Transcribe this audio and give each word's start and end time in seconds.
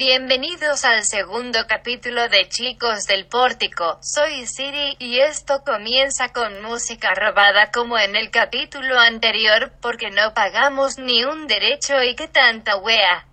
Bienvenidos 0.00 0.86
al 0.86 1.04
segundo 1.04 1.66
capítulo 1.68 2.26
de 2.30 2.48
Chicos 2.48 3.04
del 3.04 3.26
Pórtico. 3.26 3.98
Soy 4.00 4.46
Siri 4.46 4.96
y 4.98 5.20
esto 5.20 5.62
comienza 5.62 6.32
con 6.32 6.62
música 6.62 7.14
robada 7.14 7.70
como 7.70 7.98
en 7.98 8.16
el 8.16 8.30
capítulo 8.30 8.98
anterior 8.98 9.72
porque 9.82 10.10
no 10.10 10.32
pagamos 10.32 10.96
ni 10.96 11.22
un 11.24 11.46
derecho 11.46 12.02
y 12.02 12.16
que 12.16 12.28
tanta 12.28 12.78
wea. 12.78 13.26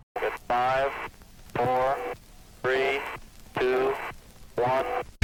Five, 0.50 0.92
four, 1.54 1.96
three, 2.62 3.00
two, 3.58 3.94
one. 4.58 5.17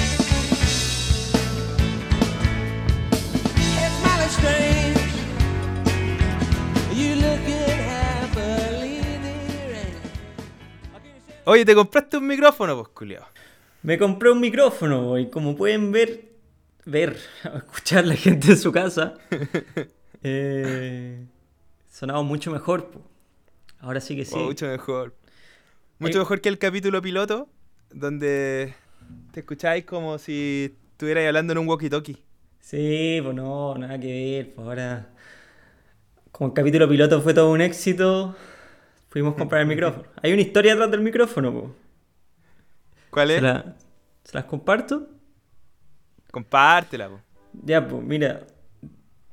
Oye, 11.45 11.65
¿te 11.65 11.75
compraste 11.75 12.17
un 12.17 12.27
micrófono, 12.27 12.75
pues, 12.75 12.87
culiao? 12.89 13.25
Me 13.81 13.97
compré 13.97 14.31
un 14.31 14.39
micrófono 14.39 15.19
y 15.19 15.29
como 15.29 15.57
pueden 15.57 15.91
ver, 15.91 16.29
ver, 16.85 17.17
escuchar 17.55 18.07
la 18.07 18.15
gente 18.15 18.51
en 18.51 18.57
su 18.57 18.71
casa, 18.71 19.15
eh, 20.23 21.25
sonaba 21.91 22.23
mucho 22.23 22.49
mejor. 22.49 22.85
po. 22.87 23.01
Ahora 23.79 23.99
sí 23.99 24.15
que 24.15 24.23
sí. 24.23 24.37
Mucho 24.37 24.67
mejor. 24.67 25.13
Mucho 25.99 26.19
mejor 26.19 26.39
que 26.39 26.47
el 26.47 26.57
capítulo 26.57 27.01
piloto, 27.01 27.49
donde 27.91 28.73
te 29.31 29.41
escucháis 29.41 29.83
como 29.83 30.17
si 30.17 30.77
estuvierais 30.91 31.27
hablando 31.27 31.51
en 31.51 31.59
un 31.59 31.67
walkie-talkie. 31.67 32.19
Sí, 32.61 33.19
pues 33.21 33.35
no, 33.35 33.77
nada 33.77 33.99
que 33.99 34.07
ver. 34.07 34.55
Pues 34.55 34.65
ahora, 34.65 35.09
como 36.31 36.51
el 36.51 36.53
capítulo 36.53 36.87
piloto 36.87 37.21
fue 37.21 37.33
todo 37.33 37.51
un 37.51 37.59
éxito, 37.59 38.33
fuimos 39.13 39.35
a 39.35 39.37
comprar 39.37 39.61
el 39.61 39.67
micrófono. 39.73 40.03
Hay 40.21 40.33
una 40.33 40.41
historia 40.41 40.73
atrás 40.73 40.91
del 40.91 41.01
micrófono, 41.01 41.53
po. 41.53 41.75
¿Cuál 43.11 43.27
¿Se, 43.29 43.35
es? 43.37 43.43
la- 43.43 43.75
se 44.23 44.33
las 44.33 44.45
comparto? 44.45 45.07
Compártela, 46.31 47.09
pues. 47.09 47.21
Ya, 47.63 47.87
pues 47.87 48.03
mira, 48.03 48.47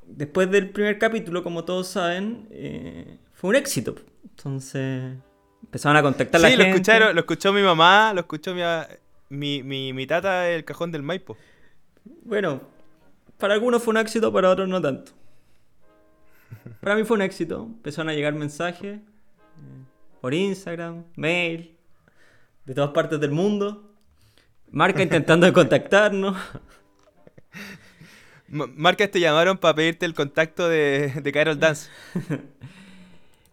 después 0.06 0.51
del 0.51 0.69
primer 0.70 0.98
capítulo, 0.98 1.42
como 1.42 1.64
todos 1.64 1.89
saben, 1.89 2.47
eh, 2.51 3.17
fue 3.33 3.51
un 3.51 3.56
éxito. 3.56 3.95
Entonces, 4.25 5.14
empezaron 5.62 5.97
a 5.97 6.03
contactar 6.03 6.41
la 6.42 6.48
Sí, 6.51 6.56
lo 6.56 6.62
gente. 6.64 6.77
escucharon, 6.77 7.14
lo 7.14 7.20
escuchó 7.20 7.53
mi 7.53 7.62
mamá, 7.62 8.12
lo 8.12 8.20
escuchó 8.20 8.55
mi, 8.55 8.61
mi, 9.31 9.62
mi, 9.62 9.92
mi 9.95 10.06
tata 10.06 10.42
del 10.42 10.64
cajón 10.67 10.92
del 10.92 11.03
Maipo. 11.03 11.36
Bueno, 12.25 12.61
para 13.39 13.55
algunos 13.55 13.83
fue 13.83 13.92
un 13.92 13.98
éxito, 13.98 14.31
para 14.33 14.51
otros 14.51 14.69
no 14.69 14.81
tanto. 14.83 15.12
Para 16.81 16.97
mí 16.97 17.05
fue 17.05 17.17
un 17.17 17.23
éxito. 17.23 17.62
Empezaron 17.62 18.11
a 18.11 18.12
llegar 18.12 18.34
mensajes 18.34 19.01
por 20.21 20.35
Instagram, 20.35 21.05
mail, 21.17 21.77
de 22.65 22.75
todas 22.75 22.91
partes 22.91 23.21
del 23.21 23.31
mundo. 23.31 23.95
Marca 24.71 25.03
intentando 25.03 25.51
contactarnos. 25.53 26.37
Marcas 28.48 29.11
te 29.11 29.21
llamaron 29.21 29.59
para 29.59 29.75
pedirte 29.75 30.07
el 30.07 30.15
contacto 30.15 30.69
de, 30.69 31.09
de 31.23 31.33
Carol 31.33 31.59
Dance. 31.59 31.89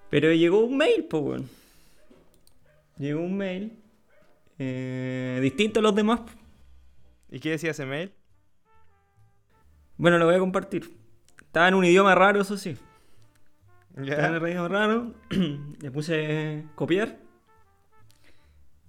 Pero 0.10 0.32
llegó 0.34 0.60
un 0.64 0.78
mail, 0.78 1.06
pues, 1.10 1.23
weón. 1.23 1.50
Llegó 2.98 3.22
un 3.22 3.38
mail. 3.38 3.78
eh, 4.60 5.40
distinto 5.42 5.80
a 5.80 5.84
los 5.84 5.95
demás. 5.95 6.22
¿Y 7.30 7.40
qué 7.40 7.52
decía 7.52 7.72
ese 7.72 7.86
mail? 7.86 8.12
Bueno, 9.98 10.18
lo 10.18 10.26
voy 10.26 10.36
a 10.36 10.40
compartir. 10.40 10.98
Estaba 11.42 11.68
en 11.68 11.73
un 11.76 11.86
idioma 11.86 12.16
raro, 12.16 12.42
eso 12.42 12.58
sí. 12.58 12.78
En 13.98 14.03
un 14.03 14.48
idioma 14.48 14.67
raro. 14.67 15.14
Le 15.81 15.92
puse 15.92 16.66
copiar. 16.76 17.17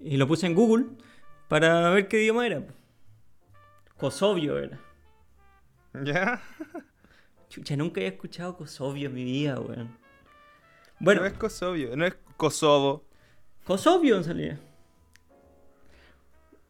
Y 0.00 0.16
lo 0.16 0.28
puse 0.28 0.46
en 0.46 0.54
Google 0.54 0.86
para 1.48 1.90
ver 1.90 2.08
qué 2.08 2.22
idioma 2.22 2.46
era. 2.46 2.62
Kosovio 3.96 4.58
era. 4.58 4.78
¿Ya? 6.04 6.42
Chucha, 7.48 7.76
nunca 7.76 8.00
había 8.00 8.10
escuchado 8.10 8.56
Kosovio 8.56 9.08
en 9.08 9.14
mi 9.14 9.24
vida, 9.24 9.58
weón. 9.58 9.86
No 9.86 9.96
Bueno, 11.00 11.24
es 11.24 11.32
Kosovo, 11.32 11.96
no 11.96 12.04
es 12.04 12.14
Kosovo. 12.36 13.04
Kosovio 13.64 14.22
salía. 14.22 14.60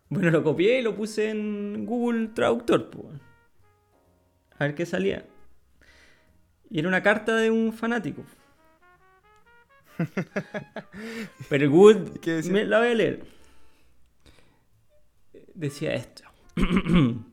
Bueno, 0.09 0.31
lo 0.31 0.43
copié 0.43 0.79
y 0.79 0.83
lo 0.83 0.95
puse 0.95 1.31
en 1.31 1.85
Google 1.85 2.29
Traductor, 2.29 2.89
pues. 2.89 3.05
weón. 3.05 3.21
A 4.59 4.65
ver 4.65 4.75
qué 4.75 4.87
salía. 4.87 5.27
Y 6.71 6.79
era 6.81 6.89
una 6.89 7.03
carta 7.03 7.37
de 7.37 7.51
un 7.51 7.73
fanático. 7.73 8.25
Pero 11.49 11.65
el 11.65 11.71
Google 11.71 12.05
¿Qué 12.23 12.33
decía? 12.33 12.53
me 12.53 12.65
la 12.65 12.79
voy 12.79 12.89
a 12.89 12.95
leer. 12.95 13.25
Decía 15.55 15.95
esto. 15.95 16.25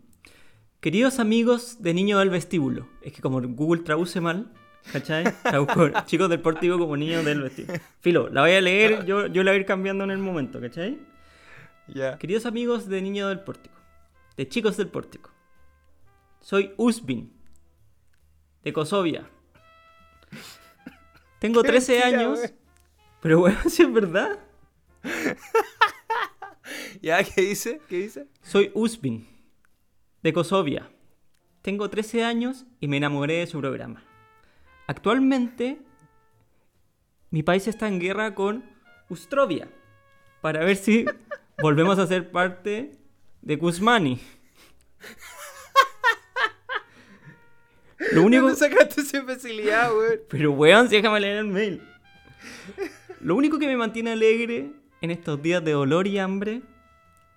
Queridos 0.80 1.20
amigos 1.20 1.82
de 1.82 1.94
niño 1.94 2.20
del 2.20 2.30
vestíbulo. 2.30 2.88
Es 3.02 3.14
que 3.14 3.22
como 3.22 3.42
Google 3.42 3.82
traduce 3.84 4.22
mal, 4.22 4.52
¿cachai? 4.92 5.26
Tradujo 5.44 5.90
chicos 6.06 6.30
del 6.30 6.42
pórtico 6.42 6.78
como 6.78 6.96
niños 6.96 7.26
del 7.26 7.42
vestíbulo. 7.42 7.80
Filo, 8.00 8.30
la 8.30 8.42
voy 8.42 8.52
a 8.52 8.62
leer, 8.62 9.06
yo, 9.08 9.28
yo 9.28 9.44
la 9.44 9.52
voy 9.52 9.58
a 9.58 9.62
ir 9.62 9.66
cambiando 9.66 10.04
en 10.04 10.12
el 10.12 10.20
momento, 10.20 10.62
¿cachai? 10.62 11.00
Ya. 11.88 12.18
Queridos 12.18 12.46
amigos 12.46 12.88
de 12.88 13.02
Niño 13.02 13.28
del 13.28 13.42
Pórtico, 13.42 13.76
de 14.38 14.48
Chicos 14.48 14.76
del 14.78 14.88
Pórtico, 14.88 15.32
soy 16.40 16.74
Usbin, 16.78 17.32
de 18.66 18.74
Kosovia. 18.74 19.30
Tengo 21.40 21.62
Qué 21.62 21.70
13 21.70 21.92
mentira, 22.00 22.20
años, 22.20 22.40
wey. 22.40 22.50
pero 23.22 23.40
bueno, 23.40 23.58
si 23.70 23.84
es 23.84 23.94
verdad. 23.94 24.40
¿Ya? 27.02 27.24
¿Qué 27.24 27.42
dice? 27.42 27.80
¿Qué 27.88 28.00
dice? 28.00 28.28
Soy 28.42 28.72
Usbin, 28.74 29.28
de 30.24 30.34
Kosovia. 30.34 30.90
Tengo 31.62 31.90
13 31.90 32.24
años 32.24 32.66
y 32.80 32.88
me 32.88 32.98
enamoré 32.98 33.36
de 33.36 33.48
su 33.48 33.60
programa. 33.60 34.04
Actualmente, 34.88 35.80
mi 37.30 37.44
país 37.44 37.68
está 37.68 37.88
en 37.88 38.00
guerra 38.00 38.34
con 38.34 38.66
Ustrovia 39.10 39.70
para 40.42 40.66
ver 40.66 40.76
si 40.76 41.06
volvemos 41.62 42.00
a 42.00 42.08
ser 42.08 42.32
parte 42.32 42.98
de 43.42 43.60
Kuzmani. 43.60 44.20
Lo 48.12 48.24
único... 48.24 48.44
¿Dónde 48.44 48.58
sacaste 48.58 49.02
esa 49.02 49.18
imbecilidad, 49.18 49.96
weón? 49.96 50.20
Pero 50.30 50.52
weón, 50.52 50.90
si 50.90 50.96
déjame 50.96 51.20
leer 51.20 51.38
el 51.38 51.48
mail. 51.48 51.82
Lo 53.22 53.36
único 53.36 53.58
que 53.58 53.68
me 53.68 53.78
mantiene 53.78 54.12
alegre 54.12 54.72
en 55.02 55.12
estos 55.12 55.42
días 55.42 55.64
de 55.64 55.72
dolor 55.72 56.08
y 56.08 56.20
hambre 56.20 56.62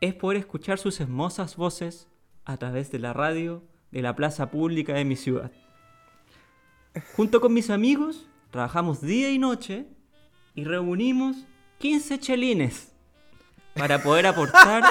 es 0.01 0.15
poder 0.15 0.39
escuchar 0.39 0.79
sus 0.79 1.01
hermosas 1.01 1.57
voces 1.57 2.09
a 2.45 2.57
través 2.57 2.91
de 2.91 2.99
la 2.99 3.13
radio 3.13 3.63
de 3.91 4.03
la 4.03 4.15
plaza 4.15 4.51
pública 4.51 4.95
de 4.95 5.05
mi 5.05 5.17
ciudad. 5.17 5.51
Junto 7.15 7.41
con 7.41 7.53
mis 7.53 7.71
amigos, 7.71 8.29
trabajamos 8.51 9.01
día 9.01 9.31
y 9.31 9.39
noche 9.39 9.87
y 10.55 10.65
reunimos 10.65 11.37
15 11.79 12.19
chelines 12.19 12.93
para 13.75 14.03
poder 14.03 14.27
aportar 14.27 14.83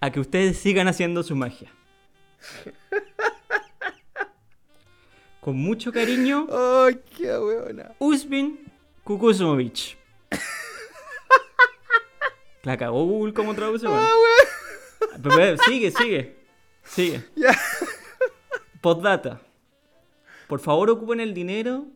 a 0.00 0.10
que 0.10 0.20
ustedes 0.20 0.58
sigan 0.58 0.88
haciendo 0.88 1.22
su 1.22 1.36
magia. 1.36 1.70
Con 5.46 5.58
mucho 5.58 5.92
cariño, 5.92 6.48
¡Ay, 6.50 6.98
qué 7.16 7.38
weona! 7.38 7.92
Usbin 8.00 8.58
Kukusumovich. 9.04 9.96
La 12.64 12.76
cagó 12.76 13.04
Google 13.04 13.32
como 13.32 13.54
traduce, 13.54 13.86
weón. 13.86 14.04
Pero, 15.22 15.36
pero, 15.36 15.56
sigue, 15.58 15.92
sigue. 15.92 16.36
Sigue. 16.82 17.22
Ya. 17.36 17.56
Postdata. 18.80 19.40
Por 20.48 20.58
favor 20.58 20.90
ocupen 20.90 21.20
el 21.20 21.32
dinero 21.32 21.86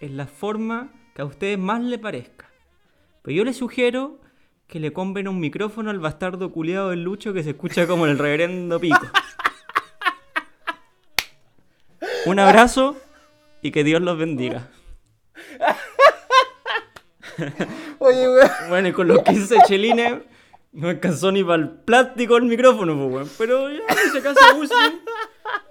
en 0.00 0.16
la 0.16 0.26
forma 0.26 0.92
que 1.14 1.22
a 1.22 1.26
ustedes 1.26 1.60
más 1.60 1.80
les 1.80 2.00
parezca. 2.00 2.50
Pero 3.22 3.36
yo 3.36 3.44
les 3.44 3.56
sugiero 3.56 4.18
que 4.66 4.80
le 4.80 4.92
compren 4.92 5.28
un 5.28 5.38
micrófono 5.38 5.90
al 5.90 6.00
bastardo 6.00 6.50
culiado 6.50 6.90
del 6.90 7.04
Lucho 7.04 7.32
que 7.32 7.44
se 7.44 7.50
escucha 7.50 7.86
como 7.86 8.06
el 8.06 8.18
reverendo 8.18 8.80
pico. 8.80 9.06
Un 12.30 12.38
abrazo 12.38 12.96
y 13.60 13.72
que 13.72 13.82
Dios 13.82 14.00
los 14.00 14.16
bendiga. 14.16 14.68
Oye, 17.98 18.28
weón. 18.28 18.50
Bueno, 18.68 18.86
y 18.86 18.92
con 18.92 19.08
los 19.08 19.24
15 19.24 19.56
chelines 19.66 20.18
no 20.70 20.90
alcanzó 20.90 21.32
ni 21.32 21.42
para 21.42 21.56
el 21.56 21.70
plástico 21.70 22.36
el 22.36 22.44
micrófono, 22.44 22.94
pues, 22.94 23.12
weón. 23.12 23.30
Pero 23.36 23.68
ya, 23.68 23.80
en 23.80 23.98
ese 23.98 24.22
caso. 24.22 24.38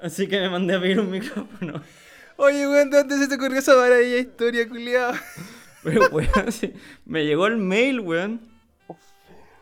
Así 0.01 0.27
que 0.27 0.37
me 0.37 0.49
mandé 0.49 0.75
a 0.75 0.81
pedir 0.81 0.99
un 0.99 1.09
micrófono. 1.09 1.81
Oye, 2.35 2.67
weón, 2.67 2.89
¿de 2.89 2.97
dónde 2.97 3.17
se 3.19 3.29
te 3.29 3.35
ocurrió 3.35 3.59
esa 3.59 3.77
maravilla 3.77 4.17
historia, 4.17 4.67
culiao? 4.67 5.13
Pero, 5.81 6.09
weón, 6.09 6.51
sí, 6.51 6.73
me 7.05 7.23
llegó 7.23 7.47
el 7.47 7.55
mail, 7.55 8.01
weón. 8.01 8.41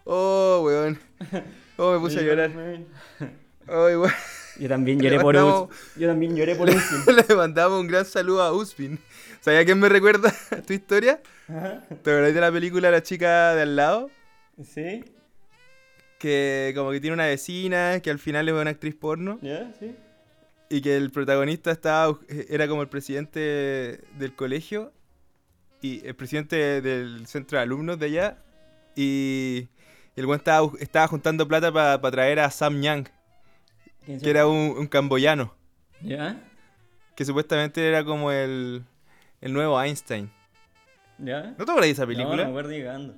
Oh, 0.03 0.63
weón. 0.65 0.99
Oh, 1.77 1.91
me 1.91 1.99
puse 1.99 2.17
a 2.17 2.21
Me 2.23 2.27
llorar. 2.27 2.49
Ay, 3.67 3.95
weón. 3.97 4.11
Yo 4.59 4.67
también 4.69 4.99
lloré 4.99 5.19
por 5.19 5.35
mandamos- 5.35 5.69
Us- 5.69 5.95
Yo 5.97 6.07
también 6.07 6.35
lloré 6.35 6.55
por 6.55 6.69
Usin. 6.69 6.81
Le 7.27 7.35
mandamos 7.35 7.79
un 7.79 7.87
gran 7.87 8.05
saludo 8.05 8.41
a 8.43 8.53
Uspin. 8.53 8.99
¿Sabes 9.41 9.61
a 9.61 9.65
quién 9.65 9.79
me 9.79 9.87
recuerda 9.89 10.33
tu 10.67 10.73
historia? 10.73 11.21
¿Te 11.47 12.11
acordás 12.11 12.33
de 12.33 12.41
la 12.41 12.51
película 12.51 12.91
La 12.91 13.01
chica 13.03 13.55
de 13.55 13.61
al 13.61 13.75
lado? 13.75 14.09
¿Sí? 14.63 15.03
que 16.19 16.73
como 16.75 16.89
que 16.91 16.99
tiene 16.99 17.13
una 17.13 17.27
vecina 17.27 17.99
que 18.01 18.09
al 18.09 18.17
final 18.17 18.47
es 18.49 18.55
una 18.55 18.71
actriz 18.71 18.95
porno 18.95 19.37
¿Ya? 19.43 19.71
¿Sí? 19.79 19.95
y 20.67 20.81
que 20.81 20.97
el 20.97 21.11
protagonista 21.11 21.69
estaba 21.71 22.17
era 22.49 22.67
como 22.67 22.81
el 22.81 22.87
presidente 22.87 24.01
del 24.17 24.33
colegio 24.35 24.91
y 25.79 26.05
el 26.07 26.15
presidente 26.15 26.81
del 26.81 27.27
centro 27.27 27.59
de 27.59 27.63
alumnos 27.63 27.99
de 27.99 28.05
allá 28.07 28.37
y 28.95 29.67
el 30.15 30.25
buen 30.25 30.39
estaba, 30.39 30.67
estaba 30.79 31.07
juntando 31.07 31.47
plata 31.47 31.71
para 31.71 32.01
traer 32.11 32.39
a 32.39 32.49
Sam 32.49 32.81
Yang, 32.81 33.09
¿Quién 34.07 34.19
que 34.19 34.29
era 34.31 34.47
un, 34.47 34.75
un 34.77 34.87
camboyano, 34.87 35.53
¿Ya? 36.01 36.41
que 37.15 37.25
supuestamente 37.25 37.87
era 37.87 38.03
como 38.03 38.31
el, 38.31 38.83
el 39.41 39.53
nuevo 39.53 39.79
Einstein. 39.81 40.31
¿Ya? 41.19 41.53
¿No 41.57 41.65
te 41.65 41.71
acuerdas 41.71 41.85
de 41.87 41.91
esa 41.91 42.07
película? 42.07 42.37
no 42.37 42.43
me 42.45 42.49
acuerdo 42.49 42.71
llegando. 42.71 43.15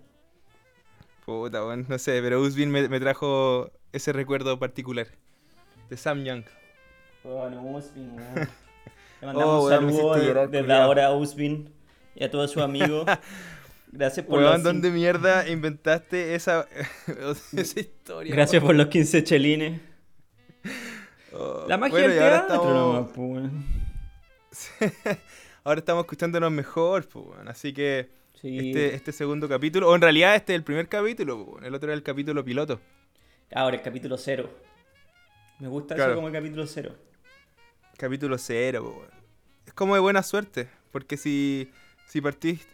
Puta, 1.26 1.64
weón, 1.66 1.86
no 1.88 1.98
sé, 2.00 2.20
pero 2.22 2.42
Usbin 2.42 2.72
me, 2.72 2.90
me 2.90 3.00
trajo 3.00 3.72
ese 3.94 4.14
recuerdo 4.14 4.58
particular 4.60 5.08
de 5.90 5.98
Sam 5.98 6.24
Young. 6.24 6.44
Oh, 7.24 7.50
no, 7.50 7.62
Usbin, 7.64 8.12
weón. 8.16 8.50
Le 9.22 9.28
mandamos 9.28 9.64
Oh, 9.64 9.64
un 9.66 9.70
saludo 9.70 10.18
llorar, 10.18 10.50
desde 10.50 10.64
culiao. 10.64 10.84
ahora 10.84 11.08
a 11.08 11.12
Usbin 11.16 11.72
y 12.16 12.24
a 12.24 12.32
todos 12.32 12.52
sus 12.52 12.64
amigos. 12.64 13.06
Gracias 13.92 14.26
por 14.26 14.40
Weón, 14.40 14.54
los 14.54 14.64
¿dónde 14.64 14.92
mierda 14.92 15.48
inventaste 15.50 16.36
esa, 16.36 16.68
esa 17.56 17.80
historia? 17.80 18.34
Gracias 18.34 18.64
por 18.64 18.76
los 18.76 18.88
15 18.88 19.24
chelines. 19.24 19.82
La 21.68 21.78
magia 21.78 21.92
bueno, 21.92 22.08
del 22.10 22.18
y 22.18 22.20
ahora 22.22 22.48
teatro 22.48 22.56
estamos, 22.56 22.74
nomás, 22.96 23.12
pues, 23.14 23.30
weón. 23.30 23.66
ahora 25.64 25.80
estamos 25.80 26.04
escuchándonos 26.04 26.52
mejor, 26.52 27.08
pues, 27.08 27.26
weón, 27.26 27.48
así 27.48 27.74
que 27.74 28.10
Sí. 28.42 28.70
este, 28.70 28.96
este 28.96 29.12
segundo 29.12 29.50
capítulo, 29.50 29.90
o 29.90 29.96
en 29.96 30.02
realidad 30.02 30.34
este 30.36 30.54
es 30.54 30.58
el 30.58 30.64
primer 30.64 30.88
capítulo, 30.88 31.46
pues, 31.46 31.66
el 31.66 31.76
otro 31.76 31.90
era 31.90 31.96
el 31.96 32.04
capítulo 32.04 32.44
piloto. 32.44 32.80
Ahora, 33.54 33.76
el 33.76 33.82
capítulo 33.82 34.18
cero. 34.18 34.50
Me 35.60 35.68
gusta 35.68 35.96
Claro. 35.96 36.12
eso 36.12 36.16
como 36.18 36.28
el 36.28 36.34
capítulo 36.34 36.66
cero. 36.66 36.96
Capítulo 37.98 38.38
cero, 38.38 38.94
pues. 38.98 39.10
Es 39.68 39.74
como 39.74 39.94
de 39.96 40.00
buena 40.00 40.24
suerte, 40.24 40.70
porque 40.92 41.18
si, 41.18 41.70
si 42.08 42.22
partís 42.22 42.66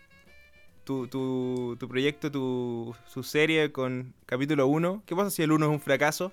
tu, 0.83 1.07
tu, 1.07 1.75
tu 1.79 1.89
proyecto, 1.89 2.29
tu, 2.31 2.95
su 3.07 3.23
serie 3.23 3.71
con 3.71 4.13
capítulo 4.27 4.67
1, 4.67 5.01
¿qué 5.07 5.15
pasa 5.15 5.31
si 5.31 5.41
el 5.41 5.51
1 5.51 5.65
es 5.65 5.71
un 5.71 5.79
fracaso? 5.81 6.31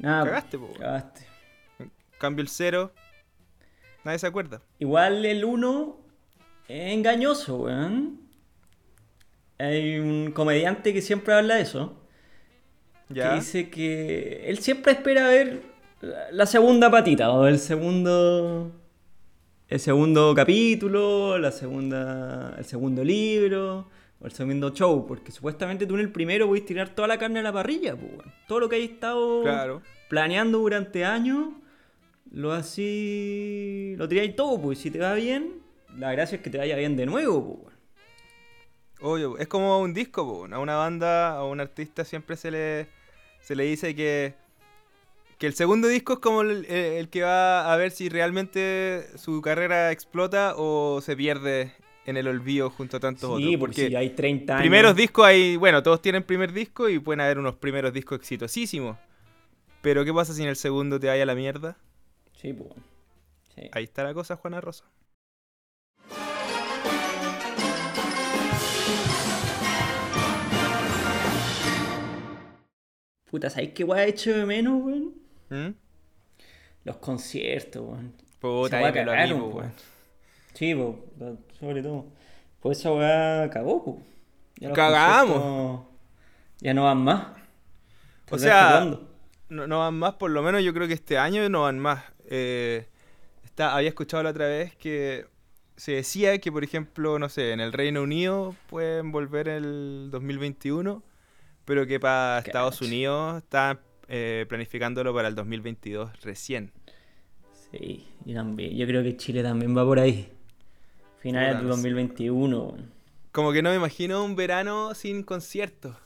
Nada, 0.00 0.24
Cagaste, 0.24 0.58
po. 0.58 0.72
Cagaste. 0.76 1.26
Cambio 2.22 2.42
el 2.44 2.48
0, 2.48 2.92
nadie 4.04 4.18
se 4.20 4.28
acuerda. 4.28 4.62
Igual 4.78 5.24
el 5.24 5.44
1 5.44 5.96
es 6.68 6.92
engañoso, 6.94 7.56
weón. 7.56 8.20
Hay 9.58 9.98
un 9.98 10.30
comediante 10.32 10.92
que 10.92 11.02
siempre 11.02 11.34
habla 11.34 11.56
de 11.56 11.62
eso. 11.62 11.98
¿Ya? 13.08 13.30
Que 13.30 13.34
dice 13.34 13.70
que 13.70 14.44
él 14.48 14.58
siempre 14.58 14.92
espera 14.92 15.26
ver 15.28 15.62
la- 16.30 16.46
segunda 16.46 16.90
patita 16.90 17.30
o 17.32 17.46
el 17.46 17.58
segundo 17.58 18.70
el 19.68 19.80
segundo 19.80 20.32
capítulo, 20.34 21.38
la 21.38 21.50
segunda 21.50 22.54
el 22.56 22.64
segundo 22.64 23.02
libro 23.02 23.88
o 24.20 24.26
el 24.26 24.32
segundo 24.32 24.70
show, 24.70 25.06
porque 25.08 25.32
supuestamente 25.32 25.86
tú 25.86 25.94
en 25.94 26.00
el 26.00 26.12
primero 26.12 26.46
puedes 26.46 26.64
tirar 26.64 26.90
toda 26.90 27.08
la 27.08 27.18
carne 27.18 27.40
a 27.40 27.42
la 27.42 27.52
parrilla, 27.52 27.96
pues, 27.96 28.12
weón. 28.12 28.32
todo 28.46 28.60
lo 28.60 28.68
que 28.68 28.76
hay 28.76 28.84
estado 28.84 29.42
Claro. 29.42 29.82
planeando 30.08 30.58
durante 30.58 31.04
años, 31.04 31.48
lo 32.32 32.52
así 32.52 33.94
lo 33.96 34.08
tiráis 34.08 34.34
todo, 34.36 34.60
pues 34.60 34.78
y 34.80 34.82
si 34.84 34.90
te 34.90 34.98
va 34.98 35.14
bien, 35.14 35.60
la 35.98 36.12
gracia 36.12 36.36
es 36.36 36.42
que 36.42 36.50
te 36.50 36.58
vaya 36.58 36.76
bien 36.76 36.96
de 36.96 37.06
nuevo, 37.06 37.60
pues. 37.62 37.72
Obvio, 39.00 39.36
es 39.38 39.48
como 39.48 39.80
un 39.80 39.92
disco, 39.94 40.24
po, 40.24 40.54
a 40.54 40.58
una 40.60 40.76
banda, 40.76 41.36
a 41.36 41.44
un 41.44 41.60
artista 41.60 42.04
siempre 42.04 42.36
se 42.36 42.50
le, 42.52 42.86
se 43.40 43.56
le 43.56 43.64
dice 43.64 43.94
que, 43.96 44.34
que 45.38 45.46
el 45.48 45.54
segundo 45.54 45.88
disco 45.88 46.14
es 46.14 46.18
como 46.20 46.42
el, 46.42 46.64
el 46.66 47.08
que 47.08 47.22
va 47.22 47.72
a 47.72 47.76
ver 47.76 47.90
si 47.90 48.08
realmente 48.08 49.06
su 49.16 49.42
carrera 49.42 49.90
explota 49.90 50.54
o 50.56 51.00
se 51.02 51.16
pierde 51.16 51.72
en 52.06 52.16
el 52.16 52.28
olvido 52.28 52.70
junto 52.70 52.96
a 52.96 53.00
tantos 53.00 53.36
Sí, 53.38 53.46
otros. 53.48 53.60
porque 53.60 53.88
si 53.88 53.96
hay 53.96 54.10
30 54.10 54.54
años. 54.54 54.62
primeros 54.62 54.94
discos 54.96 55.26
hay, 55.26 55.56
bueno, 55.56 55.82
todos 55.82 56.00
tienen 56.00 56.22
primer 56.22 56.52
disco 56.52 56.88
y 56.88 56.98
pueden 57.00 57.20
haber 57.20 57.38
unos 57.38 57.56
primeros 57.56 57.92
discos 57.92 58.20
exitosísimos. 58.20 58.96
Pero 59.82 60.04
¿qué 60.04 60.12
pasa 60.14 60.32
si 60.32 60.42
en 60.44 60.48
el 60.48 60.56
segundo 60.56 61.00
te 61.00 61.08
vaya 61.08 61.24
a 61.24 61.26
la 61.26 61.34
mierda? 61.34 61.76
Sí, 62.42 62.52
pues. 62.52 62.70
Sí. 63.54 63.70
Ahí 63.72 63.84
está 63.84 64.02
la 64.04 64.12
cosa, 64.14 64.36
Juana 64.36 64.60
Rosa. 64.60 64.84
Puta, 73.30 73.48
¿sabes 73.48 73.70
qué 73.70 73.84
weá 73.84 74.04
he 74.04 74.10
hecho 74.10 74.36
de 74.36 74.44
menos, 74.44 74.82
weón? 74.82 75.14
¿Mm? 75.48 75.74
Los 76.84 76.96
conciertos, 76.98 77.82
weón. 77.82 78.14
Puta, 78.38 78.78
Esa 78.78 78.82
weá 78.82 78.92
dímelo 78.92 79.12
a 79.12 79.14
mí, 79.14 79.20
cagaron, 79.20 79.40
po, 79.40 79.50
po. 79.50 79.58
weón. 79.58 79.72
Sí, 80.54 80.74
lo- 80.74 80.98
sobre 81.58 81.82
todo. 81.82 82.06
Pues 82.60 82.78
esa 82.78 82.92
weá 82.92 83.48
cagó, 83.50 83.84
po. 83.84 84.02
Ya 84.56 84.72
Cagamos. 84.72 85.86
Ya 86.60 86.74
no 86.74 86.84
van 86.84 86.98
más. 87.02 87.26
O 88.30 88.36
¿Hasta 88.36 88.38
sea, 88.38 88.98
no 89.48 89.78
van 89.78 89.94
más, 89.94 90.14
por 90.14 90.30
lo 90.30 90.42
menos 90.42 90.62
yo 90.62 90.72
creo 90.72 90.86
que 90.86 90.94
este 90.94 91.18
año 91.18 91.48
no 91.48 91.62
van 91.62 91.78
más. 91.78 92.04
Eh, 92.34 92.86
está, 93.44 93.76
había 93.76 93.90
escuchado 93.90 94.22
la 94.22 94.30
otra 94.30 94.46
vez 94.46 94.74
que 94.76 95.26
se 95.76 95.92
decía 95.92 96.38
que, 96.38 96.50
por 96.50 96.64
ejemplo, 96.64 97.18
no 97.18 97.28
sé, 97.28 97.52
en 97.52 97.60
el 97.60 97.74
Reino 97.74 98.02
Unido 98.02 98.56
pueden 98.70 99.12
volver 99.12 99.48
el 99.48 100.08
2021, 100.10 101.02
pero 101.66 101.86
que 101.86 102.00
para 102.00 102.38
Estados. 102.38 102.80
Unidos 102.80 103.42
están 103.42 103.80
eh, 104.08 104.46
planificándolo 104.48 105.14
para 105.14 105.28
el 105.28 105.34
2022 105.34 106.22
recién. 106.22 106.72
Sí, 107.70 108.08
yo 108.24 108.34
también. 108.34 108.78
Yo 108.78 108.86
creo 108.86 109.02
que 109.02 109.14
Chile 109.18 109.42
también 109.42 109.76
va 109.76 109.84
por 109.84 109.98
ahí. 109.98 110.32
Finales 111.18 111.56
Puta, 111.56 111.64
de 111.64 111.68
no 111.68 111.76
sé. 111.76 111.82
2021, 111.82 112.62
weón. 112.62 112.90
Como 113.30 113.52
que 113.52 113.60
no 113.60 113.68
me 113.68 113.76
imagino 113.76 114.24
un 114.24 114.36
verano 114.36 114.94
sin 114.94 115.22
conciertos. 115.22 115.96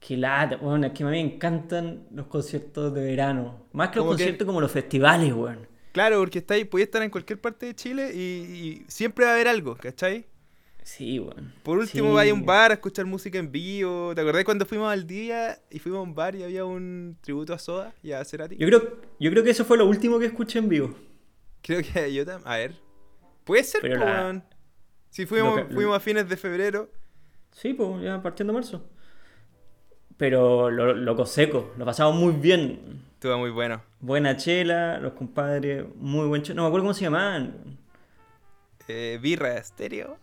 Qué 0.00 0.16
lata, 0.16 0.56
weón. 0.56 0.82
Es 0.84 0.92
que 0.92 1.02
a 1.02 1.06
mí 1.06 1.12
me 1.12 1.20
encantan 1.20 2.06
los 2.12 2.26
conciertos 2.26 2.92
de 2.94 3.04
verano. 3.04 3.66
Más 3.72 3.90
que 3.90 3.96
los 3.96 4.06
que- 4.06 4.08
conciertos 4.10 4.46
como 4.46 4.60
los 4.60 4.72
festivales, 4.72 5.32
weón. 5.32 5.68
Claro, 5.92 6.18
porque 6.20 6.38
estáis, 6.38 6.66
podéis 6.66 6.86
estar 6.86 7.02
en 7.02 7.10
cualquier 7.10 7.40
parte 7.40 7.66
de 7.66 7.74
Chile 7.74 8.12
y, 8.14 8.18
y 8.18 8.84
siempre 8.88 9.24
va 9.24 9.32
a 9.32 9.34
haber 9.34 9.48
algo, 9.48 9.76
¿cachai? 9.76 10.24
Sí, 10.82 11.18
weón. 11.18 11.52
Por 11.62 11.78
último, 11.78 12.08
Sí. 12.08 12.14
vaya 12.14 12.30
a 12.30 12.34
un 12.34 12.46
bar 12.46 12.70
a 12.70 12.74
escuchar 12.74 13.04
música 13.06 13.38
en 13.38 13.52
vivo. 13.52 14.12
¿Te 14.14 14.22
acordás 14.22 14.44
cuando 14.44 14.64
fuimos 14.64 14.90
al 14.90 15.06
día 15.06 15.58
y 15.70 15.78
fuimos 15.78 15.98
a 15.98 16.02
un 16.02 16.14
bar 16.14 16.34
y 16.34 16.42
había 16.44 16.64
un 16.64 17.16
tributo 17.20 17.52
a 17.52 17.58
Soda 17.58 17.92
y 18.02 18.12
a 18.12 18.24
Cerati? 18.24 18.56
Yo 18.56 18.66
creo, 18.66 18.98
yo 19.20 19.30
creo 19.30 19.44
que 19.44 19.50
eso 19.50 19.64
fue 19.64 19.76
lo 19.76 19.86
último 19.86 20.18
que 20.18 20.26
escuché 20.26 20.58
en 20.60 20.68
vivo. 20.68 20.94
Creo 21.62 21.82
que 21.82 22.12
yo 22.14 22.24
también. 22.24 22.48
A 22.48 22.56
ver. 22.56 22.74
Puede 23.44 23.64
ser, 23.64 23.84
la- 23.84 24.04
weón. 24.04 24.44
Si 25.10 25.26
fuimos, 25.26 25.56
que- 25.60 25.74
fuimos 25.74 25.96
a 25.96 26.00
fines 26.00 26.28
de 26.28 26.36
febrero. 26.36 26.90
Sí, 27.50 27.74
pues 27.74 28.00
ya 28.02 28.22
partiendo 28.22 28.52
marzo. 28.52 28.88
Pero 30.20 30.70
lo, 30.70 30.92
loco 30.92 31.24
seco, 31.24 31.72
lo 31.78 31.86
pasamos 31.86 32.14
muy 32.14 32.34
bien. 32.34 33.00
Estuvo 33.14 33.38
muy 33.38 33.48
bueno. 33.48 33.80
Buena 34.00 34.36
chela, 34.36 34.98
los 34.98 35.14
compadres, 35.14 35.86
muy 35.96 36.28
buen 36.28 36.42
chela. 36.42 36.56
No 36.56 36.62
me 36.64 36.68
acuerdo 36.68 36.84
cómo 36.84 36.92
se 36.92 37.04
llamaban. 37.04 37.78
Eh, 38.86 39.18
birra 39.22 39.56
estéreo. 39.56 40.18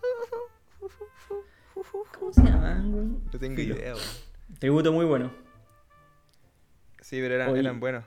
¿Cómo 2.19 2.31
se 2.31 2.43
llamaban, 2.43 2.91
güey? 2.91 3.05
No 3.05 3.39
tengo 3.39 3.55
Filo. 3.55 3.75
idea, 3.75 3.95
weón. 3.95 4.05
Tributo 4.59 4.91
muy 4.91 5.05
bueno. 5.05 5.31
Sí, 7.01 7.19
pero 7.19 7.33
eran, 7.33 7.49
Oye. 7.49 7.61
eran 7.61 7.79
buenos. 7.79 8.03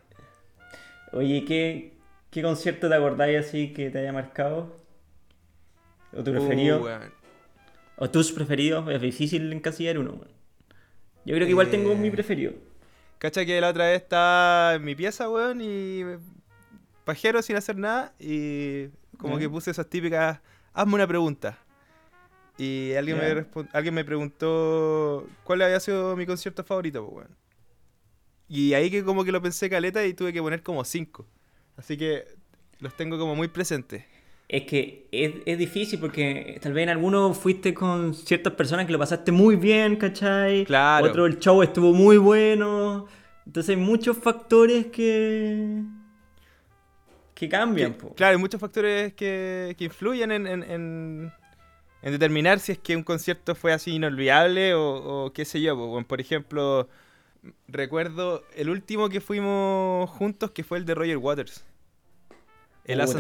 Oye, 1.13 1.45
¿qué, 1.45 1.99
qué 2.31 2.41
concierto 2.41 2.89
te 2.89 2.95
acordáis 2.95 3.49
así 3.49 3.73
que 3.73 3.91
te 3.91 3.99
haya 3.99 4.13
marcado? 4.13 4.77
¿O 6.13 6.23
tu 6.23 6.31
preferido? 6.31 6.85
Uh. 6.85 6.89
¿O 7.97 8.09
tus 8.11 8.31
preferidos? 8.31 8.89
Es 8.91 9.01
difícil 9.01 9.53
encasillar 9.53 9.99
uno, 9.99 10.13
güey. 10.13 10.40
Yo 11.31 11.37
creo 11.37 11.47
que 11.47 11.51
igual 11.53 11.71
tengo 11.71 11.93
Eh. 11.93 11.97
mi 11.97 12.11
preferido. 12.11 12.53
Cacha 13.19 13.45
que 13.47 13.61
la 13.61 13.69
otra 13.69 13.87
vez 13.87 14.03
estaba 14.03 14.75
en 14.75 14.83
mi 14.83 14.97
pieza, 14.97 15.31
weón, 15.31 15.61
y 15.63 16.03
pajero 17.05 17.41
sin 17.41 17.55
hacer 17.55 17.77
nada, 17.77 18.13
y 18.19 18.89
como 19.17 19.39
que 19.39 19.49
puse 19.49 19.71
esas 19.71 19.89
típicas, 19.89 20.41
hazme 20.73 20.95
una 20.95 21.07
pregunta. 21.07 21.57
Y 22.59 22.95
alguien, 22.95 23.19
me, 23.19 23.47
alguien 23.73 23.95
me 23.95 24.05
preguntó 24.05 25.27
cuál 25.45 25.63
había 25.63 25.79
sido 25.81 26.17
mi 26.17 26.27
concierto 26.27 26.65
favorito, 26.65 27.05
pues, 27.05 27.17
weón. 27.27 27.37
Y 28.49 28.75
ahí 28.75 28.91
que 28.91 29.05
como 29.05 29.23
que 29.25 29.31
lo 29.31 29.41
pensé 29.41 29.71
caleta 29.71 30.05
y 30.05 30.13
tuve 30.15 30.33
que 30.33 30.43
poner 30.43 30.63
como 30.65 30.85
cinco. 30.85 31.27
Así 31.77 31.97
que 31.97 32.25
los 32.81 32.97
tengo 32.97 33.19
como 33.19 33.37
muy 33.37 33.47
presentes. 33.47 34.05
Es 34.53 34.65
que 34.65 35.07
es, 35.13 35.33
es 35.47 35.59
difícil 35.59 36.01
porque 36.01 36.59
tal 36.61 36.73
vez 36.73 36.83
en 36.83 36.89
algunos 36.89 37.39
fuiste 37.39 37.73
con 37.73 38.15
ciertas 38.15 38.53
personas 38.55 38.85
que 38.85 38.91
lo 38.93 38.99
pasaste 38.99 39.31
muy 39.31 39.55
bien, 39.55 39.95
¿cachai? 39.95 40.65
Claro. 40.65 41.07
Otro 41.07 41.27
el 41.27 41.39
show 41.39 41.63
estuvo 41.63 41.93
muy 41.93 42.17
bueno. 42.19 43.07
Entonces 43.47 43.77
hay 43.77 43.81
muchos 43.81 44.17
factores 44.19 44.87
que. 44.87 45.83
que 47.35 47.49
cambian, 47.49 47.95
Que- 47.95 48.09
claro, 48.15 48.33
hay 48.33 48.39
muchos 48.41 48.61
factores 48.61 49.15
que, 49.15 49.77
que 49.79 49.85
influyen 49.85 50.33
en, 50.33 50.47
en, 50.49 50.63
en, 50.65 51.33
en 52.03 52.13
determinar 52.13 52.59
si 52.59 52.73
es 52.73 52.79
que 52.79 52.97
un 52.97 53.05
concierto 53.05 53.55
fue 53.55 53.73
así 53.73 53.95
inolvidable 53.95 54.75
o, 54.75 55.27
o 55.27 55.33
qué 55.33 55.45
sé 55.45 55.61
yo. 55.61 55.77
weón. 55.77 56.05
Por 56.05 56.21
ejemplo, 56.21 56.89
recuerdo 57.69 58.43
el 58.57 58.69
último 58.69 59.09
que 59.09 59.21
fuimos 59.21 60.11
juntos 60.11 60.51
que 60.51 60.65
fue 60.65 60.79
el 60.79 60.85
de 60.87 60.97
Roger 60.97 61.19
Waters. 61.19 61.65
El 62.85 63.01
Us 63.01 63.15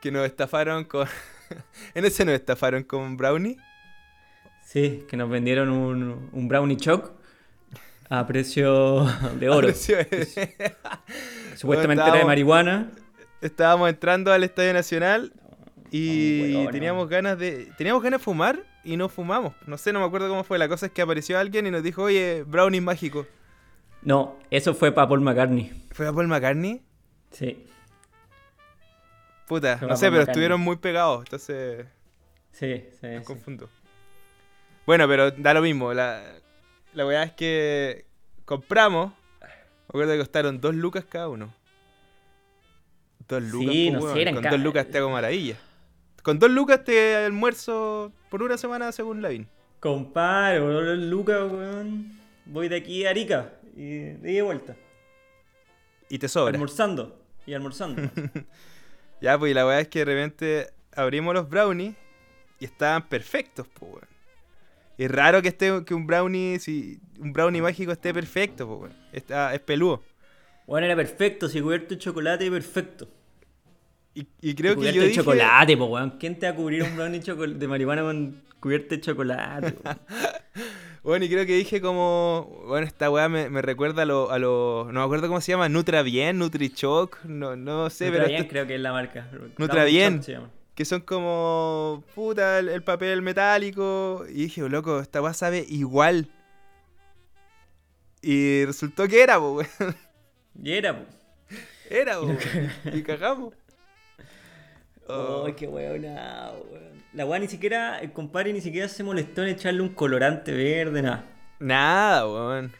que 0.00 0.10
nos 0.10 0.26
estafaron 0.26 0.84
con... 0.84 1.06
en 1.94 2.04
ese 2.04 2.24
nos 2.24 2.34
estafaron 2.34 2.82
con 2.82 3.16
Brownie. 3.16 3.56
Sí, 4.64 5.04
que 5.08 5.16
nos 5.16 5.30
vendieron 5.30 5.70
un, 5.70 6.28
un 6.32 6.48
brownie 6.48 6.76
choc 6.76 7.12
a 8.10 8.26
precio 8.26 9.06
de 9.38 9.48
oro. 9.50 9.68
Supuestamente 11.56 12.04
era 12.04 12.18
de 12.18 12.24
marihuana. 12.24 12.90
Estábamos 13.40 13.88
entrando 13.88 14.32
al 14.32 14.44
Estadio 14.44 14.72
Nacional 14.72 15.32
y 15.90 16.66
teníamos 16.68 17.08
ganas 17.08 17.38
de 17.38 17.72
teníamos 17.78 18.02
ganas 18.02 18.20
de 18.20 18.24
fumar 18.24 18.64
y 18.84 18.96
no 18.96 19.08
fumamos. 19.08 19.54
No 19.66 19.78
sé, 19.78 19.92
no 19.92 20.00
me 20.00 20.06
acuerdo 20.06 20.28
cómo 20.28 20.44
fue. 20.44 20.58
La 20.58 20.68
cosa 20.68 20.86
es 20.86 20.92
que 20.92 21.02
apareció 21.02 21.38
alguien 21.38 21.66
y 21.66 21.70
nos 21.70 21.82
dijo, 21.82 22.02
oye, 22.02 22.44
brownie 22.46 22.80
mágico. 22.80 23.26
No, 24.02 24.36
eso 24.50 24.74
fue 24.74 24.92
para 24.92 25.08
Paul 25.08 25.20
McCartney. 25.20 25.86
¿Fue 25.90 26.06
a 26.06 26.12
Paul 26.12 26.28
McCartney? 26.28 26.82
Sí, 27.30 27.66
Puta, 29.48 29.76
no 29.80 29.96
sé, 29.96 30.10
pero 30.10 30.22
estuvieron 30.22 30.60
muy 30.60 30.76
pegados, 30.76 31.20
entonces 31.24 31.86
sí, 32.52 32.84
sí. 33.00 33.06
me 33.06 33.18
sí. 33.18 33.24
confundo. 33.24 33.68
Bueno, 34.86 35.08
pero 35.08 35.30
da 35.30 35.54
lo 35.54 35.62
mismo. 35.62 35.92
La, 35.92 36.22
la 36.94 37.06
weá 37.06 37.22
es 37.22 37.32
que 37.32 38.06
compramos. 38.44 39.12
Me 39.40 39.46
acuerdo 39.88 40.12
que 40.12 40.18
costaron 40.18 40.60
dos 40.60 40.74
lucas 40.74 41.04
cada 41.04 41.28
uno. 41.28 41.52
Dos 43.26 43.42
lucas, 43.42 43.72
Sí, 43.72 43.90
po, 43.90 44.06
no 44.06 44.14
sé, 44.14 44.34
Con 44.34 44.42
dos 44.42 44.60
lucas 44.60 44.86
te 44.88 44.98
hago 44.98 45.10
maravilla. 45.10 45.56
Con 46.22 46.38
dos 46.38 46.50
lucas 46.50 46.84
te 46.84 47.16
almuerzo 47.16 48.12
por 48.28 48.42
una 48.42 48.58
semana 48.58 48.92
según 48.92 49.22
Lavín. 49.22 49.48
Compadre, 49.80 50.60
weón, 50.60 51.10
Lucas, 51.10 51.50
weón. 51.50 52.18
Voy 52.46 52.68
de 52.68 52.76
aquí 52.76 53.06
a 53.06 53.10
Arica 53.10 53.52
y 53.76 53.98
de 53.98 54.42
vuelta. 54.42 54.76
Y 56.08 56.18
te 56.18 56.28
sobra. 56.28 56.52
Almorzando 56.52 57.18
y 57.46 57.54
almorzando. 57.54 58.02
Ya, 59.20 59.38
pues 59.38 59.50
y 59.50 59.54
la 59.54 59.66
weá 59.66 59.80
es 59.80 59.88
que 59.88 60.00
de 60.00 60.04
repente 60.04 60.70
abrimos 60.94 61.34
los 61.34 61.48
brownies 61.48 61.94
y 62.60 62.64
estaban 62.64 63.08
perfectos, 63.08 63.66
pues 63.68 63.92
weón. 63.92 64.08
Es 64.96 65.10
raro 65.10 65.42
que 65.42 65.48
esté 65.48 65.84
que 65.84 65.94
un 65.94 66.06
brownie, 66.06 66.58
si 66.58 67.00
un 67.18 67.32
brownie 67.32 67.62
mágico 67.62 67.92
esté 67.92 68.12
perfecto, 68.12 68.66
pues 68.66 68.80
weón. 68.80 68.96
Está, 69.12 69.54
es 69.54 69.60
peludo. 69.60 70.02
bueno, 70.66 70.86
era 70.86 70.96
perfecto, 70.96 71.48
si 71.48 71.60
cubierto 71.60 71.94
de 71.94 71.98
chocolate, 71.98 72.50
perfecto. 72.50 73.08
Y, 74.20 74.26
y 74.40 74.54
creo 74.54 74.72
que 74.72 74.76
cubierto 74.78 74.96
yo 74.96 75.02
de 75.02 75.08
dije, 75.08 75.20
chocolate, 75.20 75.76
po, 75.76 75.84
weón. 75.86 76.10
¿Quién 76.18 76.38
te 76.38 76.46
va 76.46 76.52
a 76.52 76.56
cubrir 76.56 76.82
un 76.82 76.96
brownie 76.96 77.20
de 77.20 77.68
marihuana 77.68 78.02
con 78.02 78.42
cubierto 78.60 78.94
de 78.94 79.00
chocolate? 79.00 79.74
Bueno, 81.04 81.24
y 81.24 81.28
creo 81.30 81.46
que 81.46 81.54
dije 81.56 81.80
como, 81.80 82.64
bueno, 82.66 82.86
esta 82.86 83.08
weá 83.08 83.28
me, 83.30 83.48
me 83.48 83.62
recuerda 83.62 84.02
a 84.02 84.04
lo, 84.04 84.30
a 84.30 84.38
lo, 84.38 84.88
no 84.92 85.00
me 85.00 85.04
acuerdo 85.04 85.28
cómo 85.28 85.40
se 85.40 85.52
llama, 85.52 85.68
Nutra 85.70 86.02
Bien, 86.02 86.36
Nutrichoc, 86.38 87.24
no, 87.24 87.56
no 87.56 87.88
sé, 87.88 88.06
Nutra 88.06 88.18
pero 88.24 88.28
Bien 88.28 88.40
esto- 88.42 88.50
creo 88.50 88.66
que 88.66 88.74
es 88.74 88.80
la 88.80 88.92
marca. 88.92 89.30
Nutra 89.56 89.84
Bien. 89.84 90.20
Que 90.74 90.84
son 90.84 91.00
como, 91.02 92.04
puta, 92.14 92.58
el, 92.58 92.68
el 92.68 92.82
papel 92.82 93.22
metálico, 93.22 94.26
y 94.28 94.42
dije, 94.42 94.62
"Oh, 94.64 94.68
loco, 94.68 95.00
esta 95.00 95.22
weá 95.22 95.32
sabe 95.32 95.64
igual. 95.68 96.28
Y 98.20 98.64
resultó 98.64 99.06
que 99.08 99.22
era, 99.22 99.38
po, 99.38 99.52
weón. 99.54 99.96
Y 100.62 100.72
era, 100.72 100.98
po. 100.98 101.04
Era, 101.88 102.18
po, 102.20 102.36
y 102.92 103.02
cagamos. 103.02 103.54
Oh. 105.08 105.44
Ay, 105.46 105.54
qué 105.54 105.66
weón, 105.66 106.02
weón. 106.02 106.98
La 107.14 107.24
weá 107.26 107.38
ni 107.40 107.48
siquiera, 107.48 107.98
el 108.00 108.12
compadre 108.12 108.52
ni 108.52 108.60
siquiera 108.60 108.86
se 108.88 109.02
molestó 109.02 109.42
en 109.42 109.48
echarle 109.48 109.80
un 109.80 109.88
colorante 109.90 110.52
verde, 110.52 111.02
nada. 111.02 111.24
Nada, 111.58 112.26
weón. 112.26 112.72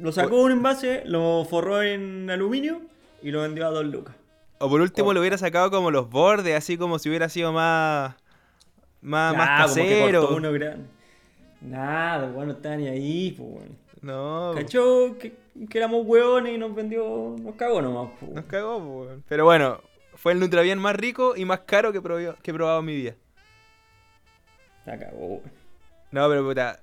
Lo 0.00 0.12
sacó 0.12 0.36
de 0.38 0.42
un 0.44 0.52
envase, 0.52 1.02
lo 1.06 1.44
forró 1.48 1.82
en 1.82 2.28
aluminio 2.30 2.80
y 3.22 3.30
lo 3.30 3.42
vendió 3.42 3.66
a 3.66 3.70
dos 3.70 3.84
lucas. 3.84 4.14
O 4.58 4.68
por 4.68 4.80
último 4.80 5.06
Corta. 5.06 5.14
lo 5.14 5.20
hubiera 5.20 5.38
sacado 5.38 5.70
como 5.70 5.90
los 5.90 6.10
bordes, 6.10 6.54
así 6.56 6.76
como 6.76 6.98
si 6.98 7.08
hubiera 7.08 7.28
sido 7.28 7.52
más, 7.52 8.14
más, 9.00 9.34
más 9.36 9.48
Ah, 9.50 9.62
como 9.64 9.74
que 9.76 9.80
casero. 10.00 10.28
uno. 10.36 10.50
Nada, 11.60 12.26
weón 12.30 12.48
no 12.48 12.52
estaba 12.54 12.76
ni 12.76 12.88
ahí, 12.88 13.32
pues 13.36 13.48
weón. 13.50 13.78
No, 14.02 14.52
Cachó 14.54 15.16
que, 15.18 15.34
que 15.68 15.78
éramos 15.78 16.06
weones 16.06 16.54
y 16.54 16.58
nos 16.58 16.74
vendió, 16.74 17.36
nos 17.38 17.54
cagó 17.56 17.82
nomás, 17.82 18.10
pues. 18.18 18.32
nos 18.32 18.44
cagó, 18.46 18.78
po, 18.78 19.02
weón. 19.02 19.24
Pero 19.28 19.44
bueno, 19.44 19.80
fue 20.20 20.32
el 20.32 20.40
Nutrabian 20.40 20.78
más 20.78 20.94
rico 20.96 21.34
y 21.36 21.44
más 21.46 21.60
caro 21.60 21.92
que, 21.92 22.00
probé- 22.02 22.36
que 22.42 22.50
he 22.50 22.54
probado 22.54 22.80
en 22.80 22.84
mi 22.84 22.94
vida. 22.94 23.14
Cagó, 24.84 25.26
weón. 25.26 25.42
No, 26.10 26.28
pero 26.28 26.44
puta, 26.44 26.80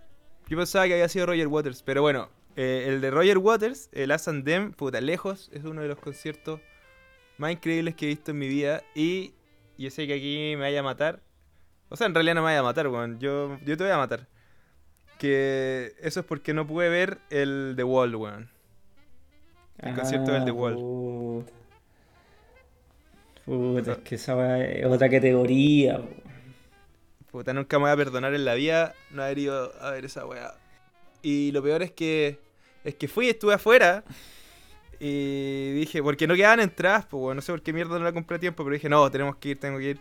yo 0.48 0.58
pensaba 0.58 0.86
que 0.88 0.94
había 0.94 1.10
sido 1.10 1.25
Roger 1.25 1.48
Waters, 1.48 1.84
pero 1.84 2.01
bueno, 2.01 2.29
eh, 2.56 2.86
el 2.88 3.01
de 3.01 3.12
Roger 3.12 3.38
Waters, 3.38 3.89
el 3.91 4.12
As 4.12 4.27
and 4.27 4.46
Them, 4.46 4.72
puta, 4.72 5.01
lejos, 5.01 5.50
es 5.53 5.63
uno 5.65 5.82
de 5.82 5.88
los 5.89 6.00
conciertos 6.00 6.62
más 7.38 7.51
increíbles 7.51 7.96
que 7.96 8.06
he 8.06 8.10
visto 8.10 8.32
en 8.32 8.39
mi 8.39 8.48
vida 8.48 8.82
y 8.96 9.34
yo 9.77 9.91
sé 9.91 10.08
que 10.08 10.13
aquí 10.15 10.53
me 10.56 10.62
vaya 10.62 10.79
a 10.79 10.84
matar. 10.84 11.22
O 11.89 11.96
sea, 11.96 12.08
en 12.08 12.13
realidad 12.15 12.36
no 12.36 12.41
me 12.41 12.46
vaya 12.46 12.60
a 12.60 12.63
matar, 12.63 12.88
weón, 12.88 13.20
yo, 13.20 13.60
yo 13.63 13.77
te 13.77 13.84
voy 13.84 13.91
a 13.94 13.98
matar. 13.98 14.27
Que 15.20 15.94
eso 16.01 16.20
es 16.22 16.25
porque 16.25 16.53
no 16.53 16.65
pude 16.65 16.89
ver 16.89 17.17
el 17.29 17.74
The 17.75 17.84
Wall, 17.84 18.15
weón. 18.15 18.50
El 19.79 19.94
concierto 19.96 20.32
del 20.32 20.46
The 20.46 20.51
Wall. 20.51 20.74
Ah, 20.74 20.77
Puta. 20.77 21.51
Puta, 23.48 23.94
es 23.94 23.98
que 24.00 24.16
esa 24.16 24.36
weá 24.36 24.62
es 24.62 24.86
otra 24.86 25.10
categoría, 25.10 26.00
po. 26.00 26.10
Puta, 27.32 27.54
nunca 27.54 27.77
me 27.77 27.84
voy 27.84 27.92
a 27.92 27.96
perdonar 27.96 28.34
en 28.34 28.44
la 28.44 28.56
vida 28.56 28.94
no 29.10 29.24
haber 29.24 29.38
ido 29.39 29.72
a 29.82 29.92
ver 29.92 30.04
esa 30.04 30.25
weá. 30.25 30.54
Y 31.22 31.54
lo 31.54 31.63
peor 31.63 31.82
es 31.82 31.92
que 31.92 32.39
es 32.84 32.96
que 32.96 33.08
fui, 33.08 33.30
estuve 33.30 33.54
afuera 33.54 34.04
y 35.00 35.72
dije, 35.75 36.04
porque 36.04 36.27
no 36.27 36.36
quedaban 36.36 36.60
entradas, 36.60 37.06
pues 37.06 37.22
bueno, 37.22 37.36
no 37.36 37.42
sé 37.42 37.54
por 37.54 37.62
qué 37.62 37.72
mierda 37.72 37.98
no 37.98 38.04
la 38.04 38.12
compré 38.12 38.36
a 38.36 38.39
tiempo, 38.39 38.66
pero 38.66 38.74
dije, 38.74 38.89
no, 38.89 39.10
tenemos 39.10 39.38
que 39.38 39.50
ir, 39.50 39.60
tengo 39.62 39.77
que 39.77 39.92
ir. 39.92 40.00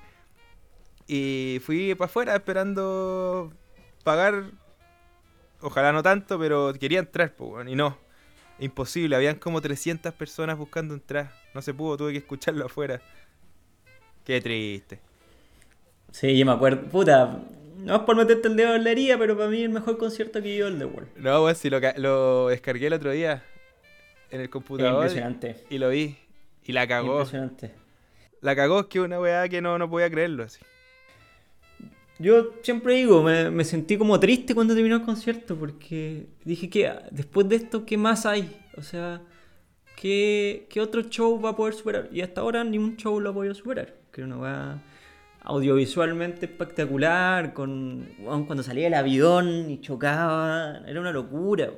Y 1.06 1.60
fui 1.64 1.94
para 1.94 2.06
afuera 2.06 2.34
esperando 2.34 3.52
pagar, 4.02 4.50
ojalá 5.60 5.92
no 5.92 6.02
tanto, 6.02 6.36
pero 6.36 6.72
quería 6.74 6.98
entrar, 6.98 7.32
pues 7.36 7.48
bueno, 7.48 7.70
y 7.70 7.76
no. 7.76 7.96
Imposible, 8.58 9.14
habían 9.14 9.36
como 9.36 9.60
300 9.60 10.12
personas 10.14 10.58
buscando 10.58 10.94
entrar. 10.94 11.32
No 11.54 11.62
se 11.62 11.74
pudo, 11.74 11.96
tuve 11.96 12.10
que 12.12 12.18
escucharlo 12.18 12.66
afuera. 12.66 13.00
Qué 14.26 14.40
triste. 14.40 15.00
Sí, 16.10 16.36
yo 16.38 16.44
me 16.46 16.52
acuerdo. 16.52 16.82
Puta, 16.88 17.38
no 17.78 17.94
es 17.96 18.02
por 18.02 18.16
meterte 18.16 18.48
el 18.48 18.56
dedo 18.56 18.74
en 18.74 18.84
la 18.84 18.90
herida, 18.90 19.16
pero 19.18 19.36
para 19.36 19.48
mí 19.48 19.62
el 19.62 19.70
mejor 19.70 19.96
concierto 19.98 20.42
que 20.42 20.56
yo 20.56 20.66
el 20.66 20.78
The 20.78 20.84
Wall. 20.84 21.08
No, 21.16 21.44
weón, 21.44 21.54
si 21.56 21.70
lo, 21.70 21.78
lo 21.96 22.48
descargué 22.48 22.88
el 22.88 22.94
otro 22.94 23.12
día 23.12 23.42
en 24.30 24.40
el 24.40 24.46
Es 24.46 24.50
computador 24.50 24.94
impresionante. 25.04 25.64
y 25.70 25.78
lo 25.78 25.90
vi. 25.90 26.16
Y 26.64 26.72
la 26.72 26.86
cagó. 26.88 27.18
Impresionante. 27.20 27.72
La 28.40 28.56
cagó 28.56 28.80
es 28.80 28.86
que 28.86 29.00
una 29.00 29.20
weá 29.20 29.48
que 29.48 29.62
no, 29.62 29.78
no 29.78 29.88
podía 29.88 30.10
creerlo 30.10 30.44
así. 30.44 30.60
Yo 32.18 32.54
siempre 32.62 32.94
digo, 32.94 33.22
me, 33.22 33.50
me 33.50 33.64
sentí 33.64 33.98
como 33.98 34.18
triste 34.18 34.54
cuando 34.54 34.74
terminó 34.74 34.96
el 34.96 35.02
concierto 35.02 35.54
porque 35.54 36.26
dije 36.44 36.70
que 36.70 36.90
después 37.10 37.46
de 37.48 37.56
esto, 37.56 37.84
¿qué 37.84 37.98
más 37.98 38.24
hay? 38.24 38.56
O 38.76 38.82
sea, 38.82 39.20
¿qué, 39.96 40.66
qué 40.70 40.80
otro 40.80 41.02
show 41.02 41.38
va 41.40 41.50
a 41.50 41.56
poder 41.56 41.74
superar? 41.74 42.08
Y 42.10 42.22
hasta 42.22 42.40
ahora 42.40 42.64
ningún 42.64 42.96
show 42.96 43.20
lo 43.20 43.30
ha 43.30 43.34
podido 43.34 43.54
superar. 43.54 43.94
Que 44.16 44.22
era 44.22 44.28
una 44.28 44.38
weá 44.38 44.78
audiovisualmente 45.42 46.46
espectacular, 46.46 47.52
con 47.52 48.08
cuando 48.46 48.62
salía 48.62 48.86
el 48.86 48.94
avión 48.94 49.70
y 49.70 49.78
chocaba, 49.82 50.80
era 50.86 50.98
una 50.98 51.12
locura. 51.12 51.68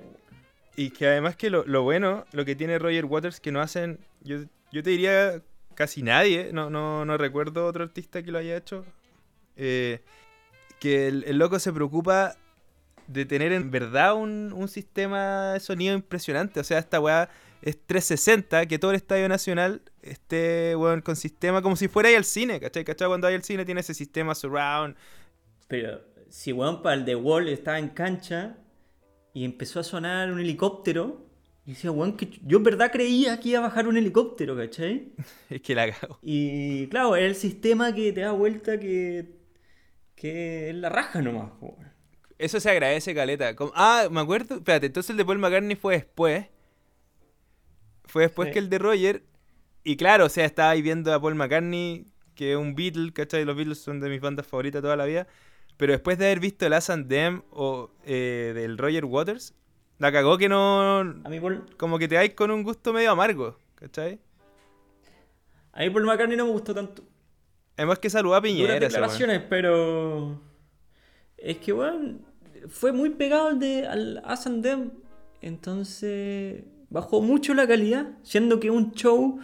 Y 0.77 0.91
que 0.91 1.09
además 1.09 1.35
que 1.35 1.51
lo, 1.51 1.65
lo 1.67 1.83
bueno, 1.83 2.27
lo 2.31 2.45
que 2.45 2.55
tiene 2.55 2.79
Roger 2.79 3.07
Waters 3.07 3.41
que 3.41 3.51
no 3.51 3.61
hacen, 3.61 3.99
yo, 4.23 4.39
yo 4.71 4.85
te 4.85 4.91
diría 4.91 5.43
casi 5.75 6.05
nadie, 6.05 6.51
no, 6.53 6.71
no, 6.71 7.05
no 7.05 7.17
recuerdo 7.19 7.67
otro 7.67 7.83
artista 7.83 8.23
que 8.23 8.31
lo 8.31 8.39
haya 8.39 8.57
hecho, 8.57 8.85
eh, 9.57 10.01
que 10.79 11.09
el, 11.09 11.25
el 11.27 11.39
loco 11.39 11.59
se 11.59 11.73
preocupa 11.73 12.37
de 13.09 13.27
tener 13.27 13.51
en 13.51 13.73
verdad 13.73 14.15
un, 14.15 14.53
un 14.55 14.69
sistema 14.69 15.55
de 15.55 15.61
sonido 15.61 15.93
impresionante. 15.93 16.61
O 16.61 16.65
sea, 16.65 16.79
esta 16.79 17.01
weá 17.01 17.29
es 17.63 17.77
360, 17.85 18.67
que 18.67 18.79
todo 18.79 18.93
el 18.93 18.97
Estadio 18.97 19.29
Nacional 19.29 19.83
esté 20.11 20.75
weón, 20.77 21.01
con 21.01 21.17
sistema 21.17 21.63
como 21.63 21.77
si 21.77 21.89
fuera 21.89 22.09
ahí 22.09 22.15
al 22.15 22.25
cine, 22.25 22.61
¿cachai? 22.61 22.85
¿Cachai? 22.85 23.09
Cuando 23.09 23.27
hay 23.27 23.35
al 23.35 23.43
cine 23.43 23.65
tiene 23.65 23.81
ese 23.81 23.95
sistema 23.95 24.35
surround. 24.35 24.97
Pero 25.69 26.01
si 26.29 26.53
weón 26.53 26.83
para 26.83 26.95
el 26.97 27.05
The 27.05 27.15
Wall 27.17 27.49
estaba 27.49 27.79
en 27.79 27.89
cancha 27.89 28.57
y 29.35 29.45
empezó 29.45 29.81
a 29.81 29.85
sonar 29.85 30.33
un 30.33 30.41
helicóptero, 30.41 31.27
y 31.67 31.73
decía, 31.73 31.91
weón, 31.91 32.17
que 32.17 32.31
yo 32.47 32.57
en 32.59 32.63
verdad 32.65 32.91
creía 32.91 33.39
que 33.41 33.51
iba 33.51 33.59
a 33.59 33.63
bajar 33.63 33.87
un 33.89 33.97
helicóptero, 33.99 34.57
¿cachai? 34.57 35.13
Es 35.51 35.61
que 35.61 35.75
la 35.75 35.91
cago. 35.93 36.19
Y 36.23 36.87
claro, 36.89 37.15
era 37.15 37.27
el 37.27 37.35
sistema 37.35 37.95
que 37.95 38.13
te 38.13 38.23
da 38.23 38.33
vuelta 38.33 38.81
que, 38.81 39.27
que 40.17 40.71
es 40.71 40.75
la 40.77 40.89
raja 40.89 41.21
nomás. 41.21 41.53
weón. 41.61 41.87
Eso 42.39 42.59
se 42.61 42.71
agradece, 42.71 43.15
Caleta. 43.15 43.55
Como- 43.57 43.73
Ah, 43.75 44.09
me 44.11 44.21
acuerdo. 44.21 44.57
Espérate, 44.57 44.87
entonces 44.87 45.11
el 45.11 45.17
de 45.19 45.25
Paul 45.25 45.39
McCartney 45.41 45.77
fue 45.77 45.95
después. 45.95 46.47
Fue 48.05 48.23
después 48.23 48.47
Sí. 48.49 48.53
que 48.55 48.59
el 48.61 48.71
de 48.71 48.79
Roger. 48.79 49.23
Y 49.89 49.97
claro, 49.97 50.27
o 50.27 50.29
sea, 50.29 50.45
estaba 50.45 50.69
ahí 50.69 50.83
viendo 50.83 51.15
a 51.15 51.19
Paul 51.19 51.35
McCartney 51.35 52.05
que 52.35 52.53
es 52.53 52.59
un 52.59 52.75
Beatle, 52.75 53.11
¿cachai? 53.11 53.47
Los 53.47 53.57
Beatles 53.57 53.79
son 53.79 54.01
de 54.01 54.11
mis 54.11 54.21
bandas 54.21 54.47
favoritas 54.47 54.83
toda 54.83 54.97
la 54.97 55.07
vida. 55.07 55.27
Pero 55.79 55.95
después 55.95 56.19
de 56.19 56.27
haber 56.27 56.41
visto 56.41 56.67
el 56.67 56.75
and 56.75 57.09
Them 57.09 57.41
o 57.53 57.91
eh, 58.05 58.53
del 58.55 58.77
Roger 58.77 59.07
Waters, 59.07 59.55
la 59.97 60.13
cagó 60.13 60.37
que 60.37 60.47
no. 60.47 60.99
A 60.99 61.29
mí 61.31 61.41
por, 61.41 61.75
Como 61.79 61.99
que 61.99 62.07
te 62.07 62.17
vais 62.17 62.35
con 62.35 62.51
un 62.51 62.65
gusto 62.65 62.93
medio 62.93 63.13
amargo, 63.13 63.57
¿cachai? 63.77 64.21
a 65.73 65.81
mí 65.81 65.89
Paul 65.89 66.05
McCartney 66.05 66.37
no 66.37 66.45
me 66.45 66.53
gustó 66.53 66.75
tanto. 66.75 67.03
Además 67.75 67.99
que 67.99 68.11
saludó 68.11 68.35
a 68.35 68.43
Piñera. 68.43 68.79
declaraciones, 68.79 69.41
pero. 69.49 70.39
Es 71.39 71.57
que, 71.57 71.73
weón, 71.73 72.27
fue 72.69 72.93
muy 72.93 73.09
pegado 73.09 73.49
al, 73.49 73.59
de, 73.59 73.87
al 73.87 74.21
As 74.27 74.47
and 74.47 74.63
Them. 74.63 74.91
Entonces, 75.41 76.63
bajó 76.91 77.23
mucho 77.23 77.55
la 77.55 77.67
calidad, 77.67 78.09
siendo 78.23 78.61
que 78.61 78.71
un 78.71 78.93
show 78.93 79.41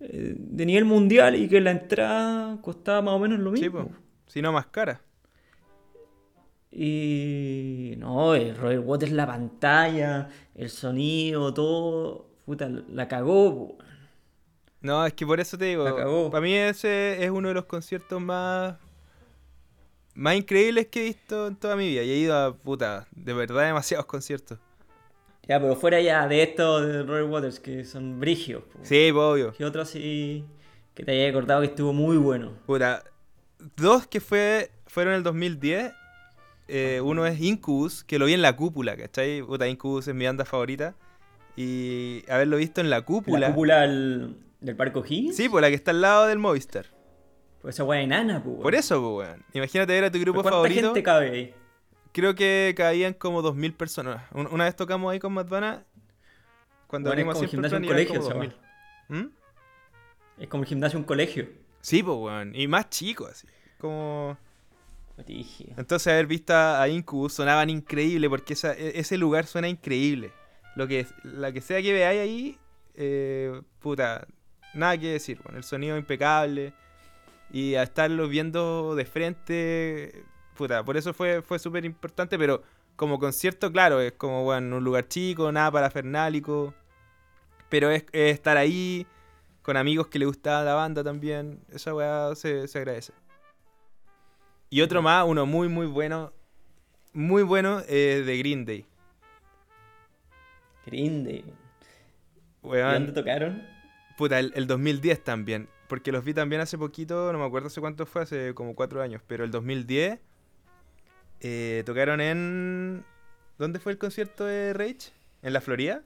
eh, 0.00 0.34
de 0.38 0.66
nivel 0.66 0.84
mundial 0.84 1.36
y 1.36 1.48
que 1.48 1.60
la 1.60 1.70
entrada 1.72 2.60
costaba 2.62 3.02
más 3.02 3.14
o 3.14 3.18
menos 3.18 3.38
lo 3.40 3.54
Sí, 3.56 3.62
mismo. 3.62 3.88
po. 3.88 3.94
Si 4.26 4.42
no, 4.42 4.52
más 4.52 4.66
cara. 4.66 5.00
Y. 6.70 7.94
No, 7.98 8.34
el 8.34 8.56
Roger 8.56 8.80
Waters, 8.80 9.12
la 9.12 9.26
pantalla, 9.26 10.28
el 10.54 10.68
sonido, 10.70 11.52
todo. 11.54 12.26
Puta, 12.44 12.68
la 12.68 13.08
cagó, 13.08 13.76
po. 13.76 13.78
No, 14.80 15.04
es 15.06 15.14
que 15.14 15.26
por 15.26 15.40
eso 15.40 15.56
te 15.58 15.66
digo. 15.66 15.84
La 15.84 15.94
cagó. 15.96 16.30
Para 16.30 16.42
mí 16.42 16.54
ese 16.54 17.24
es 17.24 17.30
uno 17.30 17.48
de 17.48 17.54
los 17.54 17.64
conciertos 17.66 18.20
más. 18.20 18.76
Más 20.14 20.34
increíbles 20.36 20.86
que 20.88 21.00
he 21.00 21.04
visto 21.04 21.46
en 21.48 21.56
toda 21.56 21.76
mi 21.76 21.88
vida. 21.88 22.02
Y 22.02 22.10
he 22.10 22.16
ido 22.18 22.36
a 22.36 22.54
puta, 22.56 23.06
de 23.12 23.32
verdad 23.34 23.66
demasiados 23.66 24.06
conciertos. 24.06 24.58
Ya, 25.48 25.60
pero 25.60 25.76
fuera 25.76 26.00
ya 26.00 26.26
de 26.26 26.42
esto 26.42 26.80
de 26.84 27.02
Roger 27.04 27.24
Waters, 27.24 27.60
que 27.60 27.84
son 27.84 28.18
brigios. 28.18 28.64
po. 28.64 28.78
Sí, 28.82 29.10
po, 29.12 29.28
obvio. 29.30 29.52
¿Qué 29.52 29.64
otro 29.64 29.82
así 29.82 30.44
que 30.94 31.04
te 31.04 31.12
haya 31.12 31.30
acordado 31.30 31.60
que 31.60 31.68
estuvo 31.68 31.92
muy 31.92 32.16
bueno? 32.16 32.52
Puta, 32.66 33.04
dos 33.76 34.06
que 34.06 34.20
fue, 34.20 34.70
fueron 34.86 35.12
en 35.14 35.18
el 35.18 35.22
2010. 35.22 35.92
Eh, 36.68 37.00
uno 37.00 37.24
es 37.26 37.40
Incubus, 37.40 38.02
que 38.02 38.18
lo 38.18 38.26
vi 38.26 38.32
en 38.34 38.42
la 38.42 38.56
cúpula, 38.56 38.96
¿cachai? 38.96 39.40
Puta, 39.42 39.68
Incubus 39.68 40.08
es 40.08 40.14
mi 40.14 40.26
banda 40.26 40.44
favorita. 40.44 40.94
Y 41.54 42.24
haberlo 42.28 42.56
visto 42.56 42.80
en 42.80 42.90
la 42.90 43.02
cúpula. 43.02 43.38
¿La 43.38 43.48
cúpula 43.50 43.80
del, 43.82 44.36
del 44.60 44.76
Parque 44.76 44.98
O'Higgins? 44.98 45.36
Sí, 45.36 45.48
por 45.48 45.62
la 45.62 45.68
que 45.68 45.74
está 45.74 45.92
al 45.92 46.00
lado 46.00 46.26
del 46.26 46.38
Movistar. 46.38 46.86
Pues 47.62 47.76
esa 47.76 47.84
weá 47.84 48.00
enana, 48.00 48.42
pues. 48.42 48.56
Por 48.60 48.74
eso, 48.74 49.00
pues, 49.00 49.28
weón. 49.28 49.44
Imagínate 49.54 49.92
ver 49.92 50.04
a 50.04 50.10
tu 50.10 50.18
grupo 50.18 50.42
¿Cuánta 50.42 50.56
favorito. 50.56 50.86
gente 50.86 51.02
cabe 51.02 51.30
ahí? 51.30 51.54
Creo 52.16 52.34
que 52.34 52.72
caían 52.76 53.12
como 53.12 53.42
2.000 53.42 53.74
personas. 53.74 54.24
Un- 54.32 54.46
Una 54.50 54.64
vez 54.64 54.74
tocamos 54.74 55.12
ahí 55.12 55.18
con 55.18 55.34
Madvana. 55.34 55.84
Cuando 56.86 57.10
Bueno, 57.10 57.20
es 57.20 57.26
venimos 57.26 57.34
como 57.34 57.48
siempre 57.48 57.68
gimnasio 57.68 57.76
en 57.76 57.84
iban 57.84 57.94
colegio, 57.94 58.20
como 58.20 58.44
esa 58.48 58.54
2.000. 59.08 59.22
¿Mm? 59.26 60.42
Es 60.42 60.48
como 60.48 60.62
el 60.62 60.68
gimnasio 60.68 60.98
un 60.98 61.04
colegio. 61.04 61.48
Sí, 61.82 62.02
pues, 62.02 62.16
weón. 62.18 62.54
Y 62.54 62.66
más 62.68 62.88
chicos, 62.90 63.30
así. 63.30 63.46
Como... 63.78 64.36
Entonces 65.76 66.12
haber 66.12 66.26
visto 66.26 66.54
a 66.54 66.86
Incubus 66.88 67.32
sonaban 67.34 67.70
increíble 67.70 68.28
porque 68.28 68.52
esa- 68.52 68.74
e- 68.74 68.98
ese 68.98 69.16
lugar 69.18 69.46
suena 69.46 69.68
increíble. 69.68 70.30
Lo 70.74 70.86
que, 70.86 71.06
la 71.22 71.52
que 71.52 71.60
sea 71.62 71.80
que 71.80 71.92
veáis 71.92 72.20
ahí, 72.20 72.58
eh, 72.94 73.60
puta, 73.80 74.26
nada 74.74 74.98
que 74.98 75.12
decir. 75.12 75.38
Bueno, 75.42 75.56
el 75.58 75.64
sonido 75.64 75.96
impecable 75.96 76.72
y 77.50 77.76
a 77.76 77.82
estarlo 77.82 78.28
viendo 78.28 78.94
de 78.94 79.04
frente, 79.06 80.24
puta, 80.56 80.84
por 80.84 80.96
eso 80.96 81.12
fue, 81.14 81.42
fue 81.42 81.58
súper 81.58 81.84
importante, 81.84 82.38
pero 82.38 82.62
como 82.96 83.18
concierto, 83.18 83.70
claro, 83.70 84.00
es 84.00 84.12
como, 84.12 84.44
bueno, 84.44 84.76
un 84.76 84.84
lugar 84.84 85.06
chico, 85.08 85.52
nada 85.52 85.70
parafernálico, 85.70 86.74
pero 87.68 87.90
es, 87.90 88.04
es 88.12 88.34
estar 88.34 88.56
ahí 88.56 89.06
con 89.62 89.76
amigos 89.76 90.06
que 90.08 90.18
le 90.18 90.26
gustaba 90.26 90.64
la 90.64 90.74
banda 90.74 91.04
también, 91.04 91.60
esa 91.70 91.94
weá 91.94 92.34
se, 92.34 92.68
se 92.68 92.78
agradece. 92.78 93.12
Y 94.70 94.80
otro 94.80 95.02
más, 95.02 95.24
uno 95.26 95.46
muy, 95.46 95.68
muy 95.68 95.86
bueno. 95.86 96.32
Muy 97.12 97.42
bueno, 97.42 97.80
eh, 97.88 98.22
de 98.26 98.38
Green 98.38 98.64
Day. 98.64 98.84
Grinde. 100.84 101.36
¿Y 101.36 102.66
Weón, 102.66 103.06
dónde 103.06 103.12
tocaron? 103.12 103.62
puta, 104.16 104.38
el, 104.38 104.52
el 104.54 104.66
2010 104.66 105.24
también. 105.24 105.68
Porque 105.88 106.12
los 106.12 106.24
vi 106.24 106.34
también 106.34 106.60
hace 106.60 106.76
poquito, 106.76 107.32
no 107.32 107.38
me 107.38 107.44
acuerdo 107.44 107.68
hace 107.68 107.80
cuánto 107.80 108.06
fue, 108.06 108.22
hace 108.22 108.54
como 108.54 108.74
cuatro 108.74 109.02
años. 109.02 109.22
Pero 109.26 109.44
el 109.44 109.50
2010 109.50 110.20
eh, 111.48 111.82
tocaron 111.86 112.20
en... 112.20 113.04
¿Dónde 113.58 113.78
fue 113.78 113.92
el 113.92 113.98
concierto 113.98 114.44
de 114.44 114.72
Rage? 114.72 115.12
¿En 115.42 115.52
la 115.52 115.60
Florida? 115.60 116.02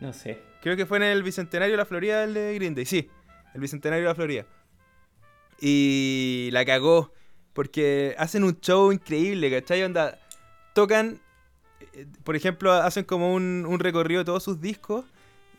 No 0.00 0.12
sé. 0.12 0.40
Creo 0.62 0.76
que 0.76 0.86
fue 0.86 0.96
en 0.98 1.04
el 1.04 1.22
Bicentenario 1.22 1.74
de 1.74 1.76
la 1.78 1.84
Florida 1.84 2.24
el 2.24 2.34
de 2.34 2.54
Green 2.54 2.74
Day, 2.74 2.86
sí. 2.86 3.08
El 3.54 3.60
Bicentenario 3.60 4.04
de 4.04 4.08
la 4.08 4.14
Florida. 4.14 4.46
Y 5.60 6.48
la 6.52 6.64
cagó. 6.64 7.12
Porque 7.52 8.16
hacen 8.18 8.42
un 8.42 8.58
show 8.60 8.90
increíble, 8.90 9.48
¿cachai? 9.50 9.84
Onda, 9.84 10.18
tocan, 10.72 11.20
eh, 11.92 12.06
por 12.24 12.34
ejemplo, 12.34 12.72
hacen 12.72 13.04
como 13.04 13.32
un, 13.34 13.64
un 13.68 13.78
recorrido 13.78 14.20
de 14.20 14.24
todos 14.24 14.42
sus 14.42 14.60
discos. 14.60 15.04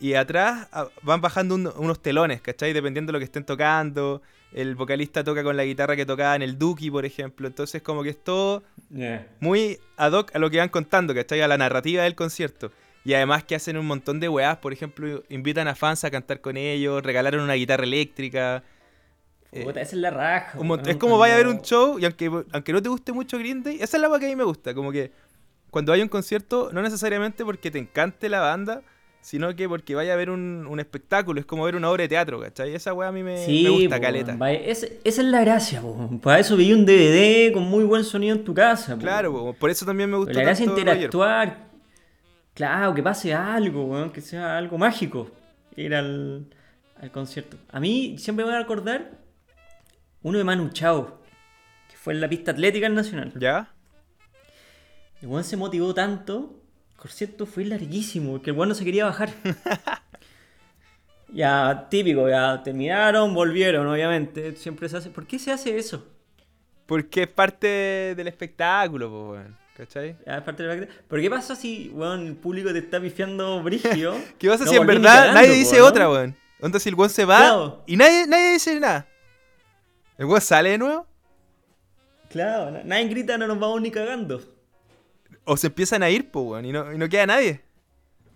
Y 0.01 0.15
atrás 0.15 0.67
van 1.03 1.21
bajando 1.21 1.55
un- 1.55 1.71
unos 1.77 2.01
telones, 2.01 2.41
¿cachai? 2.41 2.73
Dependiendo 2.73 3.11
de 3.11 3.13
lo 3.13 3.19
que 3.19 3.25
estén 3.25 3.45
tocando. 3.45 4.21
El 4.55 4.75
vocalista 4.75 5.21
toca 5.23 5.43
con 5.43 5.57
la 5.57 5.65
guitarra 5.65 5.97
que 5.97 6.05
tocaba 6.05 6.33
en 6.35 6.41
el 6.41 6.57
Dookie, 6.57 6.89
por 6.89 7.03
ejemplo. 7.05 7.45
Entonces 7.45 7.81
como 7.81 8.03
que 8.03 8.09
es 8.11 8.23
todo 8.23 8.63
Yeah. 8.89 9.27
muy 9.41 9.77
ad 9.97 10.13
hoc 10.13 10.33
a 10.33 10.39
lo 10.39 10.49
que 10.49 10.59
van 10.59 10.69
contando, 10.69 11.13
¿cachai? 11.13 11.41
A 11.41 11.47
la 11.49 11.57
narrativa 11.57 12.03
del 12.03 12.15
concierto. 12.15 12.71
Y 13.03 13.13
además 13.13 13.43
que 13.43 13.55
hacen 13.55 13.77
un 13.77 13.85
montón 13.85 14.19
de 14.21 14.29
weás, 14.29 14.57
por 14.57 14.71
ejemplo, 14.71 15.23
invitan 15.29 15.67
a 15.67 15.75
fans 15.75 16.03
a 16.05 16.09
cantar 16.09 16.39
con 16.39 16.55
ellos, 16.55 17.03
regalaron 17.03 17.41
una 17.41 17.53
guitarra 17.55 17.83
eléctrica. 17.83 18.63
Eh, 19.51 19.63
Puta, 19.63 19.81
esa 19.81 19.95
es 19.95 20.01
la 20.01 20.09
raja. 20.11 20.57
un 20.59 20.79
es 20.87 20.95
como 20.97 21.17
vaya 21.17 21.33
a 21.33 21.37
ver 21.37 21.47
un 21.47 21.53
cuando- 21.57 21.67
show 21.67 21.99
y 21.99 22.05
aunque, 22.05 22.31
aunque 22.53 22.71
no 22.73 22.81
te 22.81 22.89
guste 22.89 23.11
mucho 23.11 23.37
Green 23.37 23.61
Day, 23.61 23.75
esa 23.81 23.97
es 23.97 24.01
la 24.01 24.09
weá 24.09 24.19
que 24.19 24.25
a 24.25 24.29
mí 24.29 24.35
me 24.37 24.43
gusta. 24.45 24.73
Como 24.73 24.91
que 24.91 25.11
cuando 25.69 25.91
hay 25.91 26.01
un 26.01 26.07
concierto, 26.09 26.69
no 26.71 26.81
necesariamente 26.81 27.43
porque 27.43 27.69
te 27.71 27.79
encante 27.79 28.29
la 28.29 28.39
banda, 28.39 28.81
sino 29.25 29.55
que 29.55 29.67
porque 29.67 29.95
vaya 29.95 30.13
a 30.13 30.15
ver 30.15 30.29
un, 30.29 30.67
un 30.69 30.79
espectáculo. 30.79 31.39
Es 31.39 31.47
como 31.47 31.63
ver 31.63 31.75
una 31.75 31.89
obra 31.89 32.03
de 32.03 32.09
teatro, 32.09 32.39
¿cachai? 32.39 32.75
Esa 32.75 32.93
weá 32.93 33.09
a 33.09 33.11
mí 33.11 33.23
me, 33.23 33.43
Sí, 33.43 33.63
me 33.63 33.69
gusta, 33.71 33.95
po, 33.95 34.01
caleta. 34.03 34.51
esa, 34.51 34.85
es 35.03 35.17
la 35.17 35.41
gracia, 35.41 35.81
po. 35.81 36.19
Para 36.21 36.39
eso 36.39 36.55
vi 36.55 36.71
un 36.71 36.85
DVD 36.85 37.51
con 37.51 37.63
muy 37.63 37.83
buen 37.85 38.03
sonido 38.03 38.35
en 38.35 38.43
tu 38.43 38.53
casa. 38.53 38.93
po. 38.95 39.01
Claro, 39.01 39.31
po, 39.31 39.53
por 39.53 39.71
eso 39.71 39.83
también 39.83 40.11
me 40.11 40.17
gusta 40.17 40.33
La 40.33 40.41
gracia 40.43 40.65
tanto 40.67 40.79
Roger. 40.79 40.93
interactuar. 40.93 41.65
Claro, 42.53 42.93
que 42.93 43.01
pase 43.01 43.33
algo, 43.33 43.85
weón, 43.85 44.11
que 44.11 44.21
sea 44.21 44.57
algo 44.59 44.77
mágico. 44.77 45.31
Ir 45.75 45.95
al, 45.95 46.45
al 47.01 47.11
concierto. 47.11 47.57
A 47.71 47.79
mí 47.79 48.17
siempre 48.19 48.45
me 48.45 48.51
voy 48.51 48.59
a 48.59 48.63
acordar 48.63 49.09
uno 50.21 50.37
de 50.37 50.43
Manu 50.43 50.69
Chao, 50.69 51.19
que 51.89 51.97
fue 51.97 52.13
en 52.13 52.21
la 52.21 52.29
pista 52.29 52.51
atlética 52.51 52.85
del 52.85 52.93
Nacional. 52.95 53.33
¿Ya? 53.39 53.73
El 55.19 55.29
weón 55.29 55.43
se 55.43 55.57
motivó 55.57 55.95
tanto. 55.95 56.61
Concierto 57.05 57.45
fue 57.45 57.65
larguísimo, 57.65 58.31
porque 58.31 58.49
el 58.49 58.55
weón 58.57 58.69
no 58.69 58.73
se 58.75 58.83
quería 58.83 59.05
bajar. 59.05 59.29
ya, 61.31 61.87
típico, 61.89 62.27
ya 62.27 62.63
terminaron, 62.63 63.31
volvieron, 63.33 63.85
obviamente. 63.87 64.55
Siempre 64.55 64.89
se 64.89 64.97
hace. 64.97 65.09
¿Por 65.11 65.27
qué 65.27 65.37
se 65.37 65.51
hace 65.51 65.77
eso? 65.77 66.03
Porque 66.87 67.23
es 67.23 67.27
parte 67.27 68.13
del 68.15 68.27
espectáculo, 68.27 69.09
po, 69.09 69.31
weón. 69.33 69.55
¿Cachai? 69.77 70.15
Ya, 70.25 70.37
es 70.37 70.41
parte 70.41 70.63
de 70.63 70.77
la- 70.81 70.87
¿Pero 71.07 71.21
qué 71.21 71.29
pasa 71.29 71.55
si, 71.55 71.89
weón, 71.93 72.25
el 72.27 72.35
público 72.35 72.71
te 72.73 72.79
está 72.79 72.99
pifiando 72.99 73.61
brigio? 73.61 74.15
¿Qué 74.39 74.47
pasa 74.49 74.63
No 74.65 74.71
si 74.71 74.77
en 74.77 74.87
verdad 74.87 75.31
nadie 75.33 75.51
dice 75.51 75.77
¿no? 75.77 75.85
otra, 75.85 76.09
weón? 76.09 76.35
Onda 76.59 76.79
si 76.79 76.89
el 76.89 76.95
weón 76.95 77.09
se 77.11 77.25
va 77.25 77.37
Claro. 77.37 77.83
y 77.85 77.97
nadie, 77.97 78.25
nadie 78.25 78.53
dice 78.53 78.79
nada. 78.79 79.05
¿El 80.17 80.25
weón 80.25 80.41
sale 80.41 80.69
de 80.71 80.77
nuevo? 80.79 81.05
Claro, 82.29 82.71
na- 82.71 82.83
nadie 82.83 83.07
grita, 83.09 83.37
no 83.37 83.45
nos 83.47 83.59
vamos 83.59 83.79
ni 83.81 83.91
cagando. 83.91 84.41
O 85.45 85.55
se 85.57 85.67
empiezan 85.67 86.03
a 86.03 86.09
ir, 86.09 86.29
po, 86.31 86.41
weón, 86.41 86.65
y 86.65 86.71
no, 86.71 86.91
y 86.93 86.97
no 86.97 87.07
queda 87.07 87.25
nadie. 87.27 87.61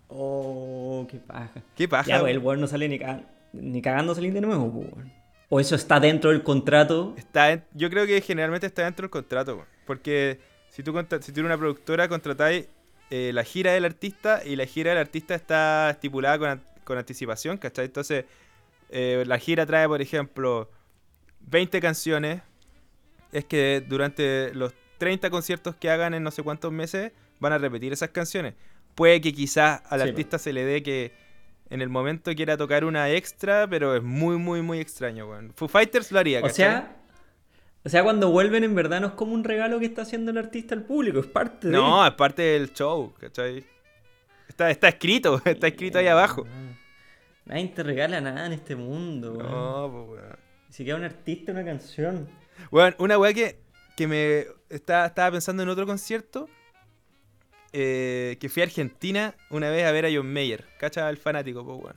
Oh, 0.07 1.05
qué 1.09 1.17
paja. 1.17 1.61
Qué 1.75 1.87
paja. 1.87 2.07
Ya, 2.07 2.19
pues, 2.19 2.31
el 2.31 2.39
weón 2.39 2.59
no 2.61 2.67
sale 2.67 2.87
ni, 2.89 2.97
ca- 2.99 3.21
ni 3.53 3.81
cagando 3.81 4.15
salir 4.15 4.33
de 4.33 4.41
nuevo, 4.41 4.65
weón. 4.65 5.11
O 5.49 5.59
eso 5.59 5.75
está 5.75 5.99
dentro 5.99 6.29
del 6.31 6.43
contrato. 6.43 7.13
Está 7.17 7.51
en- 7.51 7.63
yo 7.73 7.89
creo 7.89 8.05
que 8.05 8.21
generalmente 8.21 8.67
está 8.67 8.83
dentro 8.83 9.03
del 9.03 9.09
contrato, 9.11 9.55
weón. 9.55 9.67
Porque 9.85 10.39
si 10.69 10.83
tú, 10.83 10.91
si 11.21 11.31
tú 11.31 11.39
eres 11.41 11.45
una 11.45 11.57
productora, 11.57 12.07
contratáis 12.07 12.67
eh, 13.11 13.31
la 13.33 13.43
gira 13.43 13.71
del 13.73 13.85
artista 13.85 14.41
y 14.45 14.55
la 14.55 14.65
gira 14.65 14.91
del 14.91 14.99
artista 14.99 15.33
está 15.33 15.89
estipulada 15.89 16.37
con, 16.37 16.61
con 16.83 16.97
anticipación, 16.99 17.57
¿cachai? 17.57 17.85
Entonces, 17.85 18.25
eh, 18.91 19.23
la 19.25 19.39
gira 19.39 19.65
trae, 19.65 19.87
por 19.87 20.01
ejemplo, 20.01 20.69
20 21.41 21.79
canciones. 21.81 22.41
Es 23.31 23.45
que 23.45 23.83
durante 23.87 24.53
los 24.53 24.73
30 24.99 25.29
conciertos 25.31 25.75
que 25.75 25.89
hagan 25.89 26.13
en 26.13 26.21
no 26.21 26.29
sé 26.29 26.43
cuántos 26.43 26.71
meses 26.71 27.11
van 27.39 27.53
a 27.53 27.57
repetir 27.57 27.91
esas 27.91 28.09
canciones. 28.09 28.53
Puede 28.93 29.19
que 29.21 29.33
quizás 29.33 29.81
al 29.89 30.01
Sí, 30.01 30.09
artista 30.09 30.37
se 30.37 30.53
le 30.53 30.63
dé 30.65 30.83
que 30.83 31.11
en 31.71 31.81
el 31.81 31.89
momento 31.89 32.33
quiera 32.35 32.57
tocar 32.57 32.83
una 32.85 33.09
extra, 33.09 33.67
pero 33.67 33.95
es 33.95 34.03
muy, 34.03 34.37
muy, 34.37 34.61
muy 34.61 34.79
extraño, 34.79 35.27
weón. 35.29 35.51
Foo 35.55 35.67
Fighters 35.67 36.11
lo 36.11 36.19
haría, 36.19 36.39
O 36.39 36.43
¿cachai? 36.43 36.55
sea, 36.55 36.95
o 37.85 37.89
sea, 37.89 38.03
cuando 38.03 38.29
vuelven 38.29 38.63
en 38.63 38.75
verdad 38.75 38.99
no 39.01 39.07
es 39.07 39.13
como 39.13 39.33
un 39.33 39.43
regalo 39.43 39.79
que 39.79 39.85
está 39.85 40.01
haciendo 40.01 40.31
el 40.31 40.37
artista 40.37 40.75
al 40.75 40.83
público, 40.83 41.19
es 41.19 41.27
parte 41.27 41.67
de... 41.67 41.73
No, 41.73 42.05
es 42.05 42.13
parte 42.13 42.41
del 42.41 42.73
show, 42.73 43.13
¿cachai? 43.19 43.63
Está, 44.47 44.69
está 44.69 44.89
escrito, 44.89 45.41
está 45.45 45.67
escrito 45.67 45.97
ahí 45.99 46.07
abajo. 46.07 46.45
Nadie 47.45 47.67
te 47.69 47.83
regala 47.83 48.19
nada 48.21 48.45
en 48.45 48.53
este 48.53 48.75
mundo, 48.75 49.33
weón. 49.33 49.49
No, 49.51 50.05
pues, 50.07 50.21
weón. 50.23 50.37
Si 50.69 50.83
queda 50.85 50.95
un 50.97 51.03
artista, 51.03 51.51
una 51.51 51.63
canción. 51.65 52.27
Bueno, 52.69 52.95
una 52.99 53.17
weá 53.17 53.33
que, 53.33 53.59
que 53.99 54.07
me 54.07 54.47
estaba, 54.69 55.07
estaba 55.07 55.31
pensando 55.31 55.61
en 55.63 55.67
otro 55.69 55.85
concierto. 55.85 56.49
eh, 57.73 58.37
que 58.39 58.49
fui 58.49 58.61
a 58.61 58.65
Argentina 58.65 59.35
una 59.49 59.69
vez 59.69 59.85
a 59.85 59.91
ver 59.91 60.05
a 60.05 60.09
John 60.13 60.31
Mayer. 60.31 60.65
¿Cacha? 60.79 61.09
El 61.09 61.17
fanático, 61.17 61.65
pues. 61.81 61.95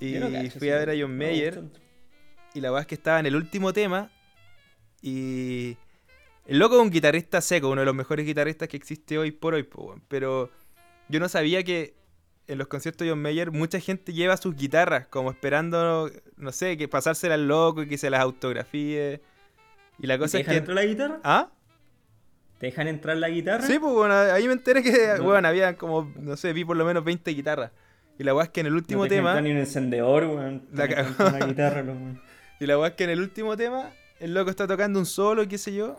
Y 0.00 0.12
Yo 0.12 0.20
no 0.20 0.30
cacho 0.30 0.58
fui 0.58 0.70
a 0.70 0.76
ver 0.78 0.90
a. 0.90 0.94
John 0.98 1.16
Mayer. 1.16 1.62
Y 2.54 2.60
la 2.60 2.72
weá 2.72 2.82
es 2.82 2.86
que 2.86 2.94
estaba 2.96 3.20
en 3.20 3.26
el 3.26 3.36
último 3.36 3.72
tema. 3.72 4.10
Y. 5.02 5.78
El 6.46 6.58
loco 6.58 6.76
es 6.76 6.82
un 6.82 6.90
guitarrista 6.90 7.40
seco, 7.40 7.70
uno 7.70 7.82
de 7.82 7.86
los 7.86 7.94
mejores 7.94 8.26
guitarristas 8.26 8.68
que 8.68 8.76
existe 8.76 9.18
hoy 9.18 9.30
por 9.32 9.54
hoy, 9.54 9.68
weón. 9.74 10.02
Pero 10.08 10.50
yo 11.08 11.20
no 11.20 11.28
sabía 11.28 11.62
que 11.64 11.94
en 12.48 12.58
los 12.58 12.68
conciertos 12.68 13.06
de 13.06 13.10
John 13.12 13.22
Mayer 13.22 13.50
mucha 13.52 13.80
gente 13.80 14.12
lleva 14.12 14.36
sus 14.36 14.56
guitarras, 14.56 15.06
como 15.08 15.30
esperando, 15.30 16.10
no 16.36 16.52
sé, 16.52 16.76
que 16.76 16.88
pasársela 16.88 17.34
al 17.34 17.48
loco 17.48 17.82
y 17.82 17.88
que 17.88 17.98
se 17.98 18.10
las 18.10 18.20
autografíe. 18.20 19.22
Y 19.98 20.06
la 20.06 20.14
¿Te 20.14 20.18
cosa 20.18 20.38
es 20.38 20.46
dejan 20.46 20.52
que. 20.54 20.58
entrar 20.58 20.74
la 20.76 20.84
guitarra? 20.84 21.20
¿Ah? 21.24 21.48
¿Te 22.58 22.66
dejan 22.66 22.88
entrar 22.88 23.16
la 23.16 23.28
guitarra? 23.28 23.66
Sí, 23.66 23.78
pues 23.78 23.92
bueno, 23.92 24.14
ahí 24.14 24.46
me 24.46 24.52
enteré 24.54 24.82
que, 24.82 25.14
No. 25.18 25.24
weón, 25.24 25.44
había 25.46 25.76
como, 25.76 26.12
no 26.20 26.36
sé, 26.36 26.52
vi 26.52 26.64
por 26.64 26.76
lo 26.76 26.84
menos 26.84 27.04
20 27.04 27.30
guitarras. 27.32 27.70
Y 28.18 28.22
la 28.24 28.34
weá 28.34 28.44
es 28.44 28.50
que 28.50 28.60
en 28.60 28.66
el 28.66 28.72
No 28.72 28.78
último 28.78 29.06
te 29.08 29.16
dejan 29.16 29.24
tema. 29.34 29.40
ni 29.40 29.50
un 29.50 29.58
encendedor, 29.58 30.24
weón. 30.24 30.62
La 30.72 30.86
Te 30.88 30.94
Una 31.22 31.46
guitarra, 31.46 31.82
lo- 31.82 31.92
weón. 31.92 32.20
Y 32.60 32.66
la 32.66 32.78
weá 32.78 32.88
es 32.88 32.94
que 32.94 33.04
en 33.04 33.10
el 33.10 33.20
último 33.20 33.56
tema, 33.56 33.90
el 34.20 34.32
loco 34.34 34.48
está 34.50 34.66
tocando 34.68 34.98
un 35.00 35.06
solo, 35.06 35.42
y 35.42 35.48
qué 35.48 35.58
sé 35.58 35.74
yo, 35.74 35.96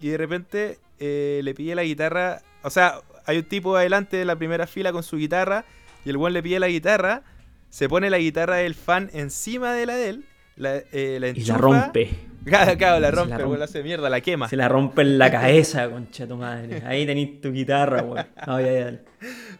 y 0.00 0.08
de 0.08 0.16
repente 0.18 0.78
eh, 0.98 1.40
le 1.44 1.54
pide 1.54 1.74
la 1.76 1.84
guitarra. 1.84 2.42
O 2.62 2.70
sea, 2.70 2.96
hay 3.24 3.38
un 3.38 3.44
tipo 3.44 3.76
adelante 3.76 4.16
de 4.16 4.24
la 4.24 4.34
primera 4.36 4.66
fila 4.66 4.90
con 4.92 5.04
su 5.04 5.16
guitarra, 5.16 5.64
y 6.04 6.10
el 6.10 6.16
weón 6.16 6.32
le 6.32 6.42
pide 6.42 6.58
la 6.58 6.66
guitarra, 6.68 7.22
se 7.70 7.88
pone 7.88 8.10
la 8.10 8.18
guitarra 8.18 8.56
del 8.56 8.74
fan 8.74 9.08
encima 9.14 9.72
de 9.72 9.86
la 9.86 9.94
de 9.94 10.08
él, 10.10 10.24
la, 10.56 10.76
eh, 10.90 11.18
la 11.20 11.28
Y 11.28 11.30
enchufa. 11.30 11.52
la 11.52 11.58
rompe. 11.58 12.10
Claro, 12.44 12.76
claro, 12.76 13.00
la 13.00 13.10
rompe, 13.10 13.30
la 13.30 13.38
rompe. 13.38 13.58
la 13.58 13.64
hace 13.64 13.82
mierda, 13.82 14.10
la 14.10 14.20
quema. 14.20 14.48
Se 14.48 14.56
la 14.56 14.68
rompe 14.68 15.02
en 15.02 15.18
la 15.18 15.30
cabeza, 15.30 15.88
concha 15.90 16.26
tu 16.26 16.36
madre. 16.36 16.82
Ahí 16.84 17.06
tenés 17.06 17.40
tu 17.40 17.52
guitarra, 17.52 18.02
weón. 18.02 18.26
No, 18.46 18.60
ya, 18.60 18.72
ya. 18.72 19.00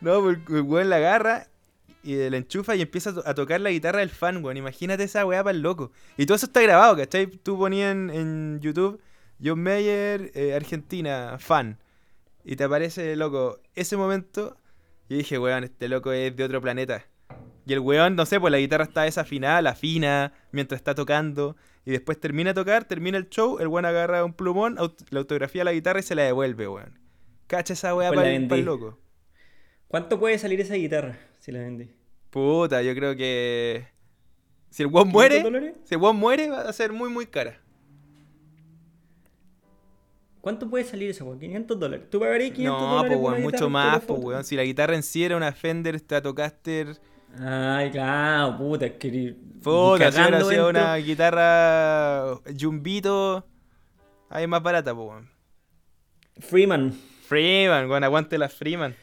No, 0.01 0.21
pues 0.21 0.39
el 0.49 0.63
weón 0.63 0.91
la 0.91 0.97
agarra 0.97 1.47
y 2.03 2.17
la 2.29 2.37
enchufa 2.37 2.75
y 2.75 2.83
empieza 2.83 3.15
a 3.25 3.35
tocar 3.35 3.61
la 3.61 3.71
guitarra 3.71 4.01
del 4.01 4.11
fan, 4.11 4.45
weón. 4.45 4.57
Imagínate 4.57 5.05
esa 5.05 5.25
weá 5.25 5.45
para 5.45 5.57
el 5.57 5.63
loco. 5.63 5.93
Y 6.17 6.27
todo 6.27 6.37
eso 6.37 6.47
está 6.47 6.61
grabado, 6.61 6.97
¿cachai? 6.97 7.27
Tú 7.27 7.57
ponías 7.57 7.93
en, 7.93 8.11
en 8.11 8.61
YouTube 8.61 9.01
John 9.43 9.61
Mayer, 9.63 10.31
eh, 10.35 10.55
Argentina, 10.55 11.37
fan. 11.39 11.79
Y 12.45 12.57
te 12.57 12.65
aparece, 12.65 13.17
loco, 13.17 13.61
ese 13.75 13.97
momento. 13.97 14.57
Y 15.09 15.17
dije, 15.17 15.39
weón, 15.39 15.65
este 15.65 15.89
loco 15.89 16.13
es 16.13 16.35
de 16.37 16.45
otro 16.45 16.61
planeta. 16.61 17.05
Y 17.67 17.73
el 17.73 17.79
weón, 17.81 18.17
no 18.17 18.27
sé, 18.27 18.41
pues 18.41 18.51
la 18.51 18.59
guitarra 18.59 18.85
está 18.85 19.03
desafinada, 19.03 19.63
la 19.63 19.71
afina 19.71 20.33
mientras 20.51 20.81
está 20.81 20.95
tocando. 20.95 21.57
Y 21.85 21.91
después 21.93 22.19
termina 22.19 22.51
de 22.51 22.55
tocar, 22.55 22.85
termina 22.85 23.19
el 23.19 23.29
show, 23.29 23.59
el 23.59 23.69
weón 23.69 23.85
agarra 23.85 24.25
un 24.25 24.33
plumón, 24.33 24.77
aut- 24.79 25.05
la 25.11 25.21
autografía 25.21 25.63
a 25.63 25.65
la 25.67 25.73
guitarra 25.73 26.01
y 26.01 26.03
se 26.03 26.15
la 26.15 26.23
devuelve, 26.23 26.67
weón. 26.69 26.99
Cacha 27.47 27.73
esa 27.75 27.95
weá 27.95 28.11
para 28.13 28.29
el 28.33 28.49
loco. 28.65 28.99
¿Cuánto 29.89 30.19
puede 30.19 30.39
salir 30.39 30.61
esa 30.61 30.75
guitarra 30.75 31.19
si 31.39 31.53
la 31.53 31.61
vendí? 31.61 31.91
Puta, 32.31 32.83
yo 32.83 32.95
creo 32.95 33.15
que. 33.17 33.87
Si 34.71 34.83
el 34.83 34.89
weón 34.89 35.09
¿500 35.09 35.13
muere. 35.13 35.43
dólares? 35.43 35.75
Si 35.85 35.95
el 35.95 36.01
weón 36.01 36.17
muere, 36.17 36.49
va 36.49 36.63
a 36.63 36.73
ser 36.73 36.93
muy, 36.93 37.11
muy 37.11 37.27
cara. 37.27 37.61
¿Cuánto 40.41 40.69
puede 40.69 40.85
salir 40.85 41.11
esa, 41.11 41.25
weón? 41.25 41.39
500 41.39 41.79
dólares. 41.79 42.11
¿Tú 42.11 42.19
pagarías 42.19 42.51
500 42.53 42.81
No, 42.81 42.89
dólares 42.97 43.09
pues 43.11 43.19
por 43.21 43.27
una 43.29 43.37
weón, 43.39 43.43
mucho 43.53 43.71
más, 43.71 44.01
pues 44.05 44.21
weón. 44.21 44.45
Si 44.45 44.57
la 44.57 44.65
guitarra 44.65 44.97
en 44.97 45.03
sí 45.03 45.23
era 45.25 45.37
una 45.37 45.53
Fender 45.53 45.99
Stratocaster. 45.99 46.99
Ay, 47.41 47.91
claro, 47.91 48.59
puta, 48.59 48.87
es 48.87 48.93
que... 48.93 49.37
Puta, 49.63 50.11
si 50.11 50.21
hubiera 50.21 50.45
sido 50.45 50.69
una 50.69 50.97
guitarra 50.97 52.39
Jumbito. 52.59 53.47
Ahí 54.29 54.45
es 54.45 54.49
más 54.49 54.63
barata, 54.63 54.93
weón. 54.93 55.31
Freeman. 56.41 56.93
Freeman, 57.27 57.89
weón, 57.89 58.05
aguante 58.05 58.39
la 58.39 58.49
Freeman. 58.49 58.95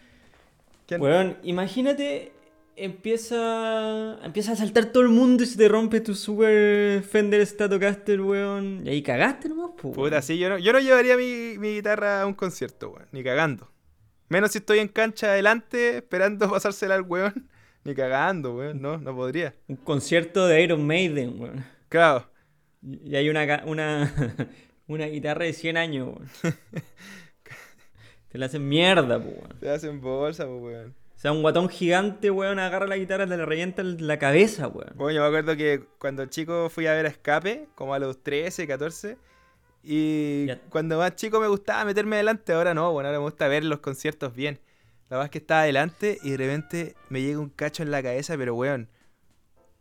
Weón, 0.98 1.38
imagínate, 1.44 2.32
empieza, 2.76 4.18
empieza 4.24 4.54
a 4.54 4.56
saltar 4.56 4.86
todo 4.86 5.04
el 5.04 5.10
mundo 5.10 5.44
y 5.44 5.46
se 5.46 5.58
te 5.58 5.68
rompe 5.68 6.02
tu 6.02 6.16
super 6.16 7.04
Fender 7.04 7.46
Stratocaster, 7.46 8.22
weón. 8.22 8.82
Y 8.86 8.90
ahí 8.90 9.02
cagaste 9.04 9.50
nomás, 9.50 9.72
pues. 9.80 9.96
Puta, 9.96 10.22
sí, 10.22 10.38
yo 10.38 10.50
no, 10.50 10.58
yo 10.58 10.74
no 10.74 10.80
llevaría 10.80 11.16
mi, 11.16 11.58
mi 11.58 11.76
guitarra 11.76 12.24
a 12.24 12.26
un 12.26 12.34
concierto, 12.34 12.90
weón. 12.90 13.08
Ni 13.12 13.24
cagando. 13.24 13.70
Menos 14.30 14.52
si 14.52 14.60
estoy 14.60 14.80
en 14.80 14.88
cancha 14.88 15.28
adelante 15.28 15.98
esperando 15.98 16.50
pasársela 16.52 16.96
al 16.96 17.02
weón. 17.04 17.49
Ni 17.84 17.96
cagando, 17.96 18.56
weón. 18.56 18.82
No, 18.82 18.98
no 18.98 19.16
podría. 19.16 19.56
Un 19.68 19.78
concierto 19.78 20.48
de 20.48 20.62
Iron 20.64 20.86
Maiden, 20.86 21.40
weón. 21.40 21.66
Claro. 21.90 22.30
Y 22.82 23.16
hay 23.16 23.30
una, 23.30 23.64
una, 23.66 24.14
una 24.88 25.06
guitarra 25.08 25.46
de 25.46 25.54
100 25.54 25.78
años, 25.78 26.08
weón. 26.44 26.56
Te 28.30 28.38
la 28.38 28.46
hacen 28.46 28.68
mierda, 28.68 29.18
weón. 29.18 29.60
Te 29.60 29.70
hacen 29.70 30.02
bolsa, 30.02 30.46
weón. 30.48 30.96
O 31.16 31.22
sea, 31.22 31.32
un 31.34 31.42
guatón 31.42 31.68
gigante, 31.68 32.32
weón, 32.32 32.60
agarra 32.60 32.88
la 32.88 32.96
guitarra, 32.96 33.28
te 33.28 33.36
la 33.36 33.46
revienta 33.46 33.82
en 33.82 34.08
la 34.08 34.18
cabeza, 34.20 34.68
weón. 34.68 34.92
Bueno, 34.96 35.16
yo 35.18 35.22
me 35.22 35.28
acuerdo 35.28 35.58
que 35.58 35.84
cuando 35.98 36.26
chico 36.28 36.70
fui 36.70 36.86
a 36.88 36.94
ver 36.94 37.06
a 37.08 37.10
Escape, 37.10 37.68
como 37.76 37.94
a 37.94 38.00
los 38.00 38.22
13, 38.24 38.68
14. 38.68 39.18
Y 39.84 40.46
Ya. 40.46 40.60
cuando 40.70 40.98
más 40.98 41.16
chico 41.16 41.40
me 41.40 41.48
gustaba 41.48 41.86
meterme 41.86 42.18
adelante, 42.18 42.54
ahora 42.54 42.74
no, 42.74 42.92
bueno, 42.92 43.08
ahora 43.10 43.20
me 43.20 43.24
gusta 43.26 43.48
ver 43.48 43.64
los 43.66 43.80
conciertos 43.80 44.34
bien. 44.36 44.60
La 45.10 45.18
verdad 45.18 45.26
es 45.26 45.32
que 45.32 45.38
estaba 45.40 45.62
adelante 45.62 46.20
y 46.22 46.32
de 46.32 46.38
repente 46.38 46.96
me 47.10 47.22
llega 47.22 47.40
un 47.40 47.50
cacho 47.50 47.82
en 47.84 47.92
la 47.92 48.04
cabeza, 48.04 48.38
pero 48.38 48.54
weón, 48.56 48.88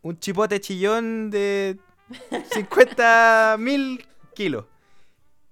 un 0.02 0.18
chipote 0.18 0.60
chillón 0.60 1.30
de 1.30 1.78
50 2.52 3.56
mil 3.58 4.06
kilos. 4.34 4.64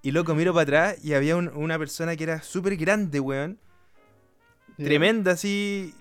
Y 0.03 0.13
loco, 0.13 0.35
miro 0.35 0.53
para 0.55 0.63
atrás 0.63 1.05
y 1.05 1.15
había 1.15 1.37
un- 1.37 1.49
una 1.55 1.79
persona 1.79 2.17
que 2.17 2.25
era 2.25 2.41
súper 2.43 2.77
grande, 2.77 3.21
weón. 3.21 3.59
Tremenda, 4.77 5.33
así. 5.33 5.95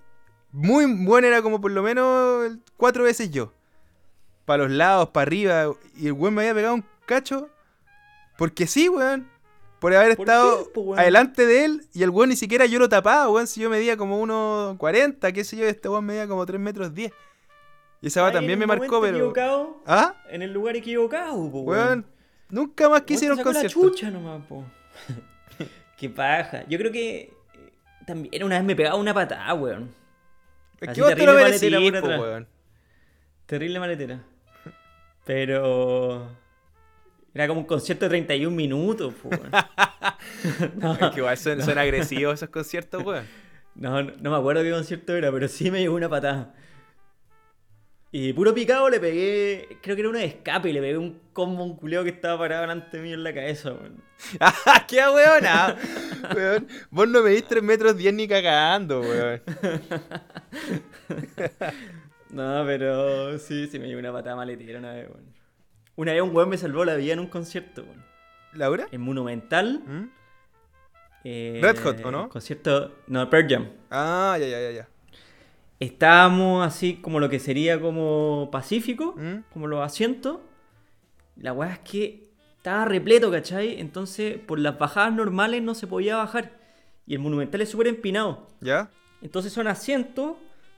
Muy 0.51 0.85
buena, 1.05 1.27
era 1.27 1.41
como 1.41 1.59
por 1.59 1.71
lo 1.71 1.81
menos 1.83 2.57
cuatro 2.77 3.03
veces 3.03 3.29
yo. 3.31 3.51
Para 4.45 4.63
los 4.63 4.71
lados, 4.71 5.09
para 5.09 5.23
arriba. 5.23 5.73
Y 5.97 6.07
el 6.07 6.13
weón 6.13 6.33
me 6.35 6.41
había 6.41 6.53
pegado 6.53 6.75
un 6.75 6.85
cacho. 7.05 7.49
Porque 8.37 8.67
sí, 8.67 8.87
weón. 8.89 9.27
Por 9.79 9.93
haber 9.93 10.15
¿Por 10.15 10.27
estado 10.27 10.65
qué, 10.65 10.69
po, 10.71 10.81
weón? 10.81 10.99
adelante 10.99 11.45
de 11.45 11.65
él. 11.65 11.85
Y 11.93 12.03
el 12.03 12.09
weón 12.09 12.29
ni 12.29 12.35
siquiera 12.35 12.65
yo 12.65 12.79
lo 12.79 12.89
tapaba, 12.89 13.29
weón. 13.29 13.47
Si 13.47 13.61
yo 13.61 13.69
medía 13.69 13.97
como 13.97 14.21
1.40, 14.25 15.33
qué 15.33 15.43
sé 15.43 15.57
yo, 15.57 15.65
este 15.65 15.89
weón 15.89 16.05
medía 16.05 16.27
como 16.27 16.45
3 16.45 16.59
metros 16.59 16.93
10. 16.93 17.11
Y 18.01 18.07
esa 18.07 18.21
weá 18.21 18.29
Ahí 18.29 18.35
también 18.35 18.59
me 18.59 18.67
marcó, 18.67 19.01
pero. 19.01 19.17
equivocado, 19.17 19.81
¿Ah? 19.85 20.15
en 20.29 20.41
el 20.41 20.51
lugar 20.53 20.75
equivocado, 20.75 21.51
po, 21.51 21.61
Weón. 21.61 22.05
Nunca 22.49 22.89
más 22.89 23.03
sacó 23.35 23.43
concierto. 23.43 23.79
la 23.83 23.89
chucha 23.89 24.11
nomás, 24.11 24.45
po. 24.47 24.63
Qué 25.97 26.09
paja. 26.09 26.63
Yo 26.67 26.77
creo 26.77 26.91
que 26.91 27.21
eh, 27.21 27.33
también 28.05 28.43
una 28.43 28.55
vez 28.57 28.63
me 28.65 28.75
pegaba 28.75 28.95
una 28.95 29.13
patada, 29.13 29.53
weón. 29.53 29.89
Es 30.79 30.93
que 30.93 31.01
vos 31.01 31.15
te 31.15 31.25
lo 31.25 31.33
por 31.33 32.01
po, 32.01 32.05
atrás. 32.05 32.19
weón. 32.21 32.47
Terrible 33.45 33.79
maletera. 33.79 34.23
Pero. 35.25 36.29
Era 37.35 37.49
como 37.49 37.59
un 37.59 37.67
concierto 37.67 38.05
de 38.05 38.09
31 38.09 38.55
minutos, 38.55 39.13
no, 40.77 40.93
Es 40.93 41.11
que 41.11 41.19
igual 41.19 41.37
son, 41.37 41.61
son 41.61 41.77
agresivos 41.77 42.35
esos 42.35 42.47
conciertos, 42.47 43.03
weón. 43.03 43.25
no, 43.75 44.01
no 44.01 44.31
me 44.31 44.37
acuerdo 44.37 44.63
qué 44.63 44.71
concierto 44.71 45.13
era, 45.13 45.33
pero 45.33 45.49
sí 45.49 45.69
me 45.69 45.81
llegó 45.81 45.95
una 45.95 46.07
patada. 46.07 46.55
Y 48.17 48.31
puro 48.31 48.53
picado 48.53 48.89
le 48.89 49.01
pegué. 49.01 49.77
Creo 49.81 49.97
que 49.97 50.01
era 50.01 50.09
uno 50.09 50.19
de 50.19 50.23
escape 50.23 50.69
y 50.69 50.73
le 50.73 50.79
pegué 50.79 50.97
un 50.97 51.19
combo 51.33 51.65
un 51.65 51.75
culeo 51.75 52.01
que 52.05 52.11
estaba 52.11 52.39
parado 52.39 52.61
delante 52.61 52.97
mío 52.99 53.15
en 53.15 53.25
la 53.25 53.33
cabeza, 53.33 53.73
weón. 53.73 54.01
¡Ah, 54.39 54.85
qué 54.87 55.01
weona! 55.01 55.75
weón. 56.33 56.67
Vos 56.89 57.09
no 57.09 57.21
medís 57.21 57.43
3 57.45 57.61
metros 57.61 57.97
10 57.97 58.13
ni 58.13 58.29
cagando, 58.29 59.01
weón. 59.01 59.41
No, 62.29 62.63
pero 62.65 63.37
sí, 63.37 63.67
sí 63.67 63.79
me 63.79 63.87
dio 63.87 63.99
una 63.99 64.13
patada 64.13 64.37
maletera 64.37 64.79
una 64.79 64.93
vez, 64.93 65.09
weón. 65.09 65.34
Una 65.95 66.13
vez 66.13 66.21
un 66.21 66.35
weón 66.35 66.49
me 66.49 66.57
salvó 66.57 66.83
la 66.85 66.95
vida 66.95 67.13
en 67.13 67.19
un 67.19 67.27
concierto, 67.27 67.83
weón. 67.83 68.03
¿Laura? 68.53 68.87
En 68.91 69.01
Monumental. 69.01 69.81
¿Mm? 69.85 70.09
eh, 71.23 71.59
Red 71.61 71.79
Hot, 71.83 72.05
¿o 72.05 72.11
no? 72.11 72.29
Concierto. 72.29 72.95
No, 73.07 73.29
Pearl 73.29 73.47
Jam. 73.49 73.67
Ah, 73.89 74.37
ya, 74.39 74.47
ya, 74.47 74.61
ya, 74.61 74.71
ya. 74.71 74.89
Estábamos 75.79 76.65
así 76.65 76.95
como 76.95 77.19
lo 77.19 77.29
que 77.29 77.39
sería 77.39 77.79
como 77.81 78.49
Pacífico, 78.51 79.13
¿Mm? 79.17 79.43
como 79.51 79.67
los 79.67 79.81
asientos. 79.81 80.39
La 81.35 81.51
weá 81.51 81.73
es 81.73 81.79
que 81.79 82.29
estaba 82.57 82.85
repleto, 82.85 83.29
¿cachai? 83.29 83.79
Entonces, 83.79 84.37
por 84.39 84.57
las 84.59 84.79
bajadas 84.79 85.13
normales 85.13 85.61
no 85.61 85.75
se 85.75 85.85
podía 85.85 86.15
bajar. 86.15 86.57
Y 87.05 87.13
el 87.13 87.19
Monumental 87.19 87.61
es 87.61 87.69
súper 87.69 87.87
empinado. 87.87 88.47
¿Ya? 88.61 88.89
Entonces 89.21 89.51
son 89.51 89.67
asientos 89.67 90.37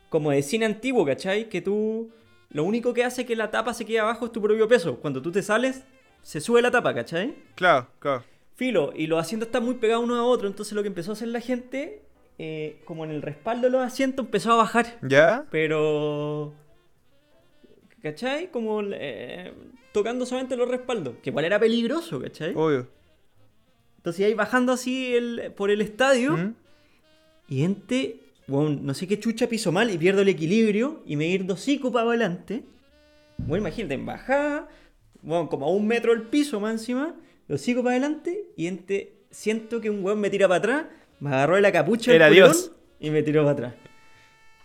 como 0.10 0.32
de 0.32 0.42
cine 0.42 0.66
antiguo, 0.66 1.06
¿cachai? 1.06 1.50
Que 1.50 1.62
tú. 1.62 2.12
Lo 2.50 2.64
único 2.64 2.94
que 2.94 3.04
hace 3.04 3.26
que 3.26 3.36
la 3.36 3.52
tapa 3.52 3.74
se 3.74 3.86
quede 3.86 4.00
abajo 4.00 4.26
es 4.26 4.32
tu 4.32 4.42
propio 4.42 4.68
peso. 4.68 4.98
Cuando 4.98 5.22
tú 5.22 5.32
te 5.32 5.42
sales, 5.42 5.84
se 6.22 6.40
sube 6.40 6.62
la 6.62 6.72
tapa, 6.72 6.94
¿cachai? 6.94 7.36
Claro, 7.56 7.88
claro. 8.00 8.24
Filo, 8.56 8.92
y 8.96 9.08
los 9.08 9.20
asientos 9.20 9.48
están 9.48 9.64
muy 9.66 9.76
pegados 9.76 10.04
uno 10.04 10.16
a 10.16 10.24
otro. 10.24 10.48
Entonces 10.48 10.74
lo 10.74 10.82
que 10.82 10.88
empezó 10.88 11.12
a 11.12 11.14
hacer 11.14 11.28
la 11.28 11.42
gente 11.42 12.08
eh, 12.40 12.82
como 12.86 13.04
en 13.04 13.12
el 13.12 13.22
respaldo 13.22 13.68
de 13.68 13.72
los 13.72 13.82
asientos, 13.82 14.26
empezó 14.26 14.52
a 14.52 14.56
bajar. 14.58 15.00
¿Ya? 15.02 15.46
Pero. 15.50 16.54
¿Cachai? 18.02 18.52
Como 18.52 18.82
eh, 18.84 19.54
tocando 19.92 20.26
solamente 20.26 20.56
los 20.56 20.70
respaldos. 20.70 21.16
Que 21.24 21.32
igual 21.32 21.46
era 21.46 21.60
peligroso, 21.60 22.22
¿cachai? 22.22 22.54
Obvio. 22.56 22.88
Entonces 23.98 24.26
ahí 24.26 24.36
bajando 24.36 24.72
así 24.72 25.16
el, 25.16 25.52
por 25.56 25.72
el 25.72 25.82
estadio. 25.82 26.38
¿Mm? 26.38 26.56
Y 27.50 27.64
ente, 27.64 28.20
bueno, 28.48 28.80
no 28.82 28.94
sé 28.94 29.08
qué 29.08 29.20
chucha 29.20 29.48
piso 29.48 29.72
mal 29.72 29.92
y 29.92 29.98
pierdo 29.98 30.22
el 30.22 30.30
equilibrio 30.30 31.02
y 31.06 31.16
me 31.16 31.28
ir 31.28 31.46
dos 31.46 31.60
hocico 31.60 31.92
para 31.92 32.08
adelante. 32.10 32.64
Bueno, 33.38 33.64
imagínate, 33.68 33.94
en 33.96 34.06
bajada, 34.06 34.68
bueno, 35.22 35.50
como 35.50 35.66
a 35.66 35.70
un 35.72 35.86
metro 35.88 36.12
del 36.14 36.24
piso 36.24 36.60
más 36.60 36.72
encima, 36.74 37.16
dos 37.48 37.62
hocico 37.62 37.84
para 37.84 37.92
adelante 37.98 38.46
y 38.56 38.68
ente, 38.68 39.14
siento 39.30 39.80
que 39.82 39.90
un 39.90 40.04
weón 40.04 40.20
me 40.20 40.30
tira 40.30 40.48
para 40.48 40.58
atrás, 40.60 40.86
me 41.20 41.30
agarró 41.30 41.56
de 41.56 41.62
la 41.62 41.72
capucha 41.72 42.14
Era 42.14 42.30
Dios. 42.30 42.72
y 43.00 43.10
me 43.12 43.22
tiró 43.24 43.42
para 43.42 43.52
atrás. 43.52 43.74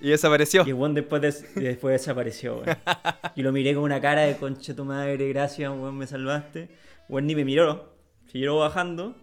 Y 0.01 0.09
desapareció. 0.11 0.65
Y 0.67 0.71
el 0.71 0.75
weón 0.75 0.95
después, 0.95 1.23
des- 1.23 1.55
después 1.55 1.93
desapareció, 1.93 2.59
weón. 2.59 2.77
Y 3.37 3.43
lo 3.43 3.53
miré 3.53 3.75
con 3.75 3.85
una 3.85 4.01
cara 4.01 4.23
de 4.23 4.37
concha 4.37 4.75
tu 4.75 4.85
madre, 4.85 5.29
gracias, 5.29 5.71
weón, 5.71 5.97
me 5.99 6.07
salvaste. 6.07 6.69
Weón 7.09 7.27
ni 7.27 7.35
me 7.35 7.45
miró, 7.45 7.95
siguió 8.31 8.57
bajando, 8.59 9.17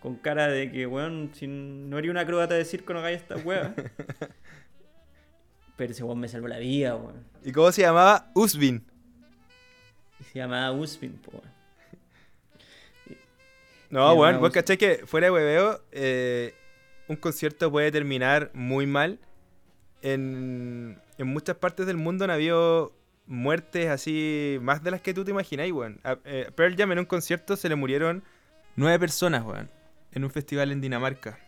con 0.00 0.16
cara 0.16 0.48
de 0.48 0.70
que, 0.70 0.86
weón, 0.86 1.30
si 1.34 1.46
no 1.46 1.96
haría 1.96 2.10
una 2.10 2.20
acróbata 2.20 2.54
de 2.54 2.64
circo 2.64 2.92
no 2.92 3.00
hagáis 3.00 3.18
esta 3.18 3.36
weá. 3.36 3.74
Pero 5.76 5.92
ese 5.92 6.04
weón 6.04 6.20
me 6.20 6.28
salvó 6.28 6.48
la 6.48 6.58
vida, 6.58 6.96
weón. 6.96 7.24
¿Y 7.44 7.52
cómo 7.52 7.70
se 7.72 7.82
llamaba? 7.82 8.30
Usbin. 8.34 8.84
Y 10.20 10.24
se 10.24 10.38
llamaba 10.38 10.72
Uspin, 10.72 11.12
po, 11.12 11.32
weón. 11.32 11.58
No, 13.90 14.12
weón, 14.14 14.40
vos 14.40 14.50
cachai 14.50 14.76
que 14.76 15.06
fuera 15.06 15.28
de 15.28 15.30
hueveo, 15.30 15.80
eh, 15.92 16.54
un 17.06 17.16
concierto 17.16 17.70
puede 17.70 17.90
terminar 17.90 18.50
muy 18.54 18.86
mal. 18.86 19.18
En, 20.02 21.00
en 21.16 21.26
muchas 21.26 21.56
partes 21.56 21.86
del 21.86 21.96
mundo 21.96 22.24
han 22.24 22.30
habido 22.30 22.92
muertes 23.26 23.88
así, 23.88 24.58
más 24.60 24.82
de 24.82 24.90
las 24.90 25.00
que 25.00 25.14
tú 25.14 25.24
te 25.24 25.30
imagináis, 25.30 25.72
weón. 25.72 26.00
A 26.04 26.18
eh, 26.24 26.50
Pearl 26.54 26.76
Jam 26.76 26.92
en 26.92 27.00
un 27.00 27.04
concierto 27.04 27.56
se 27.56 27.68
le 27.68 27.76
murieron 27.76 28.22
nueve 28.76 28.98
personas, 28.98 29.44
weón. 29.44 29.70
En 30.12 30.24
un 30.24 30.30
festival 30.30 30.72
en 30.72 30.80
Dinamarca. 30.80 31.38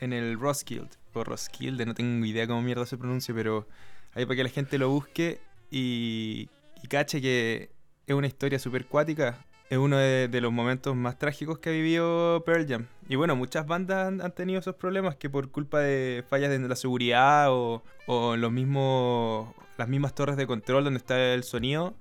En 0.00 0.12
el 0.12 0.38
Roskilde. 0.38 0.90
O 1.12 1.24
Roskilde, 1.24 1.86
no 1.86 1.94
tengo 1.94 2.24
idea 2.26 2.46
cómo 2.46 2.60
mierda 2.60 2.84
se 2.84 2.98
pronuncia, 2.98 3.34
pero 3.34 3.66
ahí 4.12 4.26
para 4.26 4.36
que 4.36 4.44
la 4.44 4.50
gente 4.50 4.76
lo 4.76 4.90
busque 4.90 5.40
y, 5.70 6.50
y 6.82 6.88
cache 6.88 7.20
que 7.22 7.70
es 8.06 8.14
una 8.14 8.26
historia 8.26 8.58
súper 8.58 8.86
cuática. 8.86 9.44
Es 9.68 9.78
uno 9.78 9.96
de, 9.96 10.28
los 10.40 10.52
momentos 10.52 10.94
más 10.94 11.18
trágicos 11.18 11.58
que 11.58 11.70
ha 11.70 11.72
vivido 11.72 12.44
Pearl 12.46 12.68
Jam. 12.68 12.86
Y 13.08 13.16
bueno, 13.16 13.34
muchas 13.34 13.66
bandas 13.66 14.06
han, 14.20 14.32
tenido 14.32 14.60
esos 14.60 14.76
problemas 14.76 15.16
que 15.16 15.28
por 15.28 15.50
culpa 15.50 15.80
de 15.80 16.24
fallas 16.28 16.50
de 16.50 16.58
la 16.60 16.76
seguridad 16.76 17.50
o, 17.50 17.82
o 18.06 18.36
los 18.36 18.52
mismos, 18.52 19.52
las 19.76 19.88
mismas 19.88 20.14
torres 20.14 20.36
de 20.36 20.46
control 20.46 20.84
donde 20.84 20.98
está 20.98 21.34
el 21.34 21.42
sonido, 21.42 21.96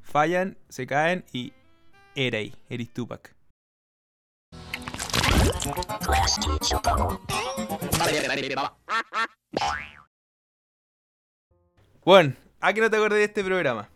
fallan, 0.00 0.56
se 0.70 0.86
caen 0.86 1.24
y 1.32 1.52
ahí, 2.16 2.54
eres 2.70 2.92
Tupac. 2.94 3.34
Bueno, 12.04 12.34
¿a 12.60 12.72
qué 12.72 12.80
no 12.80 12.90
te 12.90 12.96
acordé 12.96 13.18
de 13.18 13.24
este 13.24 13.44
programa? 13.44 13.88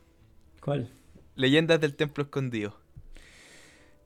¿Cuál? 0.61 0.90
Leyendas 1.35 1.81
del 1.81 1.95
Templo 1.95 2.25
Escondido. 2.25 2.77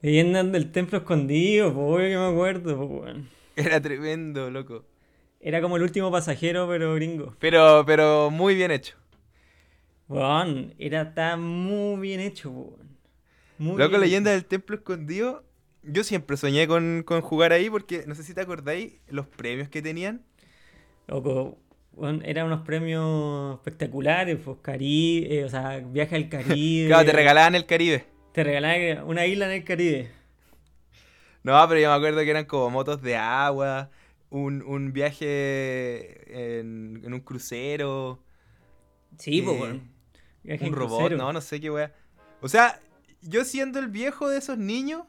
Leyendas 0.02 0.50
del 0.50 0.72
templo 0.72 0.98
escondido, 0.98 1.68
obvio 1.76 2.08
que 2.08 2.16
me 2.16 2.26
acuerdo, 2.26 2.76
po, 2.78 2.84
weón. 2.86 3.28
Era 3.56 3.80
tremendo, 3.82 4.50
loco. 4.50 4.86
Era 5.40 5.60
como 5.60 5.76
el 5.76 5.82
último 5.82 6.10
pasajero, 6.10 6.66
pero 6.68 6.94
gringo. 6.94 7.36
Pero, 7.38 7.84
pero 7.86 8.30
muy 8.30 8.54
bien 8.54 8.70
hecho. 8.70 8.96
Weón, 10.08 10.74
era 10.78 11.12
tan 11.14 11.42
muy 11.42 12.00
bien 12.00 12.20
hecho, 12.20 12.50
po. 12.50 12.78
Muy 13.58 13.76
Loco, 13.76 13.90
bien 13.90 14.00
Leyendas 14.00 14.32
del 14.32 14.46
Templo 14.46 14.76
Escondido. 14.76 15.44
Yo 15.82 16.04
siempre 16.04 16.36
soñé 16.36 16.66
con, 16.68 17.02
con 17.04 17.20
jugar 17.22 17.52
ahí 17.52 17.70
porque, 17.70 18.04
no 18.06 18.14
sé 18.14 18.22
si 18.22 18.34
te 18.34 18.42
acordáis, 18.42 18.94
los 19.08 19.26
premios 19.26 19.68
que 19.68 19.80
tenían. 19.82 20.22
Loco, 21.06 21.58
weón, 21.92 22.22
eran 22.24 22.46
unos 22.46 22.62
premios 22.62 23.54
espectaculares, 23.58 24.38
pues 24.44 24.58
Caribe, 24.62 25.38
eh, 25.40 25.44
o 25.44 25.48
sea, 25.48 25.78
viaje 25.78 26.16
al 26.16 26.28
Caribe. 26.28 26.88
Claro, 26.88 27.04
te 27.06 27.12
regalaban 27.12 27.54
el 27.54 27.66
Caribe. 27.66 28.04
Te 28.32 28.44
regalaban 28.44 29.04
una 29.08 29.26
isla 29.26 29.46
en 29.46 29.52
el 29.52 29.64
Caribe. 29.64 30.10
No, 31.42 31.66
pero 31.68 31.80
yo 31.80 31.88
me 31.88 31.94
acuerdo 31.94 32.20
que 32.20 32.30
eran 32.30 32.44
como 32.44 32.70
motos 32.70 33.00
de 33.00 33.16
agua, 33.16 33.90
un, 34.28 34.62
un 34.62 34.92
viaje 34.92 36.58
en, 36.60 37.00
en 37.04 37.14
un 37.14 37.20
crucero, 37.20 38.22
Sí, 39.18 39.42
pues, 39.42 39.74
Eh. 39.74 39.80
Viaje 40.42 40.64
un 40.66 40.72
robot, 40.72 40.98
crucero. 40.98 41.16
no, 41.18 41.32
no 41.32 41.40
sé 41.40 41.60
qué 41.60 41.70
wea. 41.70 41.94
O 42.40 42.48
sea, 42.48 42.80
yo 43.22 43.44
siendo 43.44 43.78
el 43.78 43.88
viejo 43.88 44.28
de 44.28 44.38
esos 44.38 44.56
niños, 44.58 45.02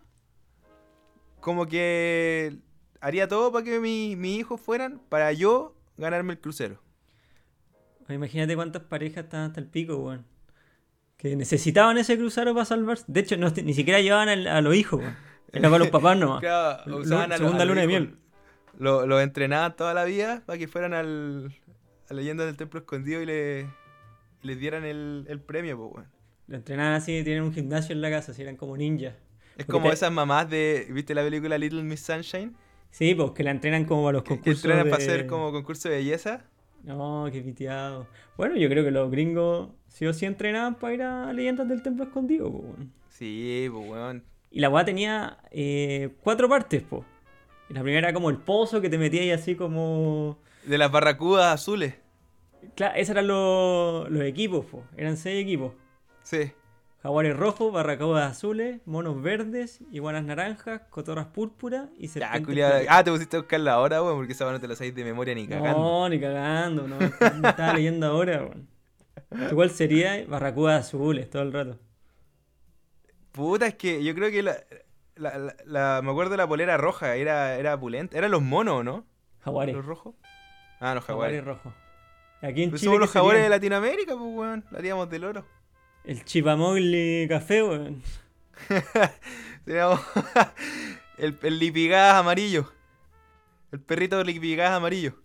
como 1.42 1.68
que 1.68 2.58
haría 3.02 3.28
todo 3.28 3.52
para 3.52 3.66
que 3.66 3.80
mi- 3.80 4.16
mis 4.16 4.40
hijos 4.40 4.62
fueran, 4.62 5.02
para 5.10 5.32
yo 5.34 5.76
ganarme 5.98 6.34
el 6.34 6.40
crucero. 6.40 6.82
Imagínate 8.10 8.56
cuántas 8.56 8.84
parejas 8.84 9.24
estaban 9.26 9.48
hasta 9.48 9.60
el 9.60 9.68
pico, 9.68 9.96
weón. 9.98 10.26
Que 11.18 11.36
necesitaban 11.36 11.98
ese 11.98 12.18
crucero 12.18 12.54
para 12.54 12.66
salvarse. 12.66 13.06
De 13.08 13.20
hecho, 13.22 13.38
no, 13.38 13.50
ni 13.50 13.74
siquiera 13.74 14.02
llevaban 14.02 14.30
a, 14.48 14.62
los 14.62 14.76
hijos, 14.76 15.00
weón. 15.00 15.16
Era 15.54 15.70
para 15.70 15.80
los 15.80 15.90
papás 15.90 16.18
nomás. 16.18 16.40
Claro, 16.42 16.82
a 16.84 16.90
los- 16.90 17.08
segunda 17.08 17.36
a 17.36 17.40
los 17.40 17.68
luna 17.68 17.82
de 17.82 17.88
miel. 17.88 18.16
Lo- 18.80 19.06
Los 19.06 19.22
entrenaban 19.22 19.76
toda 19.76 19.94
la 19.94 20.04
vida 20.06 20.44
para 20.46 20.58
que 20.58 20.68
fueran 20.68 20.94
al, 20.94 21.54
a 22.10 22.14
Leyendas 22.14 22.48
del 22.48 22.58
Templo 22.58 22.80
Escondido 22.80 23.22
y, 23.22 23.26
le, 23.26 23.68
y 24.42 24.48
les 24.48 24.60
dieran 24.60 24.84
el, 24.84 25.26
el 25.30 25.40
premio, 25.40 25.78
pues, 25.78 25.92
weón. 25.94 26.08
Lo 26.48 26.58
entrenaban 26.58 26.94
así, 26.94 27.24
tienen 27.24 27.44
un 27.44 27.54
gimnasio 27.54 27.94
en 27.94 28.02
la 28.02 28.10
casa, 28.10 28.32
así 28.34 28.42
eran 28.42 28.58
como 28.58 28.76
ninjas. 28.76 29.14
Es 29.58 29.66
como 29.66 29.88
te- 29.90 29.94
esas 29.94 30.12
mamás 30.12 30.50
de. 30.50 30.88
¿Viste 30.90 31.14
la 31.14 31.24
película 31.24 31.58
Little 31.58 31.84
Miss 31.84 32.02
Sunshine? 32.02 32.56
Sí, 32.90 33.16
pues 33.16 33.32
que 33.32 33.44
la 33.44 33.52
entrenan 33.52 33.86
como 33.86 34.04
para 34.04 34.14
los 34.14 34.24
Que, 34.24 34.30
que 34.30 34.36
concursos. 34.36 34.66
entrenan 34.66 34.90
para 34.90 35.04
hacer 35.04 35.28
como 35.28 35.52
concurso 35.52 35.90
de 35.90 35.96
belleza. 35.98 36.46
No, 36.84 37.28
qué 37.32 37.42
piteado. 37.42 38.08
Bueno, 38.38 38.56
yo 38.58 38.68
creo 38.70 38.84
que 38.84 38.92
los 38.92 39.12
gringos 39.12 39.70
sí 39.88 40.06
o 40.08 40.14
sí 40.14 40.26
entrenaban 40.26 40.76
para 40.76 40.94
ir 40.94 41.02
a 41.04 41.32
Leyendas 41.34 41.68
del 41.70 41.84
Templo 41.84 42.06
Escondido, 42.06 42.52
pues, 42.52 42.64
weón. 42.64 42.94
Sí, 43.10 43.68
pues, 43.72 43.88
weón. 43.90 44.24
Y 44.50 44.60
la 44.60 44.70
weá 44.70 44.84
tenía 44.84 45.38
eh, 45.52 46.10
cuatro 46.22 46.50
partes. 46.50 46.84
Y 47.70 47.74
la 47.74 47.82
primera 47.84 48.10
era 48.10 48.14
como 48.14 48.30
el 48.30 48.38
pozo 48.38 48.82
que 48.82 48.90
te 48.90 48.98
metía 48.98 49.22
ahí 49.22 49.32
así 49.32 49.56
como. 49.56 50.40
De 50.66 50.78
las 50.78 50.92
barracudas 50.92 51.54
azules. 51.54 51.96
Claro, 52.76 52.96
esos 52.96 53.12
eran 53.12 53.28
los, 53.28 54.10
los 54.10 54.24
equipos, 54.24 54.66
po. 54.66 54.84
Eran 54.98 55.18
seis 55.18 55.42
equipos. 55.42 55.72
Sí. 56.24 56.52
Jaguares 57.04 57.36
rojos, 57.36 57.74
barracudas 57.74 58.30
azules, 58.32 58.80
monos 58.86 59.20
verdes, 59.24 59.80
iguanas 59.92 60.24
naranjas, 60.24 60.82
cotorras 60.92 61.26
púrpuras 61.28 61.90
y 61.98 62.08
serpientes. 62.10 62.86
Ah, 62.90 63.04
te 63.04 63.10
pusiste 63.12 63.38
a 63.38 63.40
buscar 63.40 63.60
la 63.60 63.80
hora, 63.80 64.04
weón, 64.04 64.18
porque 64.18 64.34
esa 64.34 64.52
no 64.52 64.60
te 64.60 64.68
la 64.68 64.76
sabéis 64.76 64.94
de 64.94 65.04
memoria 65.04 65.34
ni 65.34 65.48
cagando. 65.48 65.80
No, 65.80 66.10
ni 66.10 66.20
cagando, 66.20 66.88
no. 66.88 66.98
Me 67.00 67.50
estaba 67.50 67.74
leyendo 67.74 68.06
ahora, 68.06 68.44
weón. 68.44 68.68
Igual 69.50 69.72
sería 69.72 70.24
barracudas 70.28 70.86
azules 70.88 71.28
todo 71.30 71.42
el 71.42 71.54
rato. 71.54 71.80
Puta, 73.32 73.66
es 73.66 73.76
que 73.76 74.04
yo 74.04 74.14
creo 74.14 74.30
que 74.30 74.44
la, 74.44 74.58
la, 75.16 75.38
la- 75.40 75.56
la- 75.66 76.02
me 76.04 76.12
acuerdo 76.12 76.32
de 76.32 76.38
la 76.38 76.48
polera 76.48 76.78
roja, 76.78 77.16
era, 77.16 77.56
era 77.56 77.80
pulenta. 77.80 78.16
Eran 78.18 78.30
los 78.30 78.42
monos, 78.44 78.84
¿no? 78.84 79.06
Jaguares. 79.40 79.74
Los 79.76 79.86
rojos. 79.86 80.14
Ah, 80.80 80.94
los 80.94 81.04
Jaguares 81.06 81.40
jaguares. 81.40 81.46
rojos. 81.46 81.74
Aquí 82.44 82.64
en 82.64 82.70
Chile. 82.70 82.80
somos 82.80 82.96
¿qué 82.98 83.00
los 83.00 83.12
jaguares 83.12 83.44
de? 83.44 83.50
Latinoamérica, 83.50 84.16
pues, 84.18 84.36
weón. 84.36 84.66
La 84.70 84.78
haríamos 84.80 85.10
del 85.10 85.24
oro. 85.24 85.46
El 86.04 86.26
chipamogli 86.26 87.28
café, 87.30 87.64
weón. 87.64 88.02
Seríamos 89.66 90.02
el, 91.18 91.38
el 91.42 91.60
lipigas 91.60 92.16
amarillo. 92.16 92.72
El 93.72 93.80
perrito 93.80 94.24
lipigas 94.24 94.72
amarillo. 94.72 95.16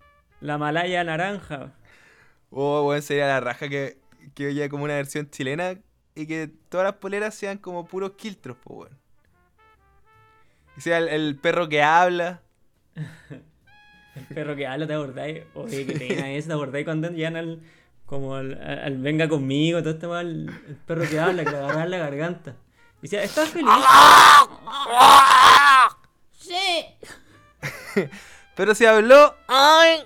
La 0.40 0.58
malaya 0.58 1.02
naranja. 1.02 1.72
Oh, 2.50 2.86
weón, 2.86 3.02
sería 3.02 3.26
la 3.26 3.40
raja 3.40 3.68
que, 3.68 3.98
que 4.34 4.48
haya 4.48 4.68
como 4.68 4.84
una 4.84 4.94
versión 4.94 5.30
chilena 5.30 5.78
y 6.14 6.26
que 6.26 6.50
todas 6.68 6.84
las 6.84 6.94
poleras 6.96 7.34
sean 7.34 7.58
como 7.58 7.86
puros 7.86 8.12
quiltros, 8.12 8.56
pues, 8.62 8.78
weón. 8.80 8.98
Y 10.76 10.80
sea 10.82 10.98
el, 10.98 11.08
el 11.08 11.36
perro 11.36 11.68
que 11.68 11.82
habla. 11.82 12.42
El 14.16 14.24
perro 14.34 14.56
que 14.56 14.66
habla, 14.66 14.86
¿te 14.86 14.94
acordáis? 14.94 15.44
Oye, 15.52 15.84
qué 15.84 15.92
pena 15.92 16.32
eso, 16.32 16.48
¿te 16.48 16.54
acordáis 16.54 16.86
cuando 16.86 17.10
llegan 17.10 17.36
al. 17.36 17.60
Como 18.06 18.34
al, 18.36 18.54
al- 18.62 18.78
al 18.84 18.98
venga 18.98 19.28
conmigo, 19.28 19.80
todo 19.80 19.90
este 19.94 20.06
mal, 20.06 20.48
el, 20.66 20.76
perro 20.86 21.08
que 21.08 21.18
habla, 21.20 21.44
que 21.44 21.50
le 21.50 21.56
agarran 21.58 21.90
la 21.90 21.98
garganta. 21.98 22.54
Y 22.98 23.02
decía, 23.02 23.22
¿estás 23.22 23.50
feliz? 23.50 23.68
Pero 28.54 28.74
se 28.74 28.86
habló. 28.88 29.34
¡Ay! 29.48 29.98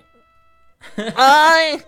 ¡Ay! 1.17 1.83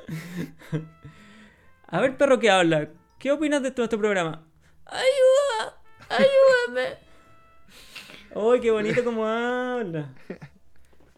A 1.89 2.01
ver, 2.01 2.17
perro 2.17 2.39
que 2.39 2.51
habla, 2.51 2.89
¿qué 3.19 3.33
opinas 3.33 3.63
de 3.63 3.71
todo 3.71 3.85
este 3.85 3.99
programa? 3.99 4.43
¡Ayuda! 4.87 5.77
¡Ayúdame! 6.09 6.97
¡Ay, 8.35 8.61
qué 8.61 8.71
bonito 8.71 9.05
como 9.05 9.27
habla! 9.27 10.09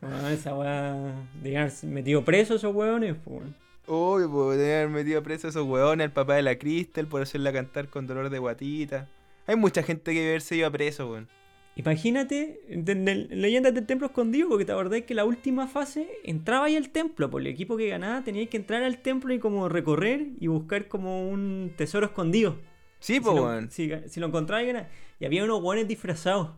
Weón, 0.01 0.27
esa 0.33 0.55
weá. 0.55 0.95
Haberse 1.41 1.87
metido 1.87 2.25
preso 2.25 2.55
esos 2.57 2.75
weones, 2.75 3.17
weón. 3.25 3.57
Uy, 3.87 4.23
deben 4.57 4.77
haber 4.77 4.89
metido 4.89 5.23
preso 5.23 5.47
a 5.47 5.51
esos 5.51 5.67
hueones, 5.67 6.07
al 6.07 6.13
papá 6.13 6.37
de 6.37 6.43
la 6.43 6.57
Crystal, 6.59 7.07
por 7.07 7.21
hacerla 7.23 7.53
cantar 7.53 7.89
con 7.89 8.07
dolor 8.07 8.31
de 8.31 8.39
guatita. 8.39 9.09
Hay 9.47 9.57
mucha 9.57 9.83
gente 9.83 10.13
que 10.13 10.19
debe 10.19 10.31
haberse 10.31 10.57
ido 10.57 10.67
a 10.67 10.71
preso, 10.71 11.11
weón. 11.11 11.29
Imagínate, 11.77 12.61
en, 12.69 12.89
en- 12.89 13.09
en 13.09 13.43
Leyendas 13.43 13.75
del 13.75 13.85
Templo 13.85 14.07
Escondido, 14.07 14.49
porque 14.49 14.65
te 14.65 14.73
acordás 14.73 15.03
que 15.03 15.13
la 15.15 15.25
última 15.25 15.67
fase 15.67 16.09
entraba 16.23 16.67
ahí 16.67 16.77
al 16.77 16.91
templo, 16.91 17.29
por 17.29 17.41
el 17.43 17.49
equipo 17.49 17.77
que 17.77 17.89
ganaba 17.89 18.23
tenía 18.23 18.47
que 18.47 18.57
entrar 18.57 18.83
al 18.85 18.99
templo 19.03 19.35
y 19.35 19.39
como 19.39 19.69
recorrer 19.69 20.29
y 20.41 20.47
buscar 20.47 20.87
como 20.89 21.29
un 21.29 21.73
tesoro 21.77 22.07
escondido. 22.07 22.57
Sí, 23.01 23.21
pues, 23.21 23.35
weón. 23.35 23.71
si, 23.71 23.91
si 24.09 24.21
lo 24.21 24.29
encontraba 24.29 24.63
y 24.63 24.67
ganaba. 24.69 24.89
Y 25.21 25.27
había 25.27 25.45
unos 25.45 25.61
guanes 25.61 25.87
disfrazados. 25.89 26.51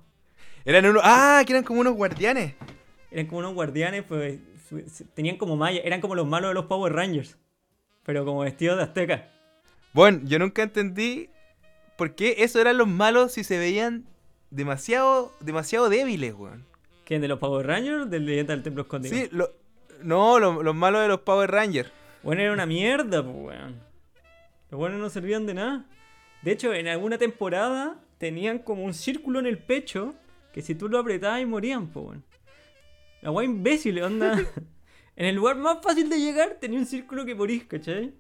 Eran 0.65 0.85
unos. 0.87 1.03
¡Ah! 1.05 1.43
Que 1.47 1.53
eran 1.55 1.65
como 1.65 1.81
unos 1.81 1.95
guardianes. 1.95 2.55
Eran 3.11 3.27
como 3.27 3.39
unos 3.39 3.55
guardianes, 3.55 4.05
pues 4.07 4.39
tenían 5.15 5.37
como 5.37 5.57
malla, 5.57 5.81
eran 5.85 6.01
como 6.01 6.15
los 6.15 6.27
malos 6.27 6.51
de 6.51 6.55
los 6.55 6.67
Power 6.67 6.93
Rangers, 6.93 7.37
pero 8.05 8.25
como 8.25 8.41
vestidos 8.41 8.77
de 8.77 8.83
azteca. 8.85 9.31
Bueno, 9.93 10.21
yo 10.25 10.39
nunca 10.39 10.63
entendí 10.63 11.29
por 11.97 12.15
qué 12.15 12.37
esos 12.39 12.61
eran 12.61 12.77
los 12.79 12.89
malos 12.89 13.33
si 13.33 13.45
se 13.45 13.59
veían 13.59 14.05
demasiado, 14.51 15.33
demasiado 15.41 15.89
débiles, 15.89 16.35
weón. 16.35 16.65
¿Quién 17.05 17.21
de 17.21 17.29
los 17.29 17.39
Power 17.39 17.67
Rangers? 17.67 18.11
Del 18.11 18.27
Leyenda 18.27 18.53
del 18.55 18.63
Templo 18.63 18.83
Escondido. 18.83 19.15
Sí, 19.17 19.29
lo- 19.31 19.51
no, 20.03 20.39
lo- 20.39 20.63
los 20.63 20.75
malos 20.75 21.03
de 21.03 21.09
los 21.09 21.21
Power 21.21 21.51
Rangers. 21.51 21.91
Bueno, 22.23 22.43
era 22.43 22.53
una 22.53 22.67
mierda, 22.67 23.23
pues, 23.23 23.37
weón. 23.37 23.77
Los 24.71 24.79
buenos 24.79 24.99
no 25.01 25.09
servían 25.09 25.47
de 25.47 25.55
nada. 25.55 25.85
De 26.43 26.53
hecho, 26.53 26.75
en 26.75 26.89
alguna 26.89 27.17
temporada 27.19 27.97
tenían 28.19 28.59
como 28.59 28.83
un 28.85 28.93
círculo 28.95 29.39
en 29.39 29.47
el 29.47 29.59
pecho 29.59 30.15
que 30.53 30.63
si 30.63 30.75
tú 30.75 30.89
lo 30.89 30.99
apretabas 30.99 31.41
y 31.41 31.47
morían, 31.47 31.87
pues, 31.87 32.07
weón. 32.07 32.25
La 33.23 33.31
weá 33.31 33.45
imbécil, 33.45 34.03
onda. 34.03 34.39
en 35.17 35.27
el 35.27 35.35
lugar 35.35 35.57
más 35.57 35.79
fácil 35.83 36.09
de 36.09 36.19
llegar 36.19 36.59
tenía 36.61 36.79
un 36.79 36.87
círculo 36.87 37.25
que 37.25 37.35
morís, 37.35 37.65
¿cachai? 37.65 38.15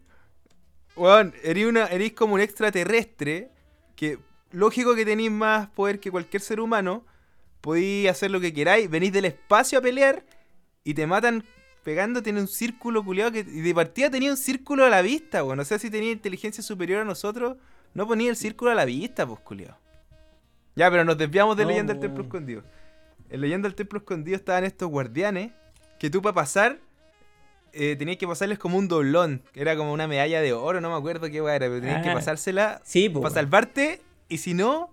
Weón, 0.96 1.34
una, 1.68 1.86
eres 1.86 2.12
como 2.12 2.34
un 2.34 2.40
extraterrestre 2.40 3.50
que, 3.94 4.18
lógico 4.50 4.94
que 4.94 5.04
tenéis 5.04 5.30
más 5.30 5.68
poder 5.68 6.00
que 6.00 6.10
cualquier 6.10 6.40
ser 6.40 6.58
humano, 6.60 7.04
podéis 7.60 8.08
hacer 8.08 8.30
lo 8.30 8.40
que 8.40 8.52
queráis, 8.52 8.88
venís 8.88 9.12
del 9.12 9.26
espacio 9.26 9.78
a 9.78 9.82
pelear 9.82 10.24
y 10.84 10.94
te 10.94 11.06
matan 11.06 11.44
pegando, 11.82 12.22
tiene 12.22 12.40
un 12.40 12.48
círculo 12.48 13.04
culiado 13.04 13.30
que 13.30 13.40
y 13.40 13.60
de 13.60 13.74
partida 13.74 14.10
tenía 14.10 14.30
un 14.30 14.36
círculo 14.36 14.84
a 14.84 14.88
la 14.88 15.02
vista, 15.02 15.44
weón. 15.44 15.60
O 15.60 15.64
sea, 15.64 15.78
si 15.78 15.90
tenía 15.90 16.10
inteligencia 16.12 16.62
superior 16.62 17.02
a 17.02 17.04
nosotros, 17.04 17.58
no 17.94 18.06
ponía 18.06 18.30
el 18.30 18.36
círculo 18.36 18.70
a 18.70 18.74
la 18.74 18.84
vista, 18.84 19.26
pues, 19.26 19.40
culiado. 19.40 19.78
Ya, 20.74 20.90
pero 20.90 21.04
nos 21.04 21.16
desviamos 21.16 21.56
de 21.56 21.62
No, 21.64 21.70
Leyenda 21.70 21.94
del 21.94 22.00
Templo. 22.00 22.24
Escondido. 22.24 22.62
En 23.30 23.40
Leyenda 23.40 23.68
del 23.68 23.74
Templo 23.74 23.98
Escondido 23.98 24.36
estaban 24.36 24.64
estos 24.64 24.88
guardianes 24.88 25.52
que 25.98 26.10
tú 26.10 26.22
para 26.22 26.34
pasar 26.34 26.78
eh, 27.72 27.94
tenías 27.96 28.16
que 28.16 28.26
pasarles 28.26 28.58
como 28.58 28.78
un 28.78 28.88
doblón. 28.88 29.42
que 29.52 29.60
Era 29.60 29.76
como 29.76 29.92
una 29.92 30.06
medalla 30.08 30.40
de 30.40 30.52
oro, 30.52 30.80
no 30.80 30.90
me 30.90 30.96
acuerdo 30.96 31.30
qué 31.30 31.42
weá 31.42 31.56
era, 31.56 31.66
pero 31.66 31.80
tenías 31.80 32.02
que 32.02 32.10
Ah, 32.10 32.14
pasársela 32.14 32.80
Sí, 32.84 33.08
para 33.08 33.30
salvarte. 33.30 34.00
Y 34.28 34.38
si 34.38 34.54
no, 34.54 34.90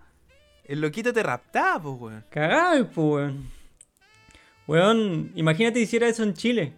el 0.65 0.81
loquito 0.81 1.13
te 1.13 1.23
raptaba, 1.23 1.81
pues, 1.81 1.95
weón. 1.99 2.25
Cagado, 2.29 2.85
pues, 2.87 2.97
weón. 2.97 3.51
Weón, 4.67 5.31
imagínate 5.35 5.79
hiciera 5.79 6.07
eso 6.07 6.23
en 6.23 6.33
Chile. 6.33 6.73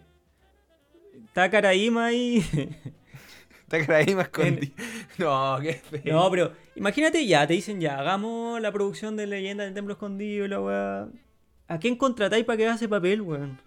Está 1.26 1.50
Caraíma 1.50 2.06
ahí. 2.06 2.44
Está 3.68 3.78
más 4.14 4.26
escondido. 4.26 4.72
No, 5.18 5.58
qué 5.60 5.74
feo. 5.74 6.14
No, 6.14 6.30
pero 6.30 6.52
imagínate 6.76 7.26
ya, 7.26 7.46
te 7.46 7.54
dicen 7.54 7.80
ya, 7.80 7.98
hagamos 7.98 8.60
la 8.60 8.70
producción 8.70 9.16
de 9.16 9.26
Leyenda 9.26 9.64
del 9.64 9.74
Templo 9.74 9.94
Escondido 9.94 10.44
y 10.44 10.48
la 10.48 10.60
weá. 10.60 11.08
¿A 11.68 11.78
quién 11.78 11.96
contratáis 11.96 12.44
para 12.44 12.56
que 12.56 12.66
haga 12.66 12.76
ese 12.76 12.88
papel, 12.88 13.22
weón? 13.22 13.60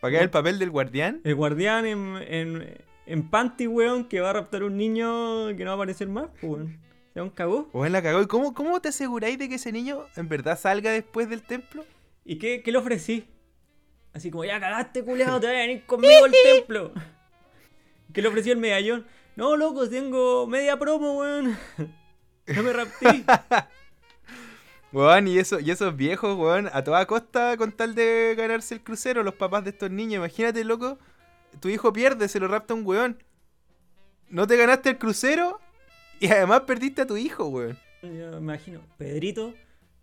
¿Para 0.00 0.18
qué 0.18 0.22
el 0.22 0.30
papel 0.30 0.58
del 0.58 0.70
guardián? 0.70 1.20
El 1.24 1.34
guardián 1.34 1.86
en, 1.86 2.16
en, 2.28 2.78
en 3.06 3.30
panty, 3.30 3.66
weón, 3.66 4.04
que 4.04 4.20
va 4.20 4.30
a 4.30 4.32
raptar 4.34 4.62
un 4.62 4.76
niño 4.76 5.48
que 5.56 5.64
no 5.64 5.70
va 5.70 5.72
a 5.72 5.76
aparecer 5.76 6.08
más, 6.08 6.28
pues, 6.40 6.44
weón. 6.44 6.78
Se 7.14 7.22
un 7.22 7.30
cagó. 7.30 7.68
O 7.72 7.86
en 7.86 7.92
la 7.92 8.02
cagó. 8.02 8.20
¿Y 8.22 8.26
cómo, 8.26 8.54
cómo 8.54 8.80
te 8.80 8.88
aseguráis 8.88 9.38
de 9.38 9.48
que 9.48 9.54
ese 9.54 9.70
niño 9.70 10.04
en 10.16 10.28
verdad 10.28 10.58
salga 10.58 10.90
después 10.90 11.28
del 11.28 11.42
templo? 11.42 11.84
¿Y 12.24 12.36
qué, 12.38 12.60
qué 12.62 12.72
le 12.72 12.78
ofrecí? 12.78 13.28
Así 14.12 14.30
como, 14.30 14.44
ya 14.44 14.58
cagaste, 14.58 15.04
culeado, 15.04 15.40
te 15.40 15.46
vas 15.46 15.56
a 15.56 15.58
venir 15.58 15.86
conmigo 15.86 16.24
al 16.24 16.32
templo. 16.32 16.92
¿Qué 18.12 18.20
le 18.20 18.28
ofreció 18.28 18.52
el 18.52 18.58
medallón? 18.58 19.06
No, 19.36 19.56
loco, 19.56 19.88
tengo 19.88 20.46
media 20.46 20.78
promo, 20.78 21.18
weón. 21.18 21.56
No 22.46 22.62
me 22.62 22.74
rapté. 22.74 23.24
Weón, 24.94 25.26
y, 25.26 25.38
eso, 25.38 25.58
y 25.58 25.72
esos 25.72 25.96
viejos, 25.96 26.38
weón, 26.38 26.70
a 26.72 26.84
toda 26.84 27.04
costa 27.06 27.56
con 27.56 27.72
tal 27.72 27.96
de 27.96 28.36
ganarse 28.38 28.74
el 28.74 28.80
crucero, 28.80 29.24
los 29.24 29.34
papás 29.34 29.64
de 29.64 29.70
estos 29.70 29.90
niños. 29.90 30.18
Imagínate, 30.18 30.62
loco, 30.62 31.00
tu 31.58 31.68
hijo 31.68 31.92
pierde, 31.92 32.28
se 32.28 32.38
lo 32.38 32.46
rapta 32.46 32.74
un 32.74 32.86
weón. 32.86 33.20
No 34.28 34.46
te 34.46 34.56
ganaste 34.56 34.90
el 34.90 34.98
crucero 34.98 35.58
y 36.20 36.28
además 36.28 36.60
perdiste 36.60 37.02
a 37.02 37.06
tu 37.08 37.16
hijo, 37.16 37.46
weón. 37.48 37.76
Yo 38.02 38.08
me 38.08 38.36
imagino, 38.36 38.82
Pedrito, 38.96 39.52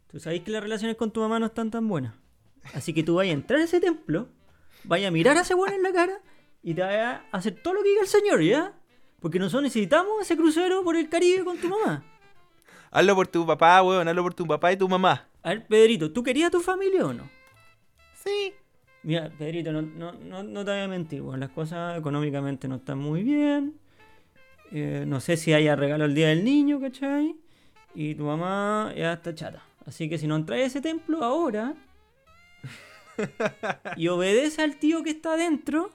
tú 0.08 0.19
sabes 0.19 0.41
que 0.41 0.51
las 0.51 0.62
relaciones 0.62 0.97
con 0.97 1.10
tu 1.10 1.21
mamá 1.21 1.39
no 1.39 1.45
están 1.45 1.71
tan 1.71 1.88
buenas. 1.88 2.13
Así 2.73 2.93
que 2.93 3.01
tú 3.01 3.15
vayas 3.15 3.32
a 3.32 3.36
entrar 3.36 3.62
a 3.62 3.63
ese 3.63 3.80
templo, 3.80 4.27
vayas 4.84 5.08
a 5.08 5.12
mirar 5.12 5.38
a 5.38 5.41
ese 5.41 5.56
weón 5.56 5.73
en 5.73 5.84
la 5.84 5.93
cara 5.93 6.19
y 6.63 6.73
te 6.73 6.82
vayas 6.82 7.21
a 7.32 7.38
hacer 7.38 7.56
todo 7.63 7.75
lo 7.75 7.82
que 7.82 7.89
diga 7.89 8.01
el 8.01 8.10
señor, 8.10 8.41
¿ya? 8.41 8.77
Porque 9.21 9.39
nosotros 9.39 9.63
necesitamos 9.63 10.21
ese 10.21 10.36
crucero 10.36 10.84
por 10.84 10.97
el 10.97 11.08
Caribe 11.08 11.45
con 11.45 11.58
tu 11.58 11.69
mamá. 11.69 12.11
Hazlo 12.91 13.15
por 13.15 13.27
tu 13.27 13.45
papá, 13.45 13.82
weón, 13.82 14.08
hazlo 14.08 14.21
por 14.21 14.34
tu 14.34 14.45
papá 14.45 14.71
y 14.73 14.77
tu 14.77 14.88
mamá. 14.88 15.27
A 15.43 15.49
ver, 15.49 15.65
Pedrito, 15.65 16.12
¿tú 16.12 16.21
querías 16.21 16.49
a 16.49 16.51
tu 16.51 16.60
familia 16.60 17.06
o 17.06 17.13
no? 17.13 17.30
Sí. 18.13 18.54
Mira, 19.04 19.32
Pedrito, 19.38 19.71
no, 19.71 19.82
no, 19.82 20.12
no, 20.12 20.43
no 20.43 20.65
te 20.65 20.71
voy 20.71 20.82
a 20.82 20.88
mentir, 20.88 21.21
weón, 21.21 21.39
las 21.39 21.49
cosas 21.49 21.97
económicamente 21.97 22.67
no 22.67 22.75
están 22.75 22.99
muy 22.99 23.23
bien. 23.23 23.80
Eh, 24.71 25.06
no 25.08 25.19
sé 25.19 25.38
si 25.38 25.54
haya 25.54 25.75
regalo 25.75 26.06
el 26.06 26.13
día 26.13 26.27
del 26.27 26.43
niño, 26.43 26.80
¿cachai? 26.80 27.36
Y 27.95 28.15
tu 28.15 28.23
mamá 28.25 28.93
ya 28.95 29.13
está 29.13 29.34
chata. 29.34 29.63
Así 29.86 30.10
que 30.10 30.17
si 30.17 30.27
no 30.27 30.36
entras 30.36 30.60
a 30.60 30.63
ese 30.63 30.82
templo 30.82 31.23
ahora 31.23 31.73
y 33.97 34.08
obedece 34.08 34.62
al 34.62 34.77
tío 34.77 35.04
que 35.04 35.12
está 35.12 35.34
adentro. 35.34 35.91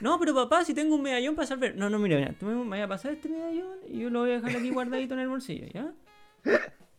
No, 0.00 0.18
pero 0.18 0.34
papá, 0.34 0.64
si 0.64 0.74
tengo 0.74 0.94
un 0.94 1.02
medallón 1.02 1.34
para 1.34 1.46
salvar. 1.46 1.74
No, 1.74 1.88
no, 1.88 1.98
mira, 1.98 2.16
mira, 2.18 2.32
tú 2.38 2.46
me 2.46 2.68
vas 2.78 2.80
a 2.84 2.88
pasar 2.88 3.12
este 3.12 3.28
medallón 3.28 3.78
y 3.88 4.00
yo 4.00 4.10
lo 4.10 4.20
voy 4.20 4.30
a 4.32 4.40
dejar 4.40 4.50
aquí 4.56 4.70
guardadito 4.70 5.14
en 5.14 5.20
el 5.20 5.28
bolsillo, 5.28 5.66
¿ya? 5.72 5.92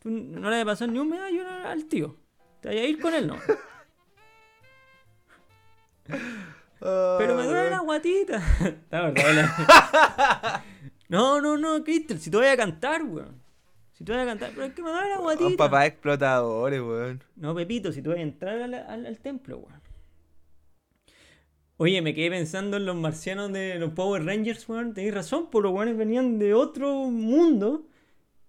Tú 0.01 0.09
no 0.09 0.49
le 0.49 0.57
vas 0.57 0.61
a 0.63 0.65
pasar 0.65 0.89
ni 0.89 0.97
un 0.99 1.09
medallón 1.09 1.45
al 1.47 1.85
tío. 1.85 2.15
Te 2.61 2.69
vas 2.69 2.77
a 2.77 2.81
ir 2.81 2.99
con 2.99 3.13
él, 3.13 3.27
no. 3.27 3.35
Pero 6.79 7.35
me 7.35 7.43
duele 7.45 7.69
la 7.69 7.79
guatita. 7.79 8.37
Está 8.65 9.09
verdad, 9.09 10.63
No, 11.09 11.39
no, 11.41 11.57
no, 11.57 11.83
Crystal, 11.83 12.19
si 12.19 12.29
te 12.29 12.37
voy 12.37 12.47
a 12.47 12.57
cantar, 12.57 13.03
weón. 13.03 13.41
Si 13.93 14.03
te 14.03 14.11
voy 14.11 14.21
a 14.21 14.25
cantar, 14.25 14.51
pero 14.53 14.65
es 14.65 14.73
que 14.73 14.83
me 14.83 14.89
duele 14.91 15.09
la 15.09 15.17
guatita. 15.19 15.43
Los 15.49 15.55
papás 15.57 15.85
explotadores, 15.85 16.81
weón. 16.81 17.23
No, 17.35 17.55
Pepito, 17.55 17.91
si 17.91 18.01
tú 18.01 18.09
vas 18.09 18.19
a 18.19 18.21
entrar 18.21 18.59
al, 18.61 18.73
al- 18.73 19.05
al 19.05 19.19
templo, 19.19 19.57
weón. 19.59 19.81
Oye, 21.79 22.01
me 22.01 22.15
quedé 22.15 22.31
pensando 22.31 22.77
en 22.77 22.85
los 22.87 22.95
marcianos 22.95 23.53
de 23.53 23.77
los 23.77 23.91
Power 23.91 24.25
Rangers, 24.25 24.67
weón. 24.67 24.95
Tenés 24.95 25.13
razón, 25.13 25.51
por 25.51 25.63
los 25.63 25.71
weones 25.71 25.95
venían 25.95 26.39
de 26.39 26.55
otro 26.55 27.05
mundo. 27.05 27.87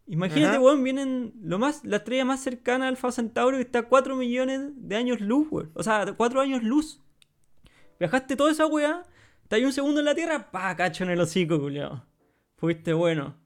Imagínate, 0.06 0.56
Ajá. 0.56 0.60
weón, 0.60 0.82
vienen 0.82 1.34
lo 1.42 1.58
más, 1.58 1.84
la 1.84 1.98
estrella 1.98 2.24
más 2.24 2.40
cercana 2.40 2.86
al 2.86 2.94
Alfa 2.94 3.12
Centauro 3.12 3.58
que 3.58 3.62
está 3.62 3.80
a 3.80 3.88
4 3.88 4.16
millones 4.16 4.70
de 4.74 4.96
años 4.96 5.20
luz, 5.20 5.46
weón. 5.50 5.70
O 5.74 5.82
sea, 5.82 6.14
4 6.16 6.40
años 6.40 6.62
luz. 6.62 7.02
Viajaste 8.00 8.34
toda 8.34 8.50
esa 8.50 8.66
weá, 8.66 9.02
estás 9.42 9.58
ahí 9.58 9.64
un 9.66 9.72
segundo 9.72 10.00
en 10.00 10.06
la 10.06 10.14
Tierra, 10.14 10.50
pa, 10.50 10.74
cacho 10.74 11.04
en 11.04 11.10
el 11.10 11.20
hocico, 11.20 11.60
culiao. 11.60 12.04
Fuiste 12.56 12.94
bueno. 12.94 13.36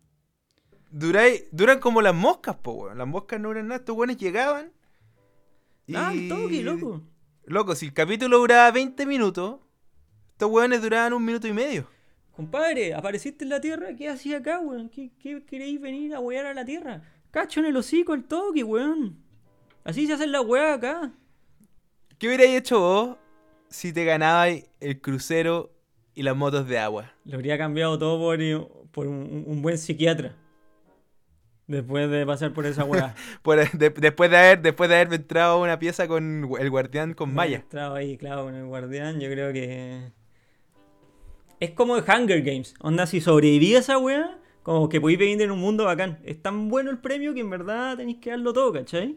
Duran 0.93 1.81
como 1.81 2.03
las 2.03 2.15
moscas, 2.15 2.55
po, 2.57 2.73
weón. 2.73 2.99
Las 2.99 3.09
moscas 3.09 3.41
no 3.41 3.49
duran 3.49 3.67
nada. 3.67 3.81
Estos 3.81 3.97
weones 3.97 4.17
llegaban. 4.19 4.71
Y... 5.89 5.97
Ah, 5.97 6.13
el 6.13 6.29
toque, 6.29 6.63
loco. 6.63 7.03
Loco, 7.45 7.75
si 7.75 7.87
el 7.87 7.93
capítulo 7.93 8.39
duraba 8.39 8.71
20 8.71 9.05
minutos, 9.07 9.62
estos 10.43 10.55
weones 10.57 10.83
duraban 10.83 11.13
un 11.13 11.25
minuto 11.25 11.47
y 11.47 11.53
medio. 11.53 11.89
Compadre, 12.33 12.95
apareciste 12.95 13.45
en 13.45 13.51
la 13.51 13.61
Tierra, 13.61 13.95
¿qué 13.97 14.09
hacía 14.09 14.39
acá, 14.39 14.59
weón? 14.59 14.89
¿Qué, 14.89 15.13
qué 15.21 15.45
queréis 15.45 15.81
venir 15.81 16.17
a 16.17 16.19
wear 16.19 16.47
a 16.47 16.53
la 16.53 16.65
Tierra? 16.65 17.01
Cacho 17.31 17.61
en 17.61 17.67
el 17.67 17.77
hocico 17.77 18.13
el 18.13 18.25
toque, 18.25 18.65
weón. 18.65 19.23
Así 19.85 20.05
se 20.05 20.15
hacen 20.15 20.33
las 20.33 20.45
weas 20.45 20.79
acá. 20.79 21.13
¿Qué 22.19 22.27
hubierais 22.27 22.57
hecho 22.59 22.81
vos 22.81 23.17
si 23.69 23.93
te 23.93 24.05
ganabais 24.05 24.69
el 24.81 25.01
crucero 25.01 25.71
y 26.13 26.25
las 26.25 26.35
motos 26.35 26.67
de 26.67 26.77
agua? 26.81 27.13
Lo 27.25 27.37
habría 27.37 27.57
cambiado 27.57 27.97
todo 27.97 28.19
por, 28.19 28.41
por 28.91 29.07
un, 29.07 29.45
un 29.47 29.63
buen 29.63 29.79
psiquiatra. 29.79 30.35
Después 31.69 32.11
de 32.11 32.27
pasar 32.27 32.53
por 32.53 32.67
esa 32.67 32.85
de- 33.75 33.91
después, 33.91 34.29
de 34.29 34.37
haber, 34.37 34.61
después 34.61 34.91
de 34.91 34.97
haber 34.97 35.15
entrado 35.15 35.53
a 35.55 35.63
una 35.63 35.79
pieza 35.79 36.09
con 36.09 36.51
el 36.59 36.71
guardián 36.71 37.15
con 37.15 37.33
Maya. 37.33 37.59
Estaba 37.59 37.99
ahí, 37.99 38.17
claro, 38.17 38.43
con 38.43 38.57
el 38.57 38.67
guardián, 38.67 39.21
yo 39.21 39.31
creo 39.31 39.53
que... 39.53 40.11
Es 41.63 41.71
como 41.71 41.95
de 41.95 42.03
Hunger 42.03 42.43
Games. 42.43 42.75
Onda, 42.81 43.07
si 43.07 43.21
sobreviví 43.21 43.77
a 43.77 43.79
esa 43.79 43.97
weá, 43.97 44.37
como 44.65 44.89
que 44.89 45.01
podéis 45.01 45.21
vivir 45.21 45.41
en 45.41 45.53
un 45.53 45.61
mundo 45.61 45.85
bacán. 45.85 46.19
Es 46.25 46.43
tan 46.43 46.69
bueno 46.69 46.91
el 46.91 46.99
premio 46.99 47.35
que 47.35 47.39
en 47.39 47.51
verdad 47.51 47.97
tenéis 47.97 48.19
que 48.19 48.31
darlo 48.31 48.53
todo, 48.53 48.73
¿cachai? 48.73 49.17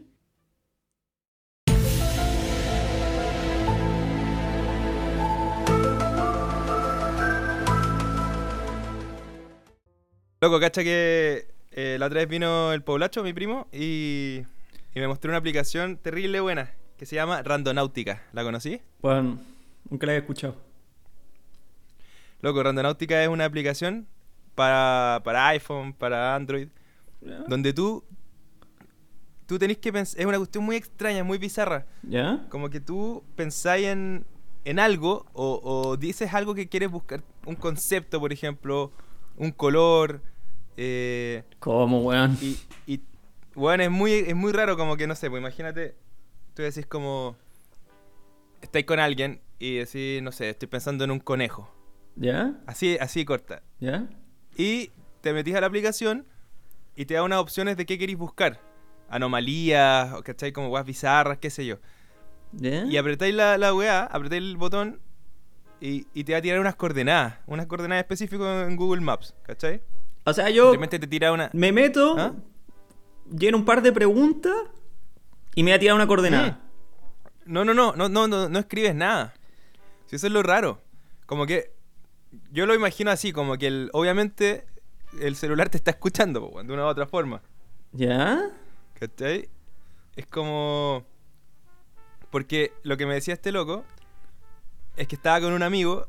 Loco, 10.40 10.60
cacha 10.60 10.84
que 10.84 11.48
eh, 11.72 11.96
la 11.98 12.06
otra 12.06 12.20
vez 12.20 12.28
vino 12.28 12.72
el 12.72 12.84
Poblacho, 12.84 13.24
mi 13.24 13.32
primo, 13.32 13.66
y, 13.72 14.42
y, 14.94 15.00
me 15.00 15.08
mostró 15.08 15.32
una 15.32 15.38
aplicación 15.38 15.96
terrible 15.96 16.38
buena 16.38 16.70
que 16.96 17.06
se 17.06 17.16
llama 17.16 17.42
Randonáutica. 17.42 18.22
¿La 18.32 18.44
conocí? 18.44 18.80
Bueno, 19.02 19.40
nunca 19.90 20.06
la 20.06 20.12
había 20.12 20.20
escuchado. 20.20 20.65
Loco, 22.40 22.62
Randonáutica 22.62 23.22
es 23.22 23.28
una 23.28 23.44
aplicación 23.44 24.06
para, 24.54 25.20
para 25.24 25.48
iPhone, 25.48 25.92
para 25.92 26.34
Android, 26.34 26.68
donde 27.48 27.72
tú, 27.72 28.04
tú 29.46 29.58
tenés 29.58 29.78
que 29.78 29.92
pensar, 29.92 30.20
es 30.20 30.26
una 30.26 30.38
cuestión 30.38 30.64
muy 30.64 30.76
extraña, 30.76 31.24
muy 31.24 31.38
bizarra. 31.38 31.86
¿Ya? 32.02 32.46
Como 32.50 32.70
que 32.70 32.80
tú 32.80 33.24
pensáis 33.34 33.86
en, 33.86 34.24
en 34.64 34.78
algo 34.78 35.26
o, 35.32 35.60
o 35.62 35.96
dices 35.96 36.32
algo 36.34 36.54
que 36.54 36.68
quieres 36.68 36.90
buscar, 36.90 37.22
un 37.44 37.56
concepto, 37.56 38.20
por 38.20 38.32
ejemplo, 38.32 38.92
un 39.36 39.50
color, 39.50 40.20
eh, 40.76 41.42
¿Cómo, 41.58 42.02
weón? 42.02 42.36
y, 42.40 42.58
y 42.86 43.00
bueno, 43.54 43.82
es 43.82 43.90
muy, 43.90 44.12
es 44.12 44.34
muy 44.34 44.52
raro 44.52 44.76
como 44.76 44.96
que, 44.96 45.06
no 45.06 45.14
sé, 45.14 45.30
pues 45.30 45.40
imagínate, 45.40 45.94
tú 46.54 46.62
decís 46.62 46.86
como, 46.86 47.36
estáis 48.60 48.84
con 48.84 48.98
alguien 48.98 49.40
y 49.58 49.76
decís, 49.76 50.22
no 50.22 50.32
sé, 50.32 50.50
estoy 50.50 50.68
pensando 50.68 51.04
en 51.04 51.10
un 51.10 51.20
conejo, 51.20 51.70
¿Ya? 52.16 52.54
así, 52.66 52.96
así 52.98 53.24
corta, 53.24 53.62
¿Ya? 53.78 54.08
y 54.56 54.90
te 55.20 55.32
metís 55.32 55.54
a 55.54 55.60
la 55.60 55.66
aplicación 55.66 56.26
y 56.94 57.04
te 57.04 57.14
da 57.14 57.22
unas 57.22 57.38
opciones 57.40 57.76
de 57.76 57.84
qué 57.86 57.98
queréis 57.98 58.18
buscar, 58.18 58.60
anomalías, 59.08 60.12
o 60.14 60.22
¿cachai? 60.22 60.52
Como 60.52 60.68
weas 60.68 60.86
bizarras, 60.86 61.38
qué 61.38 61.50
sé 61.50 61.66
yo. 61.66 61.76
¿Ya? 62.52 62.84
Y 62.86 62.96
apretáis 62.96 63.34
la, 63.34 63.58
la 63.58 63.74
weá, 63.74 64.04
apretáis 64.04 64.42
el 64.42 64.56
botón 64.56 65.00
y, 65.80 66.06
y 66.14 66.24
te 66.24 66.32
va 66.32 66.38
a 66.38 66.42
tirar 66.42 66.58
unas 66.60 66.74
coordenadas. 66.76 67.34
Unas 67.46 67.66
coordenadas 67.66 68.02
específicas 68.04 68.66
en 68.68 68.76
Google 68.76 69.02
Maps, 69.02 69.34
¿cachai? 69.42 69.82
O 70.24 70.32
sea, 70.32 70.48
yo 70.50 70.72
repente 70.72 70.98
te 70.98 71.06
tira 71.06 71.32
una. 71.32 71.50
me 71.52 71.70
meto, 71.70 72.16
¿Ah? 72.18 72.34
lleno 73.30 73.58
un 73.58 73.64
par 73.64 73.82
de 73.82 73.92
preguntas 73.92 74.54
y 75.54 75.62
me 75.62 75.70
va 75.70 75.76
a 75.76 75.80
tirar 75.80 75.94
una 75.94 76.06
coordenada. 76.06 76.60
No, 77.44 77.64
no, 77.64 77.74
no, 77.74 77.94
no, 77.94 78.08
no, 78.08 78.26
no, 78.26 78.48
no 78.48 78.58
escribes 78.58 78.94
nada. 78.94 79.34
Si 80.06 80.16
eso 80.16 80.26
es 80.26 80.32
lo 80.32 80.42
raro. 80.42 80.80
Como 81.26 81.46
que. 81.46 81.75
Yo 82.52 82.66
lo 82.66 82.74
imagino 82.74 83.10
así, 83.10 83.32
como 83.32 83.56
que 83.56 83.66
el, 83.66 83.90
obviamente 83.92 84.66
el 85.20 85.36
celular 85.36 85.68
te 85.68 85.76
está 85.76 85.90
escuchando, 85.90 86.50
po, 86.50 86.62
de 86.62 86.72
una 86.72 86.84
u 86.84 86.86
otra 86.86 87.06
forma. 87.06 87.42
¿Ya? 87.92 88.50
¿Cachai? 88.98 89.48
Es 90.16 90.26
como. 90.26 91.04
Porque 92.30 92.72
lo 92.82 92.96
que 92.96 93.06
me 93.06 93.14
decía 93.14 93.34
este 93.34 93.52
loco 93.52 93.84
es 94.96 95.08
que 95.08 95.14
estaba 95.14 95.40
con 95.40 95.52
un 95.52 95.62
amigo 95.62 96.06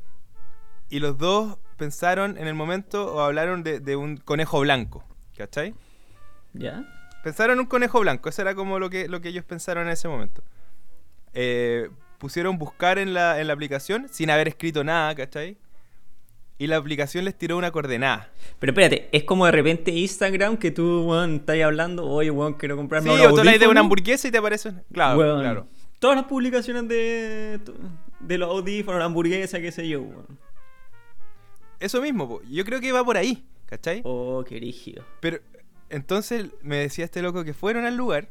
y 0.90 0.98
los 0.98 1.16
dos 1.16 1.58
pensaron 1.76 2.36
en 2.38 2.46
el 2.46 2.54
momento 2.54 3.14
o 3.14 3.20
hablaron 3.20 3.62
de, 3.62 3.80
de 3.80 3.96
un 3.96 4.16
conejo 4.16 4.60
blanco. 4.60 5.04
¿Cachai? 5.36 5.74
¿Ya? 6.52 6.84
Pensaron 7.22 7.54
en 7.54 7.60
un 7.60 7.66
conejo 7.66 8.00
blanco, 8.00 8.28
eso 8.28 8.42
era 8.42 8.54
como 8.54 8.78
lo 8.78 8.90
que, 8.90 9.08
lo 9.08 9.20
que 9.20 9.28
ellos 9.28 9.44
pensaron 9.44 9.86
en 9.86 9.92
ese 9.92 10.08
momento. 10.08 10.42
Eh, 11.34 11.90
pusieron 12.18 12.58
buscar 12.58 12.98
en 12.98 13.14
la, 13.14 13.40
en 13.40 13.46
la 13.46 13.52
aplicación 13.52 14.08
sin 14.08 14.30
haber 14.30 14.48
escrito 14.48 14.82
nada, 14.84 15.14
¿cachai? 15.14 15.56
Y 16.60 16.66
la 16.66 16.76
aplicación 16.76 17.24
les 17.24 17.38
tiró 17.38 17.56
una 17.56 17.70
coordenada. 17.70 18.30
Pero 18.58 18.72
espérate, 18.72 19.08
es 19.12 19.22
como 19.22 19.46
de 19.46 19.52
repente 19.52 19.92
Instagram 19.92 20.56
que 20.56 20.72
tú, 20.72 21.04
weón, 21.06 21.36
estás 21.36 21.60
hablando, 21.62 22.04
oye, 22.06 22.30
weón, 22.32 22.54
quiero 22.54 22.76
comprarme 22.76 23.10
Sí, 23.14 23.20
un 23.24 23.32
o 23.32 23.34
tú 23.34 23.44
le 23.44 23.68
una 23.68 23.80
hamburguesa 23.80 24.26
y 24.26 24.32
te 24.32 24.38
aparece. 24.38 24.72
Claro, 24.92 25.18
Weón, 25.18 25.40
claro. 25.40 25.66
Todas 26.00 26.16
las 26.16 26.26
publicaciones 26.26 26.88
de, 26.88 27.60
de 28.20 28.38
los 28.38 28.50
audífonos, 28.50 28.98
la 28.98 29.04
hamburguesa, 29.06 29.60
qué 29.60 29.70
sé 29.70 29.88
yo, 29.88 30.02
weón. 30.02 30.26
Eso 31.80 32.02
mismo, 32.02 32.28
po. 32.28 32.42
yo 32.50 32.64
creo 32.64 32.80
que 32.80 32.90
va 32.90 33.04
por 33.04 33.16
ahí, 33.16 33.46
¿cachai? 33.66 34.00
Oh, 34.04 34.44
qué 34.46 34.58
rígido. 34.58 35.04
Pero 35.20 35.38
entonces 35.90 36.46
me 36.62 36.76
decía 36.76 37.04
este 37.04 37.22
loco 37.22 37.44
que 37.44 37.54
fueron 37.54 37.84
al 37.84 37.96
lugar, 37.96 38.28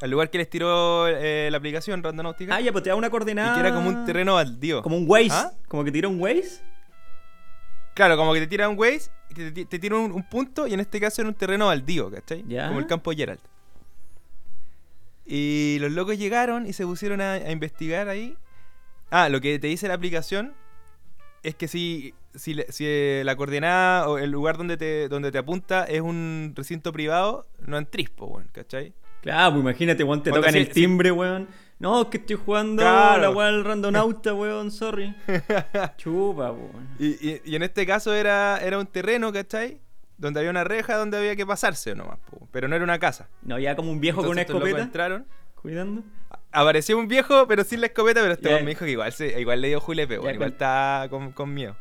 al 0.00 0.10
lugar 0.10 0.30
que 0.30 0.38
les 0.38 0.50
tiró 0.50 1.06
eh, 1.06 1.48
la 1.50 1.58
aplicación 1.58 2.02
Randonáutica, 2.02 2.56
Ah, 2.56 2.60
ya, 2.60 2.72
pues 2.72 2.82
te 2.82 2.90
da 2.90 2.96
una 2.96 3.06
y 3.06 3.10
coordenada. 3.10 3.54
que 3.54 3.60
era 3.60 3.72
como 3.72 3.88
un 3.88 4.04
terreno 4.04 4.34
baldío. 4.34 4.82
Como 4.82 4.96
un 4.96 5.04
Waze. 5.08 5.28
¿Ah? 5.30 5.52
Como 5.68 5.84
que 5.84 5.92
tira 5.92 6.08
un 6.08 6.20
Waze. 6.20 6.60
Claro, 7.94 8.16
como 8.16 8.34
que 8.34 8.40
te 8.40 8.46
tira 8.48 8.68
un 8.68 8.76
Waze, 8.78 9.10
te, 9.34 9.52
te- 9.52 9.64
te 9.64 9.78
tira 9.78 9.96
un, 9.96 10.12
un 10.12 10.28
punto, 10.28 10.66
y 10.66 10.74
en 10.74 10.80
este 10.80 11.00
caso 11.00 11.22
era 11.22 11.28
un 11.28 11.34
terreno 11.34 11.66
baldío, 11.66 12.10
¿cachai? 12.10 12.44
Ya. 12.48 12.66
Como 12.68 12.80
el 12.80 12.86
campo 12.86 13.12
Gerald. 13.12 13.40
Y 15.26 15.78
los 15.80 15.92
locos 15.92 16.18
llegaron 16.18 16.66
y 16.66 16.72
se 16.72 16.84
pusieron 16.84 17.20
a, 17.20 17.32
a 17.34 17.50
investigar 17.50 18.08
ahí. 18.08 18.36
Ah, 19.10 19.28
lo 19.28 19.40
que 19.40 19.58
te 19.58 19.68
dice 19.68 19.88
la 19.88 19.94
aplicación 19.94 20.52
es 21.42 21.54
que 21.54 21.68
si, 21.68 22.14
si, 22.34 22.56
eh, 22.80 23.22
la 23.24 23.36
coordenada 23.36 24.08
o 24.08 24.18
el 24.18 24.30
lugar 24.30 24.56
donde 24.58 24.76
te, 24.76 25.08
donde 25.08 25.30
te 25.32 25.38
apunta 25.38 25.84
es 25.84 26.00
un 26.00 26.52
recinto 26.54 26.92
privado, 26.92 27.46
no 27.66 27.78
entrís, 27.78 28.10
po, 28.10 28.26
weón, 28.26 28.48
¿cachai? 28.52 28.92
Claro, 29.22 29.52
pues 29.52 29.62
imagínate, 29.62 30.04
weón, 30.04 30.22
te 30.22 30.30
tocan 30.30 30.54
el 30.54 30.68
timbre, 30.74 31.10
weón. 31.12 31.48
No, 31.78 32.02
es 32.02 32.08
que 32.08 32.18
estoy 32.18 32.36
jugando 32.36 32.82
Claro. 32.82 33.20
la 33.22 33.30
weá 33.30 33.46
del 33.48 33.64
randonauta, 33.64 34.32
weón, 34.34 34.70
sorry. 34.70 35.14
Chupa, 35.96 36.52
weón. 36.52 36.88
Y, 36.98 37.08
y- 37.28 37.42
y 37.44 37.56
en 37.56 37.62
este 37.62 37.84
caso 37.86 38.14
era, 38.14 38.58
era 38.62 38.78
un 38.78 38.86
terreno, 38.86 39.32
¿cachai? 39.32 39.80
Donde 40.16 40.40
había 40.40 40.50
una 40.50 40.64
reja 40.64 40.96
donde 40.96 41.18
había 41.18 41.34
que 41.36 41.44
pasarse 41.44 41.94
nomás, 41.94 42.18
po, 42.30 42.48
pero 42.52 42.68
no 42.68 42.76
era 42.76 42.84
una 42.84 42.98
casa. 42.98 43.28
No, 43.42 43.58
ya 43.58 43.74
como 43.76 43.90
un 43.90 44.00
viejo 44.00 44.22
con 44.22 44.30
una 44.30 44.42
escopeta. 44.42 44.80
entraron. 44.80 45.26
Cuidando. 45.60 46.02
Apareció 46.52 46.96
un 46.96 47.08
viejo, 47.08 47.48
pero 47.48 47.64
sin 47.64 47.80
la 47.80 47.86
escopeta, 47.88 48.20
pero 48.20 48.34
este 48.34 48.62
me 48.62 48.70
dijo 48.70 48.84
que 48.84 48.92
igual, 48.92 49.12
se, 49.12 49.40
igual 49.40 49.60
le 49.60 49.68
dio 49.68 49.80
julepe, 49.80 50.18
weón, 50.20 50.34
igual 50.36 50.50
está 50.52 51.08
con, 51.10 51.32
con 51.32 51.52
miedo. 51.52 51.76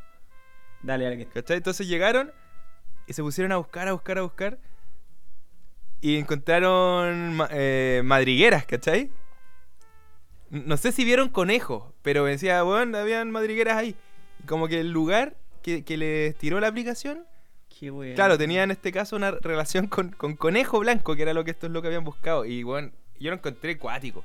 Dale, 0.82 1.04
dale. 1.06 1.28
¿Cachai? 1.28 1.58
Entonces 1.58 1.88
llegaron 1.88 2.32
y 3.06 3.14
se 3.14 3.22
pusieron 3.22 3.52
a 3.52 3.58
buscar, 3.58 3.88
a 3.88 3.94
buscar, 3.94 4.18
a 4.18 4.22
buscar. 4.24 4.58
Y 6.02 6.18
encontraron 6.18 7.40
eh, 7.52 8.02
madrigueras, 8.04 8.66
¿cachai? 8.66 9.12
No 10.54 10.78
sé 10.78 10.92
si 10.92 11.04
vieron 11.04 11.30
conejos, 11.30 11.84
pero 12.04 12.24
me 12.24 12.30
decía, 12.30 12.62
bueno, 12.62 12.96
habían 12.98 13.32
madrigueras 13.32 13.76
ahí. 13.76 13.96
Y 14.44 14.46
como 14.46 14.68
que 14.68 14.80
el 14.80 14.92
lugar 14.92 15.36
que, 15.64 15.84
que 15.84 15.98
les 15.98 16.38
tiró 16.38 16.60
la 16.60 16.68
aplicación, 16.68 17.26
Qué 17.80 18.14
claro, 18.14 18.38
tenía 18.38 18.62
en 18.62 18.70
este 18.70 18.92
caso 18.92 19.16
una 19.16 19.32
relación 19.32 19.88
con, 19.88 20.10
con 20.12 20.36
conejo 20.36 20.80
blanco, 20.80 21.16
que 21.16 21.24
era 21.24 21.34
lo 21.34 21.44
que 21.44 21.52
estos 21.52 21.72
locos 21.72 21.88
habían 21.88 22.04
buscado. 22.04 22.46
Y 22.46 22.62
bueno, 22.62 22.92
yo 23.20 23.32
lo 23.32 23.38
encontré 23.38 23.72
acuático. 23.72 24.24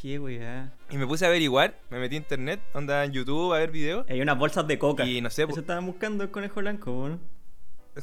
Qué 0.00 0.18
weón. 0.18 0.72
Y 0.90 0.96
me 0.96 1.06
puse 1.06 1.26
a 1.26 1.28
averiguar, 1.28 1.78
me 1.90 1.98
metí 1.98 2.14
a 2.14 2.18
internet, 2.18 2.60
onda 2.72 3.04
en 3.04 3.12
YouTube 3.12 3.52
a 3.52 3.58
ver 3.58 3.70
videos. 3.70 4.06
Hay 4.08 4.22
unas 4.22 4.38
bolsas 4.38 4.66
de 4.66 4.78
coca. 4.78 5.04
Y 5.04 5.20
no 5.20 5.28
sé, 5.28 5.42
Eso 5.42 5.60
estaban 5.60 5.84
buscando 5.84 6.24
el 6.24 6.30
conejo 6.30 6.60
blanco. 6.60 7.18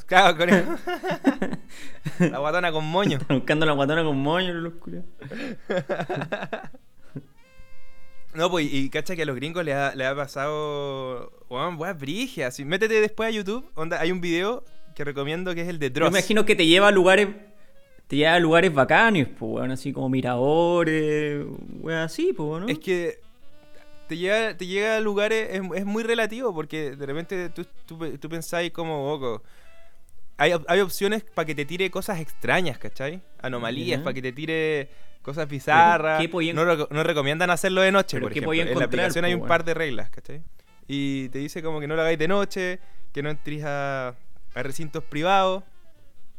Claro, 0.04 0.36
conejo. 0.36 0.76
la 2.18 2.38
guatona 2.38 2.72
con 2.72 2.84
moño. 2.84 3.18
Buscando 3.28 3.64
la 3.64 3.72
guatona 3.72 4.04
con 4.04 4.18
moño, 4.18 4.52
los 4.52 4.74
culiados. 4.74 5.08
No, 8.34 8.50
pues, 8.50 8.70
y 8.70 8.90
cacha 8.90 9.16
que 9.16 9.22
a 9.22 9.24
los 9.24 9.34
gringos 9.34 9.64
les 9.64 9.74
ha, 9.74 10.14
pasado. 10.14 11.32
Weón, 11.48 11.80
weas 11.80 11.98
brigia. 11.98 12.50
Métete 12.66 13.00
después 13.00 13.28
a 13.28 13.30
YouTube. 13.30 13.64
Onda, 13.74 13.98
hay 13.98 14.12
un 14.12 14.20
video 14.20 14.62
que 14.94 15.04
recomiendo 15.04 15.54
que 15.54 15.62
es 15.62 15.68
el 15.68 15.78
de 15.78 15.88
Yo 15.88 15.94
Dross. 15.94 16.12
me 16.12 16.18
imagino 16.18 16.44
que 16.44 16.54
te 16.54 16.66
lleva 16.66 16.88
a 16.88 16.90
lugares. 16.90 17.28
Te 18.06 18.16
lleva 18.16 18.34
a 18.34 18.38
lugares 18.38 18.74
bacanes, 18.74 19.26
pues, 19.26 19.52
weón, 19.52 19.70
así 19.70 19.90
como 19.90 20.10
miradores, 20.10 21.46
weón, 21.80 21.98
así, 21.98 22.34
pues, 22.34 22.62
¿no? 22.62 22.68
Es 22.68 22.78
que 22.78 23.20
te 24.06 24.18
llega, 24.18 24.54
te 24.54 24.66
llega 24.66 24.98
a 24.98 25.00
lugares. 25.00 25.48
Es, 25.50 25.62
es 25.74 25.86
muy 25.86 26.02
relativo 26.02 26.54
porque 26.54 26.94
de 26.94 27.06
repente 27.06 27.48
tú, 27.48 27.66
tú, 27.86 28.18
tú 28.18 28.28
pensáis 28.28 28.70
como. 28.70 29.14
Oco, 29.14 29.42
hay, 30.38 30.52
hay 30.68 30.80
opciones 30.80 31.22
para 31.24 31.46
que 31.46 31.54
te 31.54 31.64
tire 31.64 31.90
cosas 31.90 32.20
extrañas, 32.20 32.78
¿cachai? 32.78 33.22
Anomalías, 33.40 34.00
para 34.02 34.14
que 34.14 34.22
te 34.22 34.32
tire 34.32 34.88
cosas 35.22 35.48
bizarras. 35.48 36.20
¿qué 36.20 36.28
podían- 36.28 36.56
No, 36.56 36.64
no 36.64 37.02
recomiendan 37.02 37.50
hacerlo 37.50 37.80
de 37.80 37.90
noche, 37.92 38.20
por 38.20 38.30
ejemplo. 38.32 38.48
podía 38.48 38.62
En 38.62 38.78
la 38.78 38.84
aplicación 38.84 39.24
hay 39.24 39.34
un 39.34 39.46
par 39.48 39.64
de 39.64 39.74
reglas, 39.74 40.10
¿cachai? 40.10 40.42
Y 40.86 41.28
te 41.30 41.38
dice 41.38 41.62
como 41.62 41.80
que 41.80 41.86
no 41.88 41.96
lo 41.96 42.02
hagáis 42.02 42.18
de 42.18 42.28
noche, 42.28 42.78
que 43.12 43.22
no 43.22 43.30
entrís 43.30 43.64
a, 43.64 44.08
a 44.54 44.62
recintos 44.62 45.02
privados, 45.04 45.64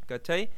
¿cachai? 0.05 0.49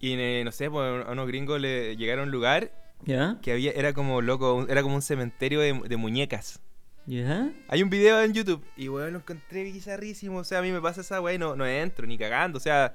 Y 0.00 0.14
eh, 0.18 0.42
no 0.44 0.50
sé, 0.50 0.68
pues, 0.70 1.06
a 1.06 1.12
unos 1.12 1.26
gringos 1.28 1.60
le 1.60 1.96
llegaron 1.96 2.22
a 2.22 2.26
un 2.26 2.32
lugar 2.32 2.72
¿Ya? 3.04 3.38
que 3.42 3.52
había, 3.52 3.70
era 3.72 3.92
como 3.92 4.20
loco, 4.22 4.66
era 4.68 4.82
como 4.82 4.96
un 4.96 5.02
cementerio 5.02 5.60
de, 5.60 5.80
de 5.88 5.96
muñecas. 5.96 6.60
¿Ya? 7.06 7.50
Hay 7.68 7.82
un 7.82 7.90
video 7.90 8.22
en 8.22 8.32
YouTube 8.32 8.64
y 8.76 8.88
weón 8.88 9.12
lo 9.12 9.18
encontré 9.18 9.64
bizarrísimo. 9.64 10.38
O 10.38 10.44
sea, 10.44 10.60
a 10.60 10.62
mí 10.62 10.70
me 10.70 10.80
pasa 10.80 11.00
esa 11.00 11.20
weá 11.20 11.34
y 11.34 11.38
no, 11.38 11.56
no 11.56 11.66
entro 11.66 12.06
ni 12.06 12.16
cagando. 12.16 12.58
O 12.58 12.60
sea, 12.60 12.94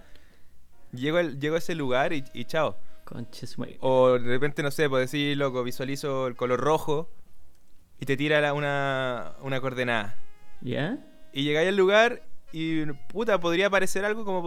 llego, 0.94 1.22
llego 1.22 1.56
a 1.56 1.60
ese 1.60 1.76
lugar 1.76 2.14
y, 2.14 2.24
y 2.34 2.46
chao. 2.46 2.78
Conches, 3.04 3.58
madre. 3.58 3.78
O 3.82 4.18
de 4.20 4.20
repente, 4.28 4.64
no 4.64 4.72
sé, 4.72 4.90
pues 4.90 5.12
decir, 5.12 5.38
loco, 5.38 5.64
visualizo 5.64 6.28
el 6.28 6.36
color 6.36 6.60
rojo 6.60 7.10
y 8.00 8.06
te 8.06 8.16
tira 8.18 8.40
la- 8.42 8.54
una, 8.54 9.34
una 9.42 9.60
coordenada. 9.62 10.16
¿Ya? 10.62 10.98
Y 11.34 11.44
llegáis 11.44 11.70
al 11.70 11.78
lugar 11.78 12.24
y, 12.52 12.86
puta, 12.86 13.40
podría 13.40 13.68
aparecer 13.68 14.06
algo 14.06 14.24
como, 14.26 14.42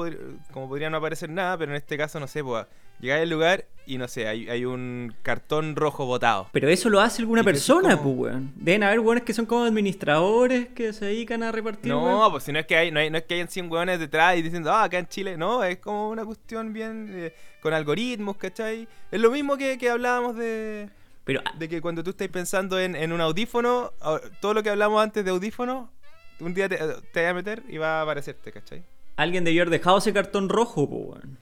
como 0.52 0.68
podría 0.68 0.88
no 0.90 0.96
aparecer 0.96 1.28
nada, 1.30 1.56
pero 1.58 1.72
en 1.72 1.76
este 1.76 1.96
caso, 1.98 2.18
no 2.18 2.26
sé, 2.26 2.42
pues 2.42 2.66
llegáis 3.00 3.22
al 3.22 3.30
lugar 3.30 3.64
y 3.86 3.98
no 3.98 4.06
sé, 4.06 4.28
hay, 4.28 4.48
hay 4.48 4.64
un 4.64 5.12
cartón 5.22 5.74
rojo 5.74 6.06
botado. 6.06 6.48
Pero 6.52 6.68
eso 6.68 6.88
lo 6.90 7.00
hace 7.00 7.22
alguna 7.22 7.42
persona, 7.42 7.96
como- 7.96 8.16
pues, 8.18 8.32
weón. 8.34 8.52
Deben 8.54 8.84
haber 8.84 9.00
weones 9.00 9.24
que 9.24 9.32
son 9.32 9.46
como 9.46 9.64
administradores 9.64 10.68
que 10.68 10.92
se 10.92 11.06
dedican 11.06 11.42
a 11.42 11.50
repartir, 11.50 11.90
No, 11.90 12.04
weón. 12.04 12.30
pues 12.30 12.44
si 12.44 12.52
no 12.52 12.60
es 12.60 12.66
que 12.66 12.76
hay, 12.76 12.90
no, 12.92 13.00
hay- 13.00 13.10
no 13.10 13.18
es 13.18 13.24
que 13.24 13.34
hayan 13.34 13.48
100 13.48 13.70
hueones 13.70 13.98
detrás 13.98 14.36
y 14.36 14.42
diciendo, 14.42 14.70
ah, 14.70 14.84
acá 14.84 14.98
en 14.98 15.08
Chile. 15.08 15.36
No, 15.36 15.64
es 15.64 15.78
como 15.78 16.08
una 16.10 16.24
cuestión 16.24 16.72
bien 16.72 17.08
eh, 17.12 17.34
con 17.60 17.72
algoritmos, 17.74 18.36
¿cachai? 18.36 18.86
Es 19.10 19.20
lo 19.20 19.30
mismo 19.30 19.56
que, 19.56 19.76
que 19.76 19.90
hablábamos 19.90 20.36
de, 20.36 20.88
Pero 21.24 21.40
ah, 21.44 21.52
de 21.58 21.68
que 21.68 21.80
cuando 21.80 22.04
tú 22.04 22.10
estás 22.10 22.28
pensando 22.28 22.78
en, 22.78 22.94
en 22.94 23.12
un 23.12 23.20
audífono, 23.20 23.92
a- 24.00 24.20
todo 24.40 24.54
lo 24.54 24.62
que 24.62 24.70
hablamos 24.70 25.02
antes 25.02 25.24
de 25.24 25.30
audífono, 25.32 25.90
un 26.38 26.54
día 26.54 26.68
te, 26.68 26.78
te 27.12 27.22
vas 27.22 27.30
a 27.32 27.34
meter 27.34 27.62
y 27.68 27.78
va 27.78 27.98
a 27.98 28.02
aparecerte, 28.02 28.52
¿cachai? 28.52 28.84
alguien 29.16 29.42
debió 29.44 29.62
haber 29.62 29.70
dejado 29.70 29.98
ese 29.98 30.12
cartón 30.14 30.48
rojo, 30.48 30.88
pues, 30.88 31.02
weón. 31.08 31.38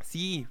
Sí, 0.00 0.46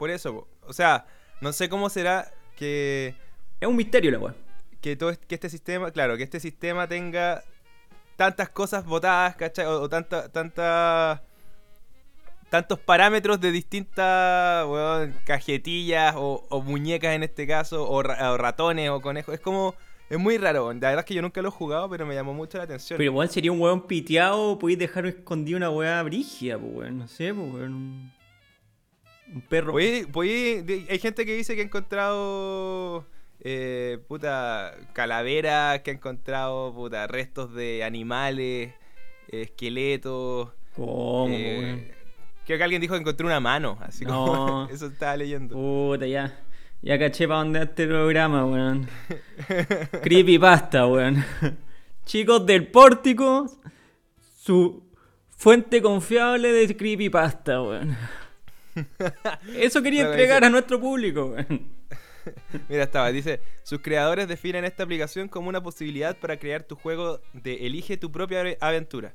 por 0.00 0.10
eso. 0.10 0.34
po. 0.34 0.48
O 0.66 0.72
sea, 0.72 1.06
no 1.40 1.52
sé 1.52 1.68
cómo 1.68 1.88
será 1.90 2.32
que, 2.56 3.14
Es 3.60 3.68
un 3.68 3.76
misterio 3.76 4.10
la 4.10 4.18
weón. 4.18 4.34
que 4.80 4.96
todo 4.96 5.12
que 5.28 5.34
este 5.36 5.48
sistema, 5.48 5.90
claro, 5.92 6.16
que 6.16 6.24
este 6.24 6.40
sistema 6.40 6.88
tenga 6.88 7.44
tantas 8.16 8.48
cosas 8.48 8.84
votadas, 8.84 9.36
¿cachai? 9.36 9.66
O, 9.66 9.82
o 9.82 9.88
tanta, 9.88 10.28
tanta, 10.32 11.22
tantos 12.50 12.78
parámetros 12.80 13.40
de 13.40 13.52
distintas 13.52 14.66
weón, 14.66 15.14
cajetillas 15.24 16.14
o, 16.16 16.44
o 16.48 16.62
muñecas 16.62 17.14
en 17.14 17.22
este 17.22 17.46
caso, 17.46 17.88
o, 17.88 18.02
ra- 18.02 18.32
o 18.32 18.36
ratones 18.36 18.90
o 18.90 19.00
conejos. 19.00 19.34
Es 19.34 19.40
como, 19.40 19.74
es 20.08 20.18
muy 20.18 20.36
raro. 20.38 20.72
La 20.72 20.78
verdad 20.88 20.98
es 21.00 21.04
que 21.04 21.14
yo 21.14 21.22
nunca 21.22 21.40
lo 21.42 21.48
he 21.48 21.52
jugado, 21.52 21.88
pero 21.88 22.04
me 22.06 22.14
llamó 22.14 22.34
mucho 22.34 22.58
la 22.58 22.64
atención. 22.64 22.96
Pero 22.98 23.10
igual 23.12 23.30
sería 23.30 23.52
un 23.52 23.60
weón 23.60 23.86
piteado, 23.86 24.58
podéis 24.58 24.78
dejar 24.78 25.06
escondido 25.06 25.56
una 25.56 25.70
weá 25.70 26.02
brígida, 26.02 26.58
pues, 26.58 26.72
weón. 26.74 26.98
No 26.98 27.06
sé, 27.08 27.32
pues, 27.32 27.52
weón. 27.52 28.12
Un, 29.34 29.40
perro. 29.42 29.74
Oye, 29.74 30.06
oye, 30.14 30.62
de- 30.62 30.86
hay 30.90 30.98
gente 30.98 31.24
que 31.26 31.34
dice 31.34 31.54
que 31.54 31.60
ha 31.60 31.64
encontrado 31.64 33.04
eh, 33.40 33.98
puta 34.08 34.74
calaveras, 34.92 35.80
que 35.80 35.90
ha 35.90 35.94
encontrado 35.94 36.74
puta 36.74 37.06
restos 37.06 37.54
de 37.54 37.84
animales, 37.84 38.72
eh, 39.28 39.42
esqueletos. 39.42 40.50
¿Cómo, 40.76 41.28
eh, 41.30 41.94
creo 42.46 42.58
que 42.58 42.64
alguien 42.64 42.80
dijo 42.80 42.94
que 42.94 43.00
encontró 43.00 43.26
una 43.26 43.40
mano, 43.40 43.78
así 43.80 44.04
No. 44.04 44.26
como 44.26 44.68
eso 44.70 44.86
estaba 44.86 45.16
leyendo. 45.16 45.54
Puta, 45.54 46.06
ya. 46.06 46.38
Ya 46.82 46.98
caché 46.98 47.28
para 47.28 47.40
dónde 47.40 47.62
este 47.62 47.86
programa, 47.86 48.46
weón. 48.46 48.88
Creepypasta, 50.02 50.86
weón. 50.86 51.24
Chicos 52.06 52.46
del 52.46 52.66
pórtico, 52.68 53.46
su 54.36 54.82
fuente 55.36 55.82
confiable 55.82 56.50
de 56.52 56.74
creepypasta, 56.76 57.60
weón. 57.62 57.96
Eso 59.56 59.82
quería 59.82 60.02
entregar 60.06 60.38
dice- 60.40 60.46
a 60.46 60.50
nuestro 60.50 60.80
público. 60.80 61.34
Mira, 62.68 62.84
estaba, 62.84 63.10
dice, 63.10 63.40
sus 63.62 63.80
creadores 63.80 64.28
definen 64.28 64.64
esta 64.64 64.82
aplicación 64.82 65.28
como 65.28 65.48
una 65.48 65.62
posibilidad 65.62 66.16
para 66.16 66.36
crear 66.38 66.62
tu 66.62 66.76
juego 66.76 67.20
de 67.32 67.66
elige 67.66 67.96
tu 67.96 68.12
propia 68.12 68.40
ave- 68.42 68.58
aventura. 68.60 69.14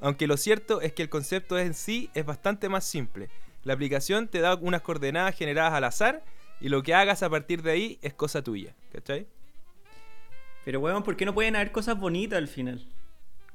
Aunque 0.00 0.26
lo 0.26 0.36
cierto 0.36 0.80
es 0.80 0.92
que 0.92 1.02
el 1.02 1.08
concepto 1.08 1.58
en 1.58 1.72
sí 1.74 2.10
es 2.14 2.26
bastante 2.26 2.68
más 2.68 2.84
simple. 2.84 3.30
La 3.64 3.72
aplicación 3.74 4.28
te 4.28 4.40
da 4.40 4.56
unas 4.56 4.82
coordenadas 4.82 5.34
generadas 5.34 5.72
al 5.72 5.84
azar 5.84 6.22
y 6.60 6.68
lo 6.68 6.82
que 6.82 6.94
hagas 6.94 7.22
a 7.22 7.30
partir 7.30 7.62
de 7.62 7.70
ahí 7.70 7.98
es 8.02 8.12
cosa 8.12 8.42
tuya, 8.42 8.74
¿cachai? 8.92 9.26
Pero, 10.64 10.80
weón, 10.80 11.02
¿por 11.02 11.16
qué 11.16 11.24
no 11.24 11.34
pueden 11.34 11.56
haber 11.56 11.72
cosas 11.72 11.98
bonitas 11.98 12.36
al 12.36 12.48
final? 12.48 12.86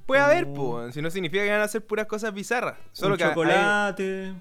Puede 0.05 0.21
haber, 0.21 0.45
po, 0.51 0.91
si 0.91 1.01
no 1.03 1.11
significa 1.11 1.43
que 1.43 1.51
van 1.51 1.61
a 1.61 1.65
hacer 1.65 1.85
puras 1.85 2.07
cosas 2.07 2.33
bizarras. 2.33 2.77
Solo 2.91 3.13
Un 3.13 3.17
que 3.19 3.23
hay- 3.23 3.29
chocolate, 3.29 4.33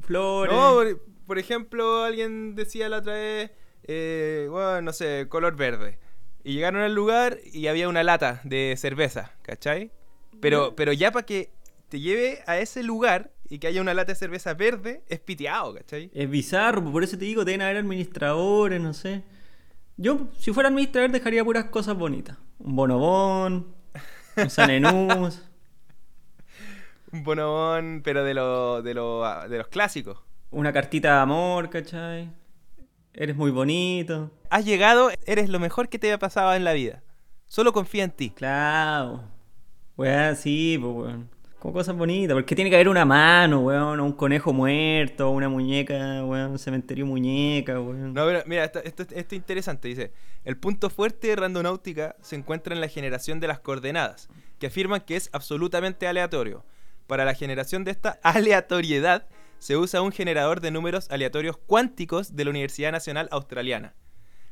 flores. 0.00 0.54
No, 0.54 0.74
por, 0.74 1.00
por 1.26 1.38
ejemplo, 1.38 2.02
alguien 2.02 2.54
decía 2.54 2.88
la 2.88 2.98
otra 2.98 3.14
vez, 3.14 3.50
eh, 3.84 4.48
bueno, 4.50 4.82
no 4.82 4.92
sé, 4.92 5.26
color 5.28 5.56
verde. 5.56 5.98
Y 6.42 6.54
llegaron 6.54 6.82
al 6.82 6.94
lugar 6.94 7.38
y 7.52 7.66
había 7.66 7.88
una 7.88 8.02
lata 8.02 8.40
de 8.44 8.74
cerveza, 8.78 9.32
¿cachai? 9.42 9.92
Pero, 10.40 10.74
pero 10.74 10.92
ya 10.92 11.12
para 11.12 11.26
que 11.26 11.52
te 11.88 12.00
lleve 12.00 12.42
a 12.46 12.58
ese 12.58 12.82
lugar 12.82 13.30
y 13.48 13.58
que 13.58 13.66
haya 13.66 13.80
una 13.80 13.94
lata 13.94 14.12
de 14.12 14.16
cerveza 14.16 14.54
verde, 14.54 15.02
es 15.08 15.20
piteado, 15.20 15.74
¿cachai? 15.74 16.10
Es 16.14 16.30
bizarro, 16.30 16.90
por 16.90 17.04
eso 17.04 17.18
te 17.18 17.24
digo, 17.24 17.44
deben 17.44 17.62
haber 17.62 17.76
administradores, 17.78 18.80
no 18.80 18.94
sé. 18.94 19.22
Yo, 19.96 20.28
si 20.38 20.52
fuera 20.52 20.68
administrador, 20.68 21.10
dejaría 21.10 21.44
puras 21.44 21.66
cosas 21.66 21.96
bonitas. 21.96 22.38
Un 22.58 22.74
bonobón, 22.74 23.74
un 24.36 24.50
sanenús. 24.50 25.42
Un 27.12 27.24
bonobón, 27.24 28.02
pero 28.04 28.24
de, 28.24 28.34
lo, 28.34 28.82
de, 28.82 28.94
lo- 28.94 29.48
de 29.48 29.58
los 29.58 29.68
clásicos. 29.68 30.18
Una 30.50 30.72
cartita 30.72 31.14
de 31.14 31.20
amor, 31.20 31.70
¿cachai? 31.70 32.30
Eres 33.12 33.36
muy 33.36 33.50
bonito. 33.50 34.30
Has 34.50 34.64
llegado, 34.64 35.10
eres 35.26 35.48
lo 35.48 35.58
mejor 35.58 35.88
que 35.88 35.98
te 35.98 36.12
ha 36.12 36.18
pasado 36.18 36.54
en 36.54 36.64
la 36.64 36.72
vida. 36.72 37.02
Solo 37.48 37.72
confía 37.72 38.04
en 38.04 38.10
ti. 38.12 38.30
Claro. 38.30 39.22
Weón, 39.96 40.36
sí, 40.36 40.78
pues, 40.80 40.94
weón. 40.94 41.30
Como 41.58 41.74
cosas 41.74 41.94
bonitas. 41.96 42.34
Porque 42.34 42.54
tiene 42.54 42.70
que 42.70 42.76
haber 42.76 42.88
una 42.88 43.04
mano, 43.04 43.60
weón. 43.60 43.98
Un 44.00 44.12
conejo 44.12 44.52
muerto, 44.52 45.30
una 45.30 45.48
muñeca, 45.48 46.24
weón. 46.24 46.52
Un 46.52 46.58
cementerio 46.58 47.04
muñeca, 47.06 47.80
weón. 47.80 48.14
No, 48.14 48.24
pero 48.24 48.42
mira, 48.46 48.64
esto, 48.64 48.78
esto, 48.84 49.02
esto 49.02 49.16
es 49.16 49.32
interesante. 49.32 49.88
Dice, 49.88 50.12
el 50.44 50.56
punto 50.56 50.88
fuerte 50.90 51.26
de 51.28 51.36
Randonáutica 51.36 52.14
se 52.22 52.36
encuentra 52.36 52.72
en 52.74 52.80
la 52.80 52.88
generación 52.88 53.40
de 53.40 53.48
las 53.48 53.58
coordenadas, 53.58 54.28
que 54.60 54.68
afirman 54.68 55.00
que 55.00 55.16
es 55.16 55.28
absolutamente 55.32 56.06
aleatorio. 56.06 56.64
Para 57.10 57.24
la 57.24 57.34
generación 57.34 57.82
de 57.82 57.90
esta 57.90 58.20
aleatoriedad 58.22 59.26
se 59.58 59.76
usa 59.76 60.00
un 60.00 60.12
generador 60.12 60.60
de 60.60 60.70
números 60.70 61.10
aleatorios 61.10 61.56
cuánticos 61.56 62.36
de 62.36 62.44
la 62.44 62.50
Universidad 62.50 62.92
Nacional 62.92 63.26
Australiana. 63.32 63.96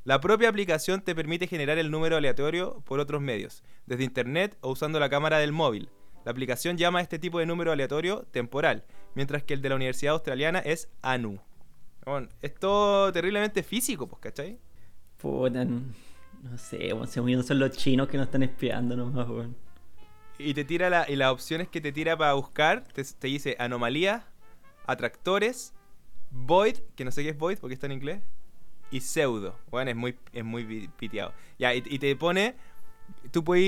La 0.03 0.21
propia 0.21 0.49
aplicación 0.49 1.01
te 1.03 1.15
permite 1.15 1.47
generar 1.47 1.79
el 1.79 1.93
número 1.93 2.17
aleatorio 2.17 2.83
por 2.85 2.99
otros 2.99 3.23
medios, 3.23 3.63
desde 3.87 4.03
internet 4.03 4.59
o 4.61 4.73
usando 4.73 4.99
la 4.99 5.09
cámara 5.09 5.39
del 5.39 5.53
móvil. 5.53 5.89
La 6.25 6.33
aplicación 6.33 6.77
llama 6.77 6.99
a 6.99 7.03
este 7.03 7.21
tipo 7.21 7.39
de 7.39 7.47
número 7.47 7.71
aleatorio 7.71 8.27
temporal, 8.33 8.83
mientras 9.15 9.45
que 9.45 9.55
el 9.55 9.63
de 9.63 9.69
la 9.69 9.77
Universidad 9.77 10.15
Australiana 10.15 10.59
es 10.59 10.89
ANU. 11.01 11.39
Bueno, 12.05 12.27
es 12.43 12.55
terriblemente 12.59 13.63
físico, 13.63 14.09
pues, 14.09 14.21
¿cachai? 14.21 14.59
Puta, 15.19 15.65
no 15.65 16.59
sé, 16.59 16.91
son 17.07 17.59
los 17.61 17.71
chinos 17.71 18.09
que 18.09 18.17
nos 18.17 18.27
están 18.27 18.43
espiando 18.43 18.97
nomás, 18.97 19.29
weón. 19.29 19.68
Y 20.39 20.55
te 20.55 20.65
tira 20.65 20.89
la, 20.89 21.05
y 21.09 21.17
las 21.17 21.33
opciones 21.33 21.69
que 21.69 21.81
te 21.81 21.91
tira 21.93 22.17
para 22.17 22.33
buscar, 22.35 22.85
te, 22.93 23.03
te 23.05 23.27
dice 23.27 23.57
anomalías, 23.59 24.23
atractores, 24.87 25.75
void, 26.31 26.77
que 26.97 27.05
no 27.05 27.11
sé 27.11 27.23
qué 27.23 27.31
es 27.31 27.39
void 27.39 27.59
porque 27.59 27.75
está 27.75 27.87
en 27.87 27.93
inglés, 27.93 28.21
y 28.91 29.01
pseudo. 29.01 29.57
Bueno, 29.71 29.91
es 29.91 29.97
muy, 29.97 30.17
es 30.33 30.45
muy 30.45 30.65
pi- 30.65 30.89
piteado. 30.99 31.33
Ya, 31.59 31.75
y, 31.75 31.83
y 31.87 31.99
te 31.99 32.15
pone, 32.17 32.55
tú 33.33 33.43
puedes 33.45 33.65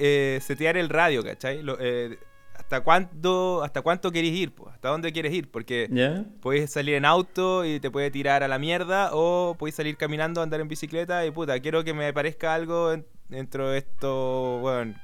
eh, 0.00 0.38
setear 0.42 0.76
el 0.76 0.88
radio, 0.88 1.24
¿cachai? 1.24 1.62
Lo- 1.62 1.78
eh, 1.80 2.18
hasta 2.54 2.82
cuánto, 2.82 3.64
hasta 3.64 3.82
cuánto 3.82 4.12
quieres 4.12 4.30
ir, 4.30 4.54
pues, 4.54 4.72
hasta 4.74 4.88
dónde 4.90 5.12
quieres 5.12 5.32
ir, 5.32 5.50
porque 5.50 5.88
¿Ya? 5.90 6.24
puedes 6.40 6.70
salir 6.70 6.94
en 6.94 7.04
auto 7.04 7.64
y 7.64 7.80
te 7.80 7.90
puede 7.90 8.10
tirar 8.12 8.42
a 8.44 8.48
la 8.48 8.58
mierda, 8.60 9.10
o 9.12 9.56
puedes 9.58 9.74
salir 9.74 9.96
caminando, 9.96 10.40
andar 10.40 10.60
en 10.60 10.68
bicicleta 10.68 11.26
y 11.26 11.30
puta, 11.32 11.58
quiero 11.60 11.82
que 11.82 11.94
me 11.94 12.12
parezca 12.12 12.54
algo 12.54 12.92
en- 12.92 13.06
dentro 13.28 13.70
de 13.70 13.78
esto, 13.78 14.58
bueno, 14.60 14.94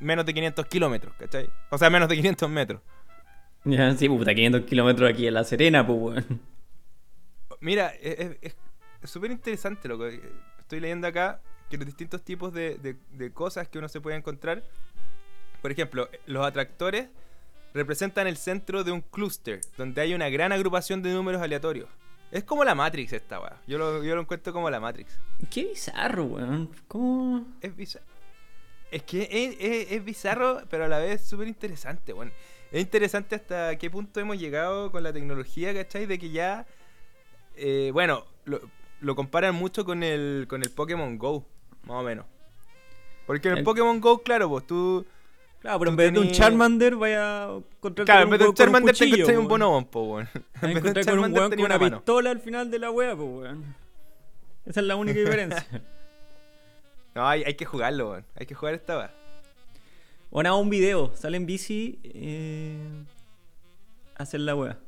menos 0.00 0.26
de 0.26 0.34
500 0.34 0.66
kilómetros, 0.66 1.14
¿cachai? 1.18 1.48
O 1.70 1.78
sea, 1.78 1.88
menos 1.90 2.08
de 2.08 2.16
500 2.16 2.48
metros. 2.50 2.80
Ya, 3.64 3.94
sí, 3.96 4.08
puta, 4.08 4.34
500 4.34 4.62
kilómetros 4.62 5.08
aquí 5.10 5.26
en 5.26 5.34
La 5.34 5.44
Serena, 5.44 5.86
pues, 5.86 5.98
weón. 5.98 6.40
Mira, 7.60 7.92
es- 8.00 8.56
súper 9.04 9.30
interesante 9.30 9.88
lo 9.88 9.98
que 9.98 10.20
estoy 10.60 10.80
leyendo 10.80 11.06
acá, 11.06 11.40
que 11.70 11.76
los 11.76 11.86
distintos 11.86 12.22
tipos 12.22 12.52
de, 12.52 12.76
de- 12.78 12.96
de 13.12 13.32
cosas 13.32 13.68
que 13.68 13.78
uno 13.78 13.88
se 13.88 14.00
puede 14.00 14.16
encontrar. 14.16 14.62
Por 15.60 15.70
ejemplo, 15.70 16.08
los 16.26 16.44
atractores 16.44 17.08
representan 17.72 18.26
el 18.26 18.36
centro 18.36 18.84
de 18.84 18.90
un 18.92 19.00
clúster, 19.00 19.60
donde 19.76 20.00
hay 20.00 20.12
una 20.14 20.28
gran 20.28 20.52
agrupación 20.52 21.02
de 21.02 21.12
números 21.12 21.40
aleatorios. 21.40 21.88
Es 22.30 22.44
como 22.44 22.64
la 22.64 22.74
Matrix 22.74 23.12
esta, 23.12 23.38
weá. 23.40 23.56
Yo 23.66 23.78
lo, 23.78 24.02
yo 24.02 24.14
lo 24.14 24.22
encuentro 24.22 24.52
como 24.52 24.68
la 24.70 24.80
Matrix. 24.80 25.18
Qué 25.50 25.64
bizarro, 25.66 26.24
weón. 26.24 26.70
¿Cómo? 26.88 27.46
Es 27.60 27.74
bizarro. 27.76 28.06
Es 28.92 29.02
que 29.02 29.22
es, 29.30 29.56
es- 29.58 29.92
es 29.92 30.04
bizarro, 30.04 30.60
pero 30.70 30.84
a 30.84 30.88
la 30.88 30.98
vez 30.98 31.24
súper 31.26 31.48
interesante, 31.48 32.12
bueno. 32.12 32.30
Es 32.70 32.80
interesante 32.80 33.34
hasta 33.34 33.76
qué 33.76 33.90
punto 33.90 34.20
hemos 34.20 34.38
llegado 34.38 34.90
con 34.92 35.02
la 35.02 35.12
tecnología, 35.12 35.74
¿cachai? 35.74 36.06
De 36.06 36.18
que 36.18 36.30
ya. 36.30 36.64
eh, 37.56 37.90
bueno, 37.92 38.24
lo, 38.44 38.60
lo 39.00 39.14
comparan 39.16 39.54
mucho 39.54 39.84
con 39.84 40.02
el, 40.02 40.46
con 40.48 40.62
el 40.62 40.70
Pokémon 40.70 41.18
Go, 41.18 41.44
más 41.84 41.96
o 41.96 42.02
menos. 42.02 42.24
Porque 43.26 43.48
en 43.48 43.52
el, 43.54 43.58
El- 43.58 43.64
Pokémon 43.64 44.00
Go, 44.00 44.22
claro, 44.22 44.48
pues 44.48 44.66
tú. 44.66 45.04
Claro, 45.60 45.78
pero 45.78 45.90
en 45.92 45.96
vez 45.96 46.12
de 46.12 46.18
un 46.18 46.32
Charmander, 46.32 46.96
vaya 46.96 47.44
a 47.44 47.56
encontrarte 47.56 48.04
Claro, 48.04 48.22
en 48.22 48.28
con 48.28 48.30
vez 48.30 48.38
de 48.40 48.44
un 48.44 48.48
weón 48.48 48.54
con 48.54 48.56
Charmander 48.56 48.94
te 48.96 48.98
cuchillo, 49.04 49.16
encontrás 49.16 49.38
un 49.38 49.48
bonobón, 49.48 49.84
po, 49.86 50.02
weón. 50.02 50.28
Te 50.60 50.66
En 50.66 50.74
vez 50.74 50.82
de 50.82 50.90
un 50.90 50.96
un 50.98 51.04
Charmander 51.04 51.50
con 51.50 51.60
una 51.60 51.78
mano. 51.78 51.96
pistola 51.98 52.30
al 52.30 52.40
final 52.40 52.70
de 52.70 52.78
la 52.78 52.90
wea, 52.90 53.14
pues, 53.16 53.28
weón. 53.28 53.76
Esa 54.66 54.80
es 54.80 54.86
la 54.86 54.96
única 54.96 55.18
diferencia. 55.20 55.66
No, 57.14 57.26
hay, 57.28 57.42
hay 57.44 57.54
que 57.54 57.64
jugarlo, 57.64 58.10
weón. 58.10 58.26
Hay 58.36 58.46
que 58.46 58.54
jugar 58.54 58.74
esta 58.74 58.96
weá. 58.98 59.14
Bueno, 60.30 60.58
un 60.58 60.70
video, 60.70 61.14
sale 61.14 61.36
en 61.36 61.44
bici, 61.46 62.00
eh, 62.04 63.04
hacer 64.16 64.40
la 64.40 64.54
wea. 64.54 64.78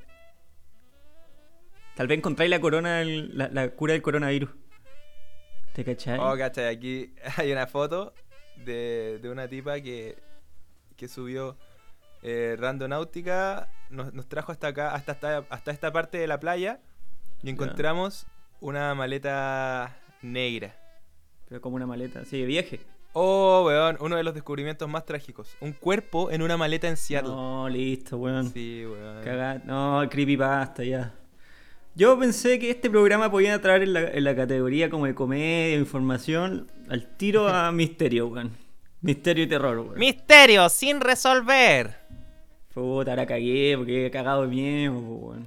Tal 1.97 2.07
vez 2.07 2.19
encontráis 2.19 2.51
la 2.51 2.61
corona, 2.61 2.99
del- 2.99 3.37
la, 3.37 3.49
la 3.49 3.69
cura 3.71 3.93
del 3.93 4.03
coronavirus. 4.03 4.51
¿Te 5.75 5.85
cachai? 5.85 6.19
Oh, 6.21 6.37
cachai, 6.37 6.75
aquí 6.75 7.15
hay 7.37 7.53
una 7.53 7.67
foto 7.67 8.15
de, 8.57 9.19
de 9.21 9.31
una 9.31 9.47
tipa 9.49 9.81
que, 9.81 10.17
que 10.97 11.09
subió 11.09 11.57
eh, 12.23 12.57
Randonáutica, 12.59 13.69
nos, 13.91 14.13
nos 14.15 14.29
trajo 14.29 14.51
hasta 14.51 14.69
acá, 14.69 14.95
hasta, 14.95 15.13
hasta, 15.13 15.39
hasta 15.51 15.71
esta 15.71 15.93
parte 15.93 16.19
de 16.19 16.27
la 16.27 16.41
playa 16.41 16.81
y 17.43 17.51
encontramos 17.51 18.27
una 18.61 18.95
maleta 18.95 19.97
negra. 20.23 20.75
Pero 21.49 21.61
como 21.61 21.77
una 21.77 21.87
maleta, 21.87 22.21
así 22.21 22.41
de 22.41 22.47
viaje. 22.47 22.81
Oh, 23.13 23.63
weón, 23.67 23.97
uno 24.01 24.17
de 24.17 24.25
los 24.25 24.35
descubrimientos 24.35 24.89
más 24.89 25.05
trágicos. 25.05 25.55
Un 25.61 25.73
cuerpo 25.73 26.31
en 26.31 26.43
una 26.43 26.57
maleta 26.57 26.89
en 26.89 26.97
Seattle. 26.97 27.31
No, 27.31 27.69
listo, 27.69 28.17
weón. 28.17 28.51
Sí, 28.53 28.85
weón. 28.87 29.23
Cagá- 29.25 29.63
No, 29.65 30.03
creepypasta, 30.11 30.83
ya. 30.85 31.13
Yo 31.95 32.19
pensé 32.19 32.59
que 32.59 32.71
este 32.71 32.91
programa 32.91 33.31
podía 33.31 33.55
entrar 33.55 33.81
en 33.83 33.93
la, 33.93 34.01
en 34.09 34.25
la 34.25 34.35
categoría 34.35 34.91
como 34.91 35.07
de 35.07 35.15
comedia, 35.15 35.77
información, 35.77 36.67
al 36.89 37.07
tiro 37.17 37.47
a 37.49 37.71
misterio, 37.73 38.27
weón. 38.29 38.51
Misterio 39.01 39.45
y 39.45 39.47
terror, 39.47 39.79
weón. 39.79 39.99
Misterio 39.99 40.69
sin 40.69 41.01
resolver. 41.01 41.99
Puta, 42.73 43.13
ahora 43.13 43.27
cagué 43.27 43.75
porque 43.77 44.07
he 44.07 44.11
cagado 44.11 44.43
de 44.43 44.49
miedo, 44.49 44.93
weón. 44.99 45.47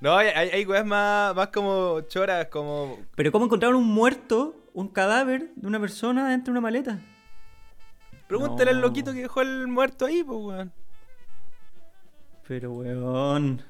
No, 0.00 0.16
hay, 0.16 0.28
hay, 0.34 0.48
hay 0.50 0.64
weas 0.66 0.84
más, 0.84 1.34
más 1.36 1.48
como 1.48 2.00
choras, 2.08 2.46
como... 2.48 2.98
Pero 3.14 3.30
¿cómo 3.30 3.44
encontraron 3.44 3.76
un 3.76 3.86
muerto, 3.86 4.54
un 4.76 4.88
cadáver 4.88 5.50
de 5.56 5.66
una 5.66 5.80
persona 5.80 6.28
dentro 6.28 6.52
de 6.52 6.58
una 6.58 6.60
maleta? 6.60 6.98
Pregúntale 8.28 8.70
al 8.70 8.76
No. 8.80 8.88
loquito 8.88 9.12
que 9.12 9.22
dejó 9.22 9.40
el 9.40 9.66
muerto 9.68 10.04
ahí, 10.04 10.22
pues, 10.22 10.38
weón. 10.38 10.72
Pero, 12.46 12.72
weón. 12.72 13.62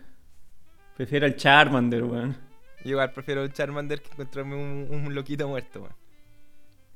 Prefiero 0.97 1.27
al 1.27 1.37
Charmander, 1.37 2.03
weón. 2.05 2.37
Yo 2.85 2.91
igual 2.91 3.13
prefiero 3.13 3.43
el 3.45 3.53
Charmander 3.53 4.03
que 4.03 4.11
encontrarme 4.13 4.57
un, 4.57 4.89
un 4.91 5.15
loquito 5.15 5.47
muerto, 5.47 5.83
weón. 5.83 5.95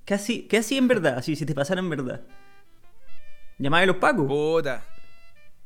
¿Qué 0.05 0.15
así, 0.15 0.49
qué 0.49 0.59
así 0.59 0.77
en 0.77 0.89
verdad? 0.89 1.19
Así, 1.19 1.37
si 1.37 1.47
te 1.47 1.55
pasara 1.55 1.81
en 1.81 1.91
verdad. 1.91 2.23
Llamaba 3.59 3.83
a 3.83 3.87
los 3.87 3.97
pacos. 3.97 4.27
Puta. 4.27 4.85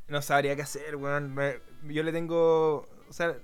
No 0.09 0.21
sabría 0.21 0.55
qué 0.55 0.63
hacer, 0.63 0.97
weón. 0.97 1.35
Yo 1.85 2.03
le 2.03 2.13
tengo... 2.13 2.87
O 3.09 3.13
sea, 3.13 3.37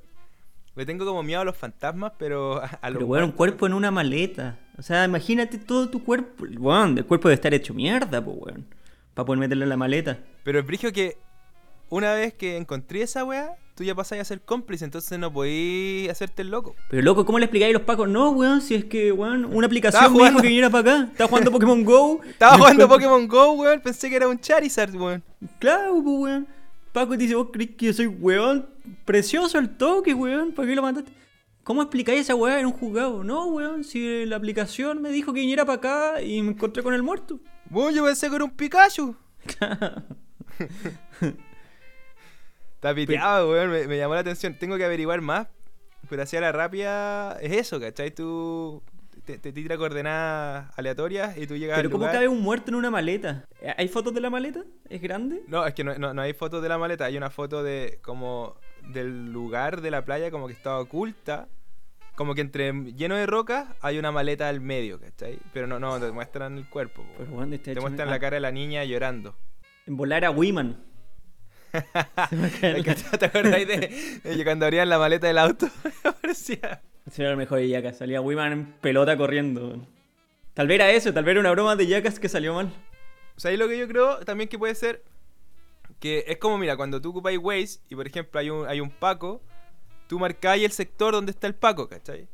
le 0.76 0.86
tengo 0.86 1.04
como 1.04 1.22
miedo 1.22 1.40
a 1.40 1.44
los 1.44 1.56
fantasmas, 1.56 2.12
pero 2.18 2.62
a, 2.62 2.66
a 2.66 2.90
los 2.90 2.98
Pero, 2.98 3.06
weón, 3.06 3.24
un 3.24 3.32
cuerpo 3.32 3.66
en 3.66 3.74
una 3.74 3.90
maleta. 3.90 4.58
O 4.78 4.82
sea, 4.82 5.04
imagínate 5.04 5.58
todo 5.58 5.88
tu 5.90 6.02
cuerpo. 6.02 6.44
Weón, 6.58 6.96
el 6.96 7.04
cuerpo 7.04 7.28
debe 7.28 7.34
estar 7.34 7.52
hecho 7.52 7.74
mierda, 7.74 8.24
pues, 8.24 8.36
weón. 8.40 8.66
Para 9.14 9.26
poder 9.26 9.40
meterlo 9.40 9.64
en 9.64 9.68
la 9.68 9.76
maleta. 9.76 10.18
Pero 10.42 10.58
el 10.58 10.64
brigio 10.64 10.92
que 10.92 11.18
una 11.90 12.14
vez 12.14 12.32
que 12.32 12.56
encontré 12.56 13.02
esa 13.02 13.24
wea, 13.24 13.56
tú 13.74 13.84
ya 13.84 13.94
pasás 13.94 14.20
a 14.20 14.24
ser 14.24 14.40
cómplice, 14.40 14.84
entonces 14.84 15.18
no 15.18 15.32
podís 15.32 16.08
hacerte 16.08 16.42
el 16.42 16.48
loco. 16.48 16.76
Pero, 16.88 17.02
loco, 17.02 17.26
¿cómo 17.26 17.38
le 17.38 17.46
explicáis 17.46 17.74
a 17.74 17.78
los 17.78 17.86
pacos? 17.86 18.08
No, 18.08 18.30
weón, 18.30 18.62
si 18.62 18.76
es 18.76 18.84
que, 18.84 19.12
weón, 19.12 19.44
una 19.44 19.66
aplicación 19.66 20.12
me 20.12 20.28
dijo 20.28 20.40
que 20.40 20.46
viniera 20.46 20.70
para 20.70 20.94
acá. 20.98 21.08
Estaba 21.10 21.28
jugando 21.28 21.50
Pokémon 21.52 21.84
Go. 21.84 22.20
Estaba 22.24 22.56
jugando 22.56 22.88
Pokémon 22.88 23.28
Go, 23.28 23.52
weón, 23.52 23.80
pensé 23.80 24.08
que 24.08 24.16
era 24.16 24.28
un 24.28 24.38
Charizard, 24.38 24.94
weón. 24.94 25.22
Claro, 25.58 26.00
pues, 26.02 26.16
weón. 26.16 26.59
Paco 26.93 27.12
te 27.12 27.18
dice, 27.18 27.34
vos 27.34 27.49
crees 27.53 27.70
que 27.76 27.86
yo 27.86 27.93
soy 27.93 28.07
weón 28.07 28.68
precioso 29.05 29.59
al 29.59 29.76
toque, 29.76 30.14
weón. 30.14 30.53
¿Para 30.53 30.68
qué 30.68 30.74
lo 30.74 30.82
mandaste? 30.82 31.12
¿Cómo 31.62 31.82
explicáis 31.82 32.20
esa 32.22 32.34
weá 32.34 32.59
en 32.59 32.66
un 32.66 32.72
juzgado? 32.72 33.22
No, 33.22 33.47
weón, 33.47 33.84
si 33.84 34.26
la 34.26 34.36
aplicación 34.36 35.01
me 35.03 35.11
dijo 35.11 35.32
que 35.32 35.41
viniera 35.41 35.64
para 35.64 35.76
acá 35.76 36.22
y 36.22 36.43
me 36.43 36.51
encontré 36.53 36.82
con 36.82 36.95
el 36.95 37.03
muerto. 37.03 37.38
Weón, 37.70 37.95
yo 37.95 38.05
pensé 38.05 38.28
que 38.28 38.36
era 38.36 38.45
un 38.45 38.51
Pikachu. 38.51 39.14
Está 42.74 42.95
piteado, 42.95 43.51
weón, 43.51 43.70
me, 43.70 43.86
me 43.86 43.99
llamó 43.99 44.14
la 44.14 44.20
atención. 44.20 44.57
Tengo 44.59 44.76
que 44.76 44.84
averiguar 44.84 45.20
más, 45.20 45.47
pero 46.09 46.22
hacia 46.22 46.41
la 46.41 46.51
rápida 46.51 47.38
es 47.41 47.53
eso, 47.53 47.78
¿cachai? 47.78 48.11
Tú 48.11 48.82
te, 49.30 49.38
te 49.38 49.52
tira 49.52 49.76
coordenadas 49.76 50.76
aleatorias 50.78 51.36
y 51.36 51.46
tú 51.46 51.56
llegas 51.56 51.76
Pero 51.76 51.88
al 51.88 51.92
¿cómo 51.92 52.04
lugar. 52.04 52.14
cabe 52.14 52.28
un 52.28 52.40
muerto 52.40 52.70
en 52.70 52.74
una 52.76 52.90
maleta? 52.90 53.44
¿Hay 53.76 53.88
fotos 53.88 54.14
de 54.14 54.20
la 54.20 54.30
maleta? 54.30 54.64
¿Es 54.88 55.00
grande? 55.00 55.42
No, 55.46 55.66
es 55.66 55.74
que 55.74 55.84
no, 55.84 55.96
no, 55.98 56.12
no 56.14 56.22
hay 56.22 56.32
fotos 56.32 56.62
de 56.62 56.68
la 56.68 56.78
maleta, 56.78 57.04
hay 57.04 57.16
una 57.16 57.30
foto 57.30 57.62
de 57.62 57.98
como 58.02 58.56
del 58.92 59.32
lugar 59.32 59.80
de 59.80 59.90
la 59.90 60.04
playa 60.04 60.30
como 60.30 60.46
que 60.46 60.52
estaba 60.54 60.80
oculta. 60.80 61.48
Como 62.16 62.34
que 62.34 62.42
entre 62.42 62.72
lleno 62.94 63.16
de 63.16 63.24
rocas 63.24 63.68
hay 63.80 63.98
una 63.98 64.12
maleta 64.12 64.48
al 64.48 64.60
medio, 64.60 65.00
¿cachai? 65.00 65.38
Pero 65.54 65.66
no, 65.66 65.78
no, 65.78 65.98
te 65.98 66.10
muestran 66.10 66.58
el 66.58 66.68
cuerpo. 66.68 67.02
Pero, 67.16 67.30
weón, 67.32 67.52
este 67.54 67.72
te 67.74 67.80
muestran 67.80 68.08
ah, 68.08 68.10
la 68.10 68.18
cara 68.20 68.34
de 68.34 68.40
la 68.40 68.50
niña 68.52 68.84
llorando. 68.84 69.36
En 69.86 69.96
volar 69.96 70.24
a 70.26 70.30
Wiman. 70.30 70.84
¿Te 72.60 73.24
acuerdas 73.24 73.66
de, 73.66 74.20
de 74.24 74.44
cuando 74.44 74.66
abrían 74.66 74.88
la 74.88 74.98
maleta 74.98 75.28
del 75.28 75.38
auto? 75.38 75.68
aparecía. 76.04 76.82
Ese 77.07 77.22
era 77.22 77.32
el 77.32 77.36
mejor 77.36 77.59
de 77.59 77.68
Yacas. 77.68 77.98
Salía 77.98 78.20
Wiman 78.20 78.53
en 78.53 78.72
pelota 78.80 79.16
corriendo. 79.16 79.84
Tal 80.55 80.66
vez 80.66 80.76
era 80.76 80.90
eso, 80.90 81.12
tal 81.12 81.24
vez 81.24 81.32
era 81.32 81.40
una 81.40 81.51
broma 81.53 81.76
de 81.76 81.86
Yacas 81.86 82.18
que 82.18 82.28
salió 82.28 82.55
mal. 82.55 82.72
O 83.36 83.40
sea, 83.40 83.51
ahí 83.51 83.57
lo 83.57 83.68
que 83.68 83.78
yo 83.78 83.88
creo 83.88 84.18
también 84.20 84.48
que 84.48 84.59
puede 84.59 84.74
ser 84.74 85.03
que 85.98 86.24
es 86.26 86.38
como, 86.38 86.59
mira, 86.59 86.76
cuando 86.76 87.01
tú 87.01 87.11
ocupáis 87.11 87.38
Waze 87.38 87.80
y 87.88 87.94
por 87.94 88.07
ejemplo 88.07 88.40
hay 88.40 88.51
un, 88.51 88.66
hay 88.66 88.80
un 88.80 88.90
Paco, 88.90 89.42
tú 90.09 90.18
marcáis 90.18 90.64
el 90.64 90.72
sector 90.72 91.12
donde 91.12 91.30
está 91.30 91.46
el 91.46 91.55
Paco, 91.55 91.88
¿cachai? 91.88 92.26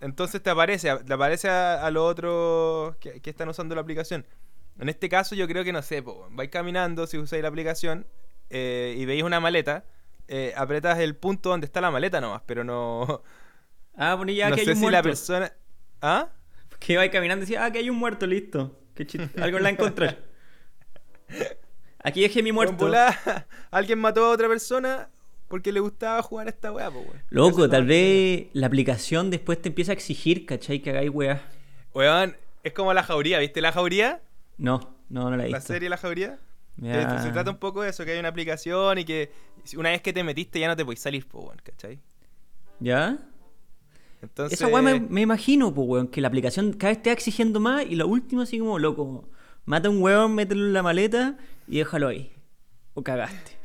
Entonces 0.00 0.42
te 0.42 0.50
aparece, 0.50 0.94
te 0.96 1.12
aparece 1.12 1.48
a, 1.48 1.86
a 1.86 1.90
los 1.90 2.10
otros 2.10 2.96
que, 2.96 3.20
que 3.20 3.30
están 3.30 3.48
usando 3.48 3.74
la 3.74 3.82
aplicación. 3.82 4.26
En 4.78 4.88
este 4.88 5.08
caso 5.08 5.34
yo 5.34 5.46
creo 5.46 5.62
que 5.62 5.72
no 5.72 5.82
sé, 5.82 6.02
po, 6.02 6.26
vais 6.30 6.50
caminando 6.50 7.06
si 7.06 7.18
usáis 7.18 7.42
la 7.42 7.48
aplicación 7.48 8.06
eh, 8.48 8.94
y 8.96 9.04
veis 9.04 9.22
una 9.22 9.38
maleta, 9.38 9.84
eh, 10.26 10.52
apretas 10.56 10.98
el 10.98 11.16
punto 11.16 11.50
donde 11.50 11.66
está 11.66 11.80
la 11.80 11.90
maleta 11.90 12.20
nomás, 12.20 12.42
pero 12.46 12.64
no, 12.64 13.22
Ah, 14.02 14.14
bueno, 14.14 14.32
ya 14.32 14.48
no 14.48 14.54
que 14.54 14.62
hay 14.62 14.68
un 14.68 14.76
si 14.76 14.80
muerto. 14.80 14.96
la 14.96 15.02
persona... 15.02 15.52
¿Ah? 16.00 16.30
Que 16.78 16.94
iba 16.94 17.06
caminando 17.10 17.44
y 17.44 17.46
decía, 17.46 17.66
ah, 17.66 17.70
que 17.70 17.80
hay 17.80 17.90
un 17.90 17.98
muerto, 17.98 18.26
listo. 18.26 18.80
Qué 18.94 19.06
chiste. 19.06 19.28
Algo 19.42 19.58
la 19.58 19.68
encontré. 19.68 20.16
Aquí 22.02 22.22
dejé 22.22 22.42
mi 22.42 22.50
muerto. 22.50 22.90
alguien 23.70 23.98
mató 23.98 24.24
a 24.24 24.30
otra 24.30 24.48
persona 24.48 25.10
porque 25.48 25.70
le 25.70 25.80
gustaba 25.80 26.22
jugar 26.22 26.46
a 26.46 26.50
esta 26.50 26.72
weá, 26.72 26.90
po, 26.90 27.00
weón. 27.00 27.22
Loco, 27.28 27.68
tal 27.68 27.84
vez 27.84 28.46
la 28.54 28.68
aplicación 28.68 29.30
después 29.30 29.60
te 29.60 29.68
empieza 29.68 29.92
a 29.92 29.96
exigir, 29.96 30.46
¿cachai? 30.46 30.80
Que 30.80 30.90
hagáis 30.90 31.10
weá. 31.10 31.42
Weón, 31.92 32.38
es 32.62 32.72
como 32.72 32.94
la 32.94 33.02
jauría, 33.02 33.38
¿viste 33.38 33.60
la 33.60 33.70
jauría? 33.70 34.22
No, 34.56 34.96
no, 35.10 35.28
no 35.28 35.36
la 35.36 35.44
he 35.44 35.50
La 35.50 35.60
serie 35.60 35.90
La 35.90 35.98
jauría. 35.98 36.38
Que 36.80 37.06
Se 37.22 37.32
trata 37.32 37.50
un 37.50 37.58
poco 37.58 37.82
de 37.82 37.90
eso, 37.90 38.06
que 38.06 38.12
hay 38.12 38.18
una 38.18 38.30
aplicación 38.30 38.96
y 38.96 39.04
que 39.04 39.30
una 39.76 39.90
vez 39.90 40.00
que 40.00 40.14
te 40.14 40.24
metiste 40.24 40.58
ya 40.58 40.68
no 40.68 40.76
te 40.76 40.86
podés 40.86 41.00
salir, 41.00 41.28
po, 41.28 41.40
weón, 41.40 41.60
¿cachai? 41.62 42.00
¿Ya? 42.78 43.18
Entonces... 44.22 44.60
Esa 44.60 44.68
weá 44.68 44.82
me, 44.82 45.00
me 45.00 45.22
imagino, 45.22 45.72
pues, 45.72 45.88
weón, 45.88 46.08
que 46.08 46.20
la 46.20 46.28
aplicación 46.28 46.72
cada 46.72 46.92
vez 46.92 47.02
te 47.02 47.10
va 47.10 47.14
exigiendo 47.14 47.60
más 47.60 47.84
y 47.86 47.96
lo 47.96 48.06
último 48.06 48.42
así 48.42 48.58
como, 48.58 48.78
loco, 48.78 49.28
mata 49.64 49.88
a 49.88 49.90
un 49.90 50.02
weón, 50.02 50.34
mételo 50.34 50.66
en 50.66 50.72
la 50.72 50.82
maleta 50.82 51.38
y 51.66 51.78
déjalo 51.78 52.08
ahí. 52.08 52.32
O 52.94 53.02
cagaste. 53.02 53.56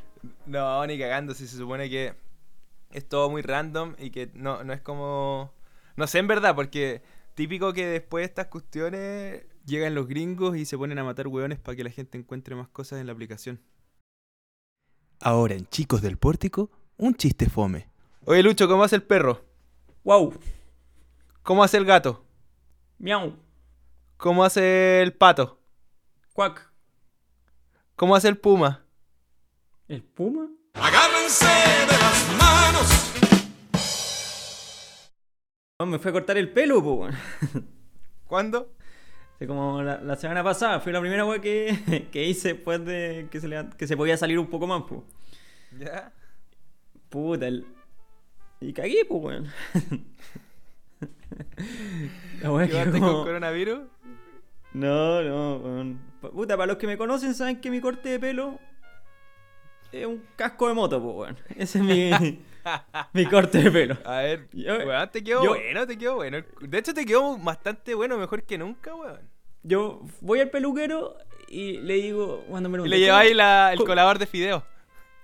No, 0.45 0.85
ni 0.87 0.97
cagando, 0.97 1.33
si 1.33 1.47
se 1.47 1.57
supone 1.57 1.89
que 1.89 2.13
es 2.91 3.07
todo 3.07 3.29
muy 3.29 3.41
random 3.41 3.95
y 3.99 4.09
que 4.11 4.31
no, 4.33 4.63
no 4.63 4.73
es 4.73 4.81
como... 4.81 5.53
No 5.97 6.07
sé 6.07 6.19
en 6.19 6.27
verdad, 6.27 6.55
porque 6.55 7.01
típico 7.35 7.73
que 7.73 7.85
después 7.85 8.21
de 8.21 8.25
estas 8.25 8.47
cuestiones 8.47 9.45
llegan 9.65 9.95
los 9.95 10.07
gringos 10.07 10.57
y 10.57 10.65
se 10.65 10.77
ponen 10.77 10.99
a 10.99 11.03
matar 11.03 11.27
hueones 11.27 11.59
para 11.59 11.75
que 11.75 11.83
la 11.83 11.89
gente 11.89 12.17
encuentre 12.17 12.55
más 12.55 12.67
cosas 12.69 12.99
en 12.99 13.07
la 13.07 13.13
aplicación. 13.13 13.61
Ahora 15.19 15.55
en 15.55 15.65
Chicos 15.67 16.01
del 16.01 16.17
Pórtico, 16.17 16.69
un 16.97 17.15
chiste 17.15 17.49
fome. 17.49 17.87
Oye 18.25 18.43
Lucho, 18.43 18.67
¿cómo 18.67 18.83
hace 18.83 18.97
el 18.97 19.03
perro? 19.03 19.43
¡Wow! 20.05 20.33
¿Cómo 21.41 21.63
hace 21.63 21.77
el 21.77 21.85
gato? 21.85 22.23
¡Miau! 22.99 23.35
¿Cómo 24.17 24.43
hace 24.43 25.01
el 25.01 25.13
pato? 25.13 25.59
¡Cuac! 26.33 26.71
¿Cómo 27.95 28.15
hace 28.15 28.27
el 28.27 28.37
puma? 28.37 28.85
¿El 29.87 30.03
puma? 30.03 30.47
Agárrense 30.75 31.45
de 31.47 31.97
las 31.97 32.37
manos. 32.39 33.13
No, 35.79 35.87
me 35.87 35.97
fue 35.97 36.11
a 36.11 36.13
cortar 36.13 36.37
el 36.37 36.53
pelo, 36.53 36.79
weón. 36.79 37.15
¿Cuándo? 38.25 38.73
Como 39.47 39.81
la, 39.81 39.99
la 40.01 40.15
semana 40.17 40.43
pasada, 40.43 40.79
fue 40.79 40.91
la 40.93 41.01
primera 41.01 41.25
weá 41.25 41.41
que, 41.41 42.07
que 42.11 42.25
hice 42.25 42.53
después 42.53 42.85
de 42.85 43.27
que 43.31 43.39
se, 43.41 43.47
le- 43.47 43.69
que 43.75 43.87
se 43.87 43.97
podía 43.97 44.17
salir 44.17 44.37
un 44.37 44.51
poco 44.51 44.67
más, 44.67 44.83
pues. 44.87 45.01
¿Ya? 45.79 46.13
Puta, 47.09 47.47
el... 47.47 47.65
Y 48.67 48.73
cagué, 48.73 49.05
pues, 49.05 49.23
weón. 49.23 49.47
La 52.41 52.51
weá 52.51 52.67
¿Quedaste 52.67 52.91
que 52.93 52.99
con 52.99 53.09
como... 53.09 53.23
coronavirus? 53.23 53.79
No, 54.73 55.21
no, 55.21 55.57
weón. 55.57 55.99
Puta, 56.21 56.57
para 56.57 56.67
los 56.67 56.77
que 56.77 56.87
me 56.87 56.97
conocen 56.97 57.33
saben 57.35 57.61
que 57.61 57.69
mi 57.69 57.79
corte 57.79 58.09
de 58.09 58.19
pelo 58.19 58.59
es 59.91 60.05
un 60.05 60.23
casco 60.35 60.67
de 60.67 60.73
moto, 60.73 61.01
pues, 61.01 61.15
weón. 61.15 61.37
Ese 61.55 61.77
es 61.79 61.83
mi, 61.83 62.39
mi 63.13 63.25
corte 63.27 63.59
de 63.61 63.71
pelo. 63.71 63.97
A 64.05 64.17
ver, 64.21 64.47
Yo- 64.51 64.77
weón, 64.77 65.09
te 65.11 65.23
quedó 65.23 65.43
yo- 65.43 65.49
bueno, 65.51 65.85
te 65.87 65.97
quedó 65.97 66.15
bueno. 66.15 66.37
De 66.61 66.77
hecho, 66.77 66.93
te 66.93 67.05
quedó 67.05 67.37
bastante 67.37 67.93
bueno, 67.93 68.17
mejor 68.17 68.43
que 68.43 68.57
nunca, 68.57 68.95
weón. 68.95 69.21
Yo 69.63 70.01
voy 70.21 70.39
al 70.41 70.49
peluquero 70.49 71.15
y 71.47 71.77
le 71.77 71.95
digo, 71.95 72.43
cuando 72.49 72.69
me 72.69 72.83
Y 72.85 72.89
le 72.89 72.99
lleváis 72.99 73.35
la- 73.35 73.71
el 73.73 73.77
¿cómo- 73.77 73.87
colador 73.87 74.17
de 74.19 74.25
fideo. 74.25 74.63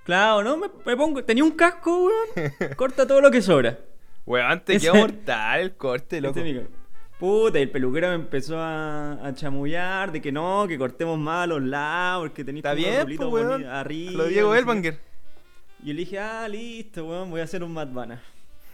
Claro, 0.04 0.44
¿no? 0.44 0.58
Me, 0.58 0.68
me 0.86 0.98
pongo. 0.98 1.24
Tenía 1.24 1.44
un 1.44 1.52
casco, 1.52 2.06
weón. 2.06 2.52
Corta 2.76 3.08
todo 3.08 3.22
lo 3.22 3.30
que 3.32 3.42
sobra. 3.42 3.78
Weón, 4.26 4.64
te 4.64 4.80
quedó 4.80 4.96
mortal 4.96 5.60
el 5.62 5.74
corte, 5.76 6.22
loco. 6.22 6.40
Este 6.40 6.62
ca- 6.62 6.68
Puta, 7.20 7.60
y 7.60 7.64
el 7.64 7.70
peluquero 7.70 8.08
me 8.10 8.16
empezó 8.16 8.58
a, 8.60 9.14
a 9.28 9.34
chamullar 9.36 10.12
de 10.12 10.20
que 10.22 10.32
no, 10.32 10.66
que 10.68 10.76
cortemos 10.78 11.20
más 11.20 11.48
los 11.48 11.62
lados, 11.62 12.24
porque 12.30 12.44
tenéis 12.44 12.66
Está 12.66 12.74
bien, 12.74 13.06
pues, 13.16 13.30
weón. 13.30 13.64
arriba. 13.66 14.12
Lo 14.14 14.26
Diego. 14.26 14.56
Elbanger. 14.56 15.00
Y 15.84 15.88
yo 15.88 15.94
le 15.94 16.00
dije, 16.00 16.18
ah, 16.20 16.48
listo, 16.48 17.06
weón, 17.06 17.30
voy 17.30 17.42
a 17.42 17.44
hacer 17.44 17.64
un 17.64 17.74
Mad 17.74 17.90
Bana. 17.92 18.22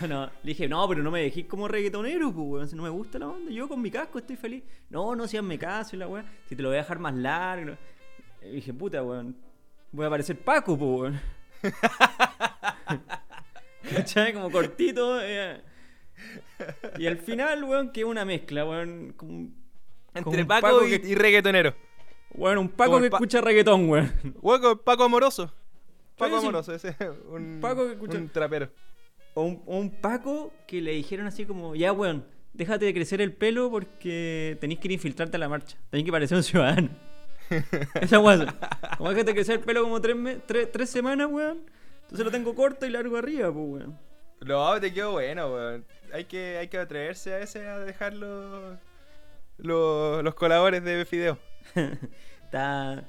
no, 0.00 0.06
no, 0.08 0.24
le 0.26 0.30
dije, 0.44 0.68
no, 0.68 0.88
pero 0.88 1.02
no 1.02 1.10
me 1.10 1.20
dejéis 1.22 1.46
como 1.46 1.68
reggaetonero, 1.68 2.32
pues, 2.32 2.46
weón, 2.48 2.68
si 2.68 2.76
no 2.76 2.82
me 2.84 2.88
gusta 2.88 3.18
la 3.18 3.28
onda. 3.28 3.50
Yo 3.52 3.68
con 3.68 3.82
mi 3.82 3.90
casco 3.90 4.18
estoy 4.18 4.36
feliz. 4.36 4.62
No, 4.88 5.14
no, 5.14 5.26
si 5.28 5.36
hazme 5.36 5.58
caso 5.58 5.94
y 5.96 5.98
la 5.98 6.08
weón, 6.08 6.24
si 6.48 6.56
te 6.56 6.62
lo 6.62 6.68
voy 6.70 6.78
a 6.78 6.82
dejar 6.82 6.98
más 6.98 7.14
largo. 7.14 7.74
Y 8.42 8.56
dije, 8.56 8.72
puta, 8.72 9.02
weón, 9.02 9.36
voy 9.92 10.06
a 10.06 10.10
parecer 10.10 10.38
Paco, 10.38 10.76
pues, 10.78 11.00
weón. 11.00 11.20
¿Cachai? 13.94 14.32
Como 14.32 14.50
cortito. 14.50 15.20
eh. 15.22 15.60
Y 16.98 17.06
al 17.06 17.18
final, 17.18 17.62
weón, 17.64 17.92
que 17.92 18.04
una 18.04 18.24
mezcla, 18.24 18.64
weón. 18.64 19.12
Como, 19.16 19.48
Entre 20.14 20.44
Paco, 20.44 20.84
y, 20.86 20.98
que- 20.98 21.08
y 21.08 21.14
reggaetonero. 21.14 21.74
Weón, 22.34 22.58
un 22.58 22.68
Paco 22.68 23.00
que 23.00 23.10
Pa- 23.10 23.16
escucha 23.18 23.40
reggaetón, 23.40 23.88
weón. 23.88 24.12
Hueco, 24.40 24.76
Paco 24.82 25.04
Amoroso. 25.04 25.52
Paco. 26.16 26.36
Amoroso, 26.38 26.74
ese 26.74 26.88
es 26.88 26.96
un, 27.28 27.58
Paco 27.60 27.86
que 27.86 27.92
escucha- 27.92 28.18
un 28.18 28.28
trapero. 28.28 28.70
O 29.34 29.42
un, 29.42 29.62
o 29.66 29.78
un 29.78 29.90
Paco 29.90 30.52
que 30.66 30.80
le 30.80 30.92
dijeron 30.92 31.26
así 31.26 31.44
como, 31.44 31.74
ya 31.74 31.92
weón, 31.92 32.24
déjate 32.54 32.86
de 32.86 32.94
crecer 32.94 33.20
el 33.20 33.32
pelo 33.34 33.70
porque 33.70 34.56
tenés 34.60 34.78
que 34.78 34.88
ir 34.88 34.92
a 34.92 34.94
infiltrarte 34.94 35.36
a 35.36 35.40
la 35.40 35.48
marcha. 35.48 35.76
Tenés 35.90 36.04
que 36.04 36.12
parecer 36.12 36.36
un 36.38 36.42
ciudadano. 36.42 36.88
Esa 38.00 38.18
weón. 38.18 38.46
Como 38.98 39.10
déjate 39.10 39.30
de 39.30 39.34
crecer 39.34 39.58
el 39.58 39.64
pelo 39.64 39.82
como 39.82 40.00
tres, 40.00 40.16
me- 40.16 40.36
tres, 40.36 40.70
tres 40.72 40.90
semanas, 40.90 41.28
weón. 41.30 41.64
Entonces 42.02 42.24
lo 42.24 42.30
tengo 42.30 42.54
corto 42.54 42.86
y 42.86 42.90
largo 42.90 43.16
arriba, 43.16 43.52
pues 43.52 43.64
weón. 43.66 43.98
No, 44.40 44.80
te 44.80 44.92
quedó 44.92 45.12
bueno, 45.12 45.52
weón. 45.52 45.84
Hay 46.12 46.24
que, 46.24 46.58
hay 46.58 46.68
que 46.68 46.78
atreverse 46.78 47.34
a 47.34 47.38
ese 47.40 47.66
a 47.66 47.78
dejar 47.78 48.14
los, 48.14 48.78
los, 49.58 50.22
los 50.22 50.34
coladores 50.34 50.82
de 50.84 51.04
Fideo. 51.04 51.38
Está. 52.44 53.04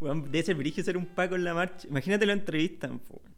Weón, 0.00 0.24
debe 0.30 0.42
ser 0.44 0.54
brillo 0.56 0.82
ser 0.82 0.96
un 0.96 1.06
Paco 1.06 1.34
en 1.36 1.44
la 1.44 1.54
marcha. 1.54 1.86
Imagínate 1.88 2.26
lo 2.26 2.32
entrevistan, 2.32 2.98
po, 2.98 3.14
weón. 3.14 3.32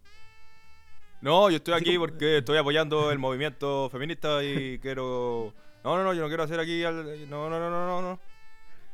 No, 1.21 1.49
yo 1.51 1.57
estoy 1.57 1.75
Así 1.75 1.85
aquí 1.85 1.95
como- 1.97 2.07
porque 2.07 2.39
estoy 2.39 2.59
apoyando 2.59 3.11
el 3.11 3.19
movimiento 3.19 3.89
feminista 3.91 4.43
y 4.45 4.79
quiero... 4.79 5.55
No, 5.83 5.97
no, 5.97 6.05
no, 6.05 6.13
yo 6.15 6.23
no 6.23 6.29
quiero 6.29 6.43
hacer 6.43 6.61
aquí... 6.61 6.85
al- 6.85 7.29
No, 7.31 7.49
no, 7.49 7.59
no, 7.59 7.71
no, 7.71 7.87
no, 7.87 8.03
no. 8.03 8.21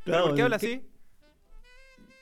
¿Pero 0.04 0.16
Claro, 0.16 0.24
¿Por 0.26 0.34
qué 0.36 0.42
habla 0.42 0.58
¿qué- 0.58 0.66
así? 0.66 0.86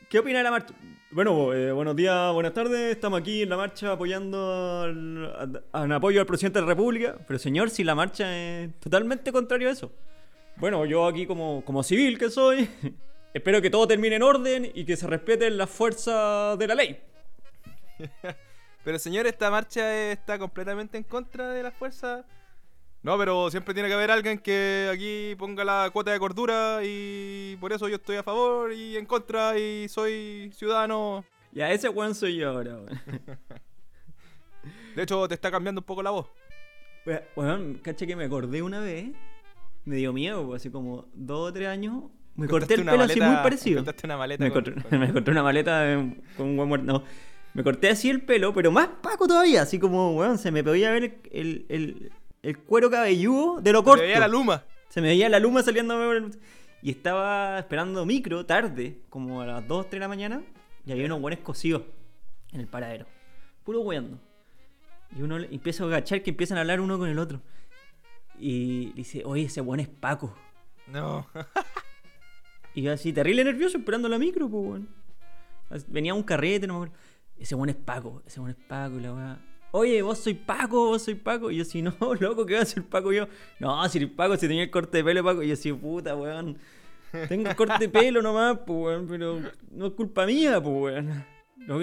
¿Qué 0.08 0.18
opina 0.18 0.38
de 0.38 0.44
la 0.44 0.50
marcha? 0.50 0.74
Bueno, 1.10 1.52
eh, 1.54 1.72
buenos 1.72 1.96
días, 1.96 2.32
buenas 2.32 2.52
tardes. 2.52 2.92
Estamos 2.92 3.20
aquí 3.20 3.42
en 3.42 3.48
la 3.50 3.56
marcha 3.56 3.92
apoyando 3.92 4.82
al, 4.82 5.62
a- 5.72 5.84
en 5.84 5.92
apoyo 5.92 6.20
al 6.20 6.26
presidente 6.26 6.58
de 6.58 6.62
la 6.66 6.68
República. 6.68 7.16
Pero 7.26 7.38
señor, 7.38 7.70
si 7.70 7.84
la 7.84 7.94
marcha 7.94 8.36
es 8.36 8.78
totalmente 8.80 9.32
contrario 9.32 9.68
a 9.68 9.72
eso. 9.72 9.92
Bueno, 10.56 10.84
yo 10.86 11.06
aquí 11.06 11.26
como, 11.26 11.62
como 11.64 11.82
civil 11.82 12.18
que 12.18 12.30
soy, 12.30 12.68
espero 13.34 13.62
que 13.62 13.70
todo 13.70 13.86
termine 13.86 14.16
en 14.16 14.22
orden 14.22 14.70
y 14.74 14.84
que 14.84 14.96
se 14.96 15.06
respeten 15.06 15.56
las 15.56 15.70
fuerzas 15.70 16.58
de 16.58 16.66
la 16.66 16.74
ley. 16.74 17.00
Pero 18.84 18.98
señor, 18.98 19.26
esta 19.26 19.50
marcha 19.50 20.10
está 20.10 20.38
completamente 20.38 20.96
en 20.98 21.04
contra 21.04 21.48
de 21.50 21.62
las 21.62 21.74
fuerzas. 21.74 22.24
No, 23.08 23.16
pero 23.16 23.50
siempre 23.50 23.72
tiene 23.72 23.88
que 23.88 23.94
haber 23.94 24.10
alguien 24.10 24.36
que 24.38 24.90
aquí 24.92 25.34
ponga 25.38 25.64
la 25.64 25.88
cuota 25.90 26.10
de 26.12 26.18
cordura 26.18 26.80
y 26.84 27.56
por 27.58 27.72
eso 27.72 27.88
yo 27.88 27.96
estoy 27.96 28.16
a 28.16 28.22
favor 28.22 28.70
y 28.70 28.98
en 28.98 29.06
contra 29.06 29.58
y 29.58 29.88
soy 29.88 30.50
ciudadano. 30.54 31.24
Ya, 31.52 31.70
ese 31.72 31.88
weón 31.88 32.14
soy 32.14 32.36
yo 32.36 32.50
ahora, 32.50 32.74
weón. 32.76 33.00
De 34.94 35.02
hecho, 35.04 35.26
te 35.26 35.32
está 35.32 35.50
cambiando 35.50 35.80
un 35.80 35.86
poco 35.86 36.02
la 36.02 36.10
voz. 36.10 36.26
Weón, 37.06 37.22
Weón, 37.34 37.74
caché 37.82 38.06
que 38.06 38.14
me 38.14 38.24
acordé 38.26 38.60
una 38.60 38.80
vez. 38.80 39.06
Me 39.86 39.96
dio 39.96 40.12
miedo, 40.12 40.52
así 40.52 40.68
como 40.68 41.06
dos 41.14 41.48
o 41.48 41.52
tres 41.54 41.68
años. 41.68 42.02
Me 42.34 42.46
corté 42.46 42.74
el 42.74 42.84
pelo 42.84 43.04
así 43.04 43.22
muy 43.22 43.36
parecido. 43.36 43.78
encontraste 43.78 44.06
una 44.06 44.18
maleta 44.18 44.44
Me 44.44 44.50
con- 44.50 44.84
me 45.00 45.06
encontré 45.06 45.32
una 45.32 45.42
maleta 45.42 45.80
de- 45.80 46.14
con 46.36 46.48
un 46.48 46.56
buen 46.58 46.68
muerto. 46.68 46.84
No, 46.86 47.04
me 47.54 47.64
corté 47.64 47.88
así 47.88 48.10
el 48.10 48.20
pelo, 48.20 48.52
pero 48.52 48.70
más 48.70 48.88
paco 49.00 49.26
todavía. 49.26 49.62
Así 49.62 49.78
como, 49.78 50.14
weón, 50.14 50.36
se 50.36 50.50
me 50.50 50.62
podía 50.62 50.90
ver 50.90 51.20
el, 51.32 51.64
el, 51.70 52.12
el- 52.42 52.58
cuero 52.58 52.90
cabelludo 52.90 53.60
de 53.60 53.72
lo 53.72 53.80
Se 53.80 53.84
corto. 53.84 54.02
veía 54.02 54.18
la 54.20 54.28
luma. 54.28 54.64
Se 54.88 55.00
me 55.00 55.08
veía 55.08 55.28
la 55.28 55.38
luma 55.38 55.62
saliendo. 55.62 55.94
por 55.94 56.16
el- 56.16 56.38
Y 56.82 56.90
estaba 56.90 57.58
esperando 57.58 58.06
micro 58.06 58.46
tarde, 58.46 59.00
como 59.10 59.40
a 59.42 59.46
las 59.46 59.66
2, 59.66 59.86
3 59.90 59.98
de 59.98 60.00
la 60.00 60.08
mañana. 60.08 60.42
Y 60.86 60.92
había 60.92 61.06
unos 61.06 61.20
buenos 61.20 61.40
cosidos 61.40 61.82
en 62.52 62.60
el 62.60 62.66
paradero. 62.68 63.06
Puro 63.64 63.80
weando. 63.80 64.18
Y 65.16 65.22
uno 65.22 65.38
empieza 65.38 65.84
a 65.84 65.86
agachar 65.88 66.22
que 66.22 66.30
empiezan 66.30 66.56
a 66.58 66.60
hablar 66.62 66.80
uno 66.80 66.98
con 66.98 67.08
el 67.08 67.18
otro. 67.18 67.40
Y 68.38 68.92
dice, 68.92 69.22
oye, 69.24 69.44
ese 69.44 69.60
buen 69.60 69.80
es 69.80 69.88
Paco. 69.88 70.34
No. 70.86 71.26
Y 72.74 72.82
yo 72.82 72.92
así, 72.92 73.12
terrible 73.12 73.42
nervioso, 73.42 73.78
esperando 73.78 74.08
la 74.08 74.18
micro, 74.18 74.48
pues. 74.48 74.82
As- 75.70 75.90
Venía 75.90 76.14
un 76.14 76.22
carrete, 76.22 76.66
no 76.66 76.74
me 76.74 76.86
acuerdo. 76.86 76.94
Ese 77.36 77.54
buen 77.56 77.70
es 77.70 77.76
Paco, 77.76 78.22
ese 78.26 78.38
buen 78.40 78.52
es 78.52 78.56
Paco, 78.68 78.98
y 78.98 79.00
la 79.00 79.12
weá. 79.14 79.38
Oye, 79.70 80.00
vos 80.00 80.18
soy 80.18 80.34
Paco, 80.34 80.86
vos 80.86 81.02
soy 81.02 81.14
Paco. 81.14 81.50
Y 81.50 81.56
yo 81.56 81.62
así, 81.62 81.82
no, 81.82 81.94
loco, 82.20 82.46
¿qué 82.46 82.54
va 82.54 82.62
a 82.62 82.66
ser 82.66 82.82
Paco? 82.84 83.12
Yo, 83.12 83.28
no, 83.58 83.88
si 83.88 84.06
Paco, 84.06 84.36
si 84.36 84.48
tenía 84.48 84.62
el 84.62 84.70
corte 84.70 84.98
de 84.98 85.04
pelo, 85.04 85.22
Paco. 85.24 85.42
Y 85.42 85.48
yo 85.48 85.54
así, 85.54 85.72
puta, 85.72 86.16
weón. 86.16 86.58
Tengo 87.28 87.48
el 87.48 87.56
corte 87.56 87.78
de 87.78 87.88
pelo 87.88 88.22
nomás, 88.22 88.58
pues, 88.66 88.78
weón, 88.78 89.06
pero 89.08 89.40
no 89.70 89.86
es 89.86 89.92
culpa 89.92 90.26
mía, 90.26 90.60
pues, 90.60 90.74
weón. 90.76 91.24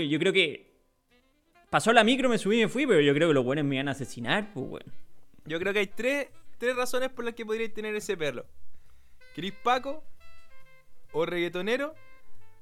Yo 0.09 0.19
creo 0.19 0.33
que 0.33 0.73
pasó 1.69 1.93
la 1.93 2.03
micro, 2.03 2.29
me 2.29 2.37
subí 2.37 2.59
y 2.59 2.63
me 2.63 2.69
fui, 2.69 2.87
pero 2.87 3.01
yo 3.01 3.13
creo 3.13 3.27
que 3.27 3.33
los 3.33 3.43
buenos 3.43 3.65
me 3.65 3.75
iban 3.75 3.87
a 3.87 3.91
asesinar, 3.91 4.51
pues, 4.53 4.65
weón. 4.67 4.93
Yo 5.45 5.59
creo 5.59 5.73
que 5.73 5.79
hay 5.79 5.87
tres, 5.87 6.29
tres 6.57 6.75
razones 6.75 7.09
por 7.09 7.23
las 7.23 7.35
que 7.35 7.45
podríais 7.45 7.73
tener 7.73 7.95
ese 7.95 8.17
pelo. 8.17 8.45
¿Querís 9.35 9.53
Paco? 9.63 10.03
¿O 11.11 11.25
reggaetonero? 11.25 11.93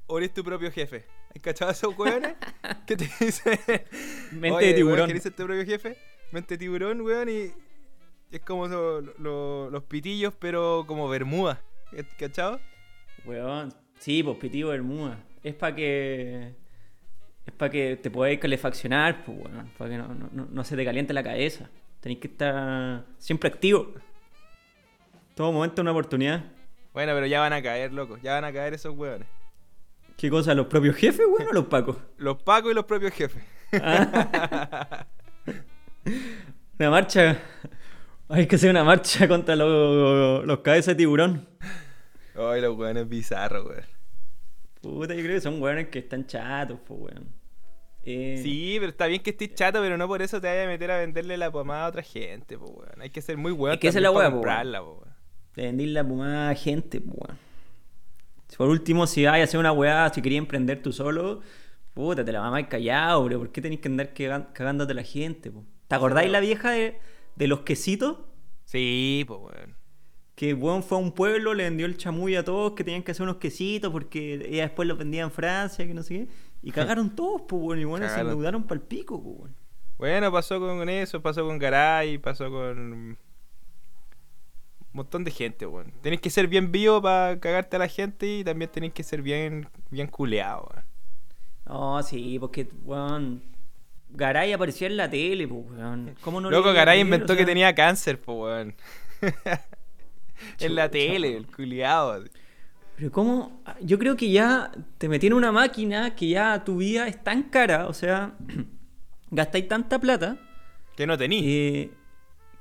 ¿O 0.07 0.17
eres 0.17 0.33
tu 0.33 0.43
propio 0.43 0.71
jefe? 0.71 1.05
¿Has 1.35 1.41
cachado 1.41 1.71
esos 1.71 1.97
hueones? 1.97 2.35
¿Qué 2.87 2.95
te 2.95 3.09
dicen? 3.19 3.59
Mente 4.31 4.51
Oye, 4.51 4.67
de 4.67 4.73
weón, 4.73 4.75
tiburón. 4.75 5.07
¿Querés 5.07 5.23
ser 5.23 5.33
tu 5.33 5.43
propio 5.45 5.65
jefe? 5.65 5.97
Mente 6.31 6.53
de 6.55 6.57
tiburón, 6.59 7.01
weón, 7.01 7.29
y... 7.29 7.51
Es 8.31 8.39
como 8.41 8.67
so- 8.67 9.01
lo- 9.19 9.69
los 9.69 9.83
pitillos, 9.83 10.33
pero 10.39 10.85
como 10.87 11.07
bermuda. 11.07 11.61
¿Cachado? 12.17 12.59
Weón, 13.25 13.71
sí, 13.99 14.23
pues 14.23 14.37
pitivo 14.37 14.71
Bermuda. 14.71 15.23
Es 15.43 15.53
para 15.53 15.75
que. 15.75 16.55
Es 17.45 17.53
para 17.53 17.69
que 17.69 17.95
te 18.01 18.09
podáis 18.09 18.39
calefaccionar, 18.39 19.23
pues, 19.23 19.37
weón. 19.37 19.69
Para 19.77 19.89
que 19.91 19.97
no, 19.97 20.07
no- 20.15 20.29
no- 20.31 20.47
no 20.49 20.63
se 20.63 20.75
te 20.75 20.83
caliente 20.83 21.13
la 21.13 21.21
cabeza. 21.23 21.69
Tenéis 21.99 22.19
que 22.21 22.27
estar 22.27 23.05
siempre 23.19 23.49
activo. 23.49 23.93
Todo 25.35 25.51
momento 25.51 25.83
una 25.83 25.91
oportunidad. 25.91 26.43
Bueno, 26.91 27.13
pero 27.13 27.27
ya 27.27 27.39
van 27.39 27.53
a 27.53 27.61
caer, 27.61 27.93
loco. 27.93 28.17
Ya 28.23 28.33
van 28.33 28.45
a 28.45 28.51
caer 28.51 28.73
esos 28.73 28.95
hueones. 28.97 29.27
¿Qué 30.17 30.29
cosa? 30.29 30.53
¿Los 30.53 30.67
propios 30.67 30.95
jefes, 30.95 31.25
weón, 31.27 31.49
o 31.49 31.53
los 31.53 31.65
pacos? 31.65 31.97
Los 32.17 32.41
pacos 32.43 32.71
y 32.71 32.75
los 32.75 32.85
propios 32.85 33.13
jefes. 33.13 33.43
Ah. 33.73 35.05
Una 36.79 36.89
marcha. 36.89 37.39
Hay 38.29 38.47
que 38.47 38.55
hacer 38.55 38.69
una 38.69 38.83
marcha 38.83 39.27
contra 39.27 39.55
los, 39.55 40.45
los 40.45 40.59
cabezas 40.59 40.87
de 40.87 40.95
tiburón. 40.95 41.47
Ay, 42.35 42.61
los 42.61 42.77
hueones 42.77 43.07
bizarros, 43.07 43.65
weón. 43.65 43.83
Puta, 44.81 45.13
yo 45.13 45.21
creo 45.21 45.35
que 45.35 45.41
son 45.41 45.61
weones 45.61 45.89
que 45.89 45.99
están 45.99 46.25
chatos, 46.25 46.79
pues, 46.85 46.99
weón. 46.99 47.27
Eh, 48.05 48.39
Sí, 48.41 48.75
pero 48.79 48.89
está 48.89 49.07
bien 49.07 49.21
que 49.21 49.29
estés 49.29 49.53
chato, 49.53 49.79
pero 49.81 49.97
no 49.97 50.07
por 50.07 50.21
eso 50.21 50.41
te 50.41 50.47
vayas 50.47 50.65
a 50.65 50.67
meter 50.69 50.91
a 50.91 50.97
venderle 50.97 51.37
la 51.37 51.51
pomada 51.51 51.85
a 51.85 51.89
otra 51.89 52.01
gente, 52.01 52.57
po, 52.57 52.65
weón. 52.65 53.01
Hay 53.01 53.09
que 53.11 53.21
ser 53.21 53.37
muy 53.37 53.51
weón 53.51 53.75
Es 53.75 53.79
que 53.79 53.87
también 53.91 54.03
la 54.03 54.11
po, 54.11 54.31
comprarla, 54.31 54.81
po, 54.81 54.93
weón. 55.03 55.15
De 55.55 55.63
vendir 55.63 55.89
la 55.89 56.03
pomada 56.03 56.49
a 56.49 56.55
gente, 56.55 56.99
pues, 57.01 57.15
weón. 57.17 57.37
Por 58.57 58.69
último, 58.69 59.07
si 59.07 59.25
vas 59.25 59.39
a 59.39 59.43
hacer 59.43 59.59
una 59.59 59.71
weá, 59.71 60.11
si 60.13 60.21
querías 60.21 60.39
emprender 60.39 60.81
tú 60.81 60.91
solo, 60.91 61.41
puta, 61.93 62.23
te 62.23 62.31
la 62.31 62.41
mamás 62.41 62.67
callado, 62.67 63.23
bro. 63.23 63.39
¿Por 63.39 63.51
qué 63.51 63.61
tenés 63.61 63.79
que 63.79 63.87
andar 63.89 64.13
cagándote 64.13 64.91
a 64.91 64.95
la 64.95 65.03
gente, 65.03 65.51
po? 65.51 65.65
¿Te 65.87 65.95
acordáis 65.95 66.31
la 66.31 66.39
vieja 66.39 66.71
de, 66.71 66.99
de 67.35 67.47
los 67.47 67.61
quesitos? 67.61 68.17
Sí, 68.65 69.25
pues, 69.27 69.39
weón. 69.39 69.75
Que 70.35 70.53
weón 70.53 70.81
fue 70.81 70.97
a 70.97 71.01
un 71.01 71.11
pueblo, 71.11 71.53
le 71.53 71.65
vendió 71.65 71.85
el 71.85 71.95
chamuy 71.97 72.35
a 72.35 72.43
todos 72.43 72.73
que 72.73 72.83
tenían 72.83 73.03
que 73.03 73.11
hacer 73.11 73.23
unos 73.23 73.37
quesitos 73.37 73.91
porque 73.91 74.33
ella 74.49 74.63
después 74.63 74.87
los 74.87 74.97
vendía 74.97 75.21
en 75.21 75.31
Francia, 75.31 75.85
que 75.85 75.93
no 75.93 76.01
sé 76.01 76.13
qué. 76.13 76.27
Y 76.61 76.71
cagaron 76.71 77.15
todos, 77.15 77.43
pues, 77.47 77.61
weón. 77.61 77.79
Y 77.79 77.85
bueno, 77.85 78.09
se 78.09 78.19
endeudaron 78.19 78.63
para 78.63 78.81
el 78.81 78.87
pico, 78.87 79.21
pues, 79.21 79.37
weón. 79.37 79.55
Bueno, 79.97 80.31
pasó 80.31 80.59
con 80.59 80.89
eso, 80.89 81.21
pasó 81.21 81.45
con 81.45 81.59
Garay, 81.59 82.17
pasó 82.17 82.49
con 82.49 83.17
montón 84.93 85.23
de 85.23 85.31
gente, 85.31 85.65
weón. 85.65 85.91
Tenés 86.01 86.21
que 86.21 86.29
ser 86.29 86.47
bien 86.47 86.71
vivo 86.71 87.01
para 87.01 87.39
cagarte 87.39 87.75
a 87.75 87.79
la 87.79 87.87
gente 87.87 88.39
y 88.39 88.43
también 88.43 88.71
tenés 88.71 88.93
que 88.93 89.03
ser 89.03 89.21
bien, 89.21 89.67
bien 89.89 90.07
culeado, 90.07 90.69
weón. 90.71 90.85
No, 91.65 92.03
sí, 92.03 92.37
porque, 92.39 92.67
weón. 92.83 93.41
Garay 94.09 94.53
aparecía 94.53 94.87
en 94.87 94.97
la 94.97 95.09
tele, 95.09 95.47
pues, 95.47 95.61
weón. 95.71 96.15
¿Cómo 96.21 96.39
no 96.39 96.51
Loco, 96.51 96.71
Garay 96.73 96.99
inventó 97.01 97.33
O 97.33 97.35
que 97.35 97.45
tenía 97.45 97.73
cáncer, 97.73 98.19
pues, 98.19 98.37
weón. 98.37 98.75
en 100.59 100.75
la 100.75 100.89
tele, 100.89 101.35
el 101.35 101.47
culiado. 101.47 102.23
Pero 102.95 103.11
cómo, 103.11 103.63
yo 103.81 103.97
creo 103.97 104.15
que 104.15 104.29
ya 104.31 104.71
te 104.99 105.09
metí 105.09 105.27
en 105.27 105.33
una 105.33 105.51
máquina 105.51 106.15
que 106.15 106.27
ya 106.29 106.63
tu 106.63 106.77
vida 106.77 107.07
es 107.07 107.23
tan 107.23 107.43
cara, 107.43 107.87
o 107.87 107.93
sea, 107.93 108.33
gastáis 109.31 109.67
tanta 109.67 109.99
plata 109.99 110.37
Que 110.95 111.07
no 111.07 111.17
tení. 111.17 111.41
eh, 111.43 111.91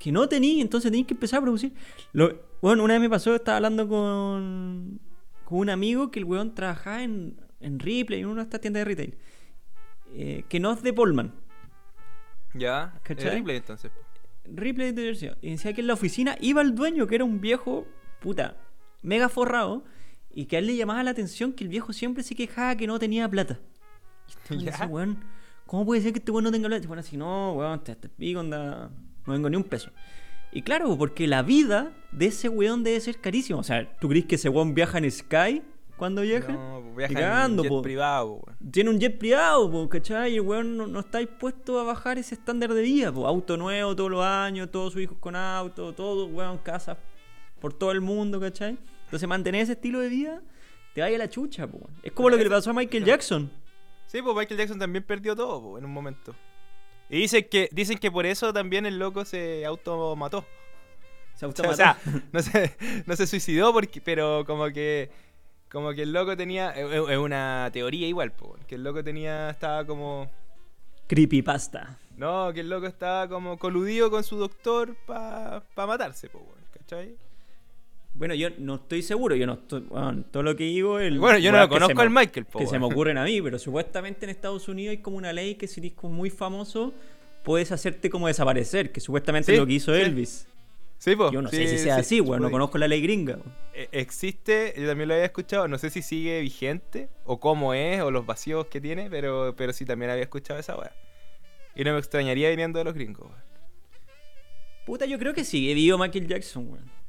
que 0.03 0.11
no 0.11 0.29
tení, 0.29 0.61
entonces 0.61 0.91
tenéis 0.91 1.07
que 1.07 1.15
empezar 1.15 1.39
a 1.39 1.43
producir. 1.43 1.73
Lo- 2.13 2.35
bueno, 2.61 2.83
una 2.83 2.95
vez 2.95 3.01
me 3.03 3.11
pasó, 3.11 3.35
estaba 3.35 3.57
hablando 3.57 3.87
con, 3.89 5.01
con 5.45 5.59
un 5.59 5.71
amigo 5.71 6.11
que 6.11 6.19
el 6.19 6.25
weón 6.25 6.55
trabajaba 6.55 7.03
en, 7.05 7.41
en 7.61 7.79
Ripley, 7.79 8.21
en 8.21 8.27
una 8.27 8.43
de 8.43 8.45
estas 8.45 8.61
tiendas 8.61 8.81
de 8.81 8.85
retail, 8.85 9.19
eh, 10.15 10.45
que 10.49 10.59
no 10.59 10.73
es 10.73 10.83
de 10.83 10.93
Polman. 10.93 11.33
Ya. 12.55 12.99
¿Cachai? 13.03 13.29
Es 13.29 13.35
Ripley, 13.35 13.57
entonces. 13.57 13.93
Ripley 14.45 14.93
de 14.93 15.01
diversión. 15.03 15.37
Y 15.41 15.51
decía 15.51 15.73
que 15.73 15.81
en 15.83 15.87
la 15.87 15.95
oficina 15.95 16.37
iba 16.41 16.61
el 16.63 16.75
dueño, 16.75 17.07
que 17.07 17.15
era 17.15 17.25
un 17.25 17.41
viejo, 17.41 17.87
puta, 18.21 18.57
mega 19.03 19.29
forrado, 19.29 19.85
y 20.35 20.47
que 20.47 20.57
a 20.57 20.59
él 20.59 20.67
le 20.67 20.77
llamaba 20.77 21.03
la 21.03 21.11
atención 21.13 21.53
que 21.53 21.63
el 21.65 21.69
viejo 21.71 21.93
siempre 21.93 22.23
se 22.25 22.35
quejaba 22.35 22.75
que 22.77 22.87
no 22.87 22.99
tenía 22.99 23.29
plata. 23.29 23.61
Y 24.51 24.59
Ya. 24.59 24.71
decía, 24.73 24.87
weón, 24.87 25.19
¿cómo 25.67 25.87
puede 25.87 26.01
ser 26.03 26.13
que 26.13 26.19
este 26.19 26.33
weón 26.33 26.45
no 26.45 26.51
tenga 26.53 26.69
plata? 26.69 26.85
Y 26.85 26.87
bueno, 26.89 27.01
así, 27.01 27.17
no, 27.17 27.53
weón, 27.55 27.83
te, 27.85 27.95
te 27.95 28.09
pico, 28.09 28.41
onda, 28.41 28.91
no 29.27 29.33
vengo 29.33 29.49
ni 29.51 29.57
un 29.57 29.65
peso. 29.65 29.91
Y 30.53 30.63
claro, 30.63 30.97
porque 30.99 31.27
la 31.27 31.43
vida 31.43 31.93
de 32.11 32.27
ese 32.27 32.49
weón 32.49 32.85
debe 32.85 33.01
ser 33.01 33.19
carísima. 33.19 33.59
O 33.59 33.63
sea, 33.63 33.91
¿tú 33.99 34.09
crees 34.09 34.27
que 34.27 34.35
ese 34.35 34.51
weón 34.51 34.75
viaja 34.75 34.99
en 34.99 35.11
Sky 35.11 35.63
cuando 35.97 36.21
viaja? 36.21 36.53
No, 36.53 36.95
viaja 36.95 37.15
cagando, 37.15 37.63
en 37.63 37.69
jet 37.69 37.77
po. 37.77 37.83
privado, 37.83 38.41
po. 38.41 38.53
Tiene 38.71 38.91
un 38.91 39.01
jet 39.01 39.19
privado, 39.19 39.71
po, 39.71 39.89
¿cachai? 39.89 40.33
Y 40.33 40.35
el 40.37 40.43
weón 40.43 40.77
no, 40.77 40.87
no 40.87 41.01
está 41.01 41.19
dispuesto 41.19 41.81
a 41.81 41.85
bajar 41.85 42.19
ese 42.19 42.35
estándar 42.35 42.75
de 42.75 42.83
vida, 42.83 43.11
po. 43.11 43.27
Auto 43.27 43.57
nuevo 43.57 43.97
todos 43.97 44.11
los 44.11 44.25
años, 44.25 44.71
todos 44.71 44.93
sus 44.93 45.03
hijos 45.03 45.17
con 45.19 45.35
auto, 45.37 45.95
todo, 45.95 46.27
weón, 46.27 46.59
casa 46.59 46.99
por 47.59 47.73
todo 47.73 47.93
el 47.93 48.03
mundo, 48.03 48.39
¿cachai? 48.39 48.77
Entonces 49.05 49.27
mantener 49.27 49.63
ese 49.63 49.73
estilo 49.73 50.01
de 50.01 50.09
vida, 50.09 50.43
te 50.95 51.01
vaya 51.01 51.17
a 51.17 51.19
la 51.19 51.31
chucha, 51.31 51.67
po. 51.67 51.79
weón. 51.79 51.91
Es 52.03 52.13
como 52.13 52.29
lo 52.29 52.37
que 52.37 52.45
le 52.45 52.51
pasó 52.51 52.71
a 52.71 52.73
Michael 52.75 53.07
Jackson. 53.07 53.51
Sí, 54.07 54.21
pues 54.21 54.37
Michael 54.37 54.59
Jackson 54.59 54.79
también 54.79 55.03
perdió 55.03 55.35
todo 55.35 55.63
po, 55.63 55.79
en 55.79 55.87
un 55.87 55.93
momento. 55.93 56.35
Y 57.13 57.19
dicen 57.19 57.47
que, 57.49 57.69
dicen 57.73 57.99
que 57.99 58.11
por 58.11 58.25
eso 58.25 58.55
también 58.55 58.87
el 58.87 58.99
loco 58.99 59.27
se 59.27 59.67
automató. 59.67 60.47
Se 61.35 61.53
sea, 61.53 61.71
o 61.71 61.75
sea, 61.75 61.99
no 62.33 62.41
se, 62.41 62.75
no 63.05 63.15
se 63.15 63.27
suicidó, 63.27 63.71
porque, 63.73 64.01
pero 64.01 64.45
como 64.47 64.67
que 64.71 65.11
como 65.71 65.93
que 65.93 66.03
el 66.03 66.13
loco 66.13 66.37
tenía. 66.37 66.71
Es 66.71 67.19
una 67.19 67.69
teoría 67.71 68.07
igual, 68.07 68.33
po, 68.33 68.57
que 68.67 68.77
el 68.77 68.83
loco 68.83 69.05
tenía. 69.05 69.51
Estaba 69.51 69.87
como. 69.87 70.31
Creepypasta. 71.07 71.99
No, 72.17 72.51
que 72.55 72.61
el 72.61 72.71
loco 72.71 72.87
estaba 72.87 73.29
como 73.29 73.59
coludido 73.59 74.11
con 74.11 74.25
su 74.25 74.37
doctor 74.37 74.97
para 75.07 75.63
matarse, 75.77 76.31
po, 76.31 76.43
¿cachai? 76.73 77.15
Bueno, 78.23 78.37
yo 78.37 78.51
no 78.59 78.77
estoy 78.77 79.03
seguro, 79.03 79.35
yo 79.35 79.49
no 79.49 79.55
estoy. 79.55 79.81
weón, 79.91 80.23
todo 80.31 80.45
lo 80.45 80.55
que 80.55 80.63
digo. 80.63 81.01
El, 81.01 81.19
Bueno, 81.19 81.39
yo 81.39 81.51
no 81.51 81.59
lo 81.59 81.69
conozco 81.69 82.01
al 82.03 82.09
Michael, 82.09 82.47
po, 82.47 82.61
Que 82.61 82.69
se 82.69 82.79
me 82.79 82.87
ocurren 82.87 83.19
a 83.19 83.25
mí, 83.25 83.43
pero 83.43 83.59
supuestamente 83.59 84.27
en 84.27 84.31
Estados 84.31 84.69
Unidos 84.69 84.93
hay 84.93 84.99
como 84.99 85.17
una 85.17 85.33
ley 85.33 85.57
que 85.57 85.67
si 85.67 85.81
eres 85.81 85.95
como 85.95 86.15
muy 86.15 86.31
famoso, 86.31 86.95
puedes 87.43 87.73
hacerte 87.73 88.11
como 88.11 88.29
desaparecer, 88.29 88.93
que 88.93 89.01
supuestamente 89.01 89.47
Sí, 89.47 89.55
es 89.55 89.59
lo 89.59 89.67
que 89.67 89.73
hizo 89.73 89.93
sí. 89.93 90.01
Elvis. 90.03 90.47
Sí, 90.99 91.17
po. 91.17 91.33
Yo 91.33 91.43
no 91.43 91.49
sí, 91.51 91.57
sé 91.57 91.67
si 91.67 91.79
sea 91.79 91.97
sí, 91.97 92.01
así, 92.01 92.15
sí 92.15 92.21
weón, 92.21 92.43
no 92.43 92.43
puede. 92.43 92.53
conozco 92.53 92.79
la 92.79 92.87
ley 92.87 93.03
gringa. 93.03 93.33
weón. 93.39 93.53
Eh, 93.75 93.89
Existe, 93.91 94.73
yo 94.79 94.87
también 94.87 95.09
lo 95.09 95.15
había 95.15 95.27
escuchado, 95.27 95.67
no 95.67 95.77
sé 95.79 95.91
si 95.91 96.01
sigue 96.01 96.41
vigente 96.43 97.09
o 97.25 97.41
cómo 97.41 97.75
es 97.75 98.03
o 98.03 98.13
los 98.13 98.25
vacíos 98.25 98.67
que 98.67 98.81
tiene, 98.81 99.11
pero, 99.11 99.55
pero 99.57 99.73
sí 99.73 99.85
también 99.85 100.13
había 100.13 100.23
escuchado 100.23 100.61
esa 100.61 100.77
weá. 100.77 100.93
Y 101.75 101.83
no 101.83 101.93
me 101.93 101.99
extrañaría 101.99 102.51
viniendo 102.51 102.79
de 102.79 102.85
los 102.85 102.95
gringos, 102.95 103.27
weón. 103.27 103.43
Puta, 104.87 105.07
yo 105.07 105.19
creo 105.19 105.35
que 105.35 105.43
sigue 105.43 105.75
vivo 105.75 105.99
Michael 105.99 106.29
Jackson, 106.29 106.69
weón. 106.71 107.02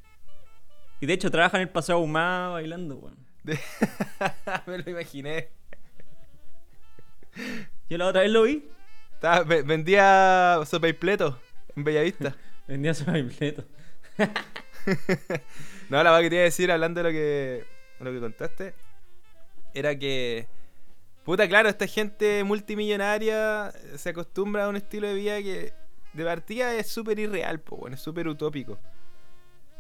Y 1.04 1.06
de 1.06 1.16
hecho 1.16 1.30
trabaja 1.30 1.58
en 1.58 1.64
el 1.64 1.70
pasado 1.70 2.00
humano 2.00 2.54
bailando, 2.54 2.96
weón. 2.96 3.18
Me 4.66 4.78
lo 4.78 4.90
imaginé. 4.90 5.50
Yo 7.90 7.98
la 7.98 8.08
otra 8.08 8.22
vez 8.22 8.32
lo 8.32 8.44
vi, 8.44 8.70
Estaba- 9.16 9.44
vendía 9.44 10.62
sopa 10.66 10.88
y 10.88 10.94
pleto 10.94 11.38
en 11.76 11.84
Bellavista. 11.84 12.38
vendía 12.70 12.94
su 12.94 13.04
completo. 13.04 13.66
no, 15.90 16.02
la 16.02 16.10
verdad 16.12 16.22
que 16.22 16.30
te 16.30 16.36
iba 16.36 16.42
a 16.44 16.46
decir, 16.46 16.72
hablando 16.72 17.04
de 17.04 17.10
lo 17.10 17.12
que, 17.12 17.66
lo 18.00 18.10
que 18.14 18.20
contaste, 18.22 18.74
era 19.74 20.00
que, 20.00 20.48
puta, 21.26 21.50
claro, 21.50 21.68
esta 21.68 21.86
gente 21.86 22.46
multimillonaria 22.46 23.74
se 23.98 24.12
acostumbra 24.12 24.64
a 24.64 24.70
un 24.70 24.78
estilo 24.78 25.10
de 25.10 25.16
vida 25.16 25.44
que 25.44 25.74
de 26.14 26.24
partida 26.24 26.74
es 26.78 26.88
súper 26.88 27.20
irreal, 27.20 27.60
po, 27.60 27.76
bueno, 27.76 27.98
es 27.98 28.02
súper 28.02 28.26
utópico. 28.30 28.80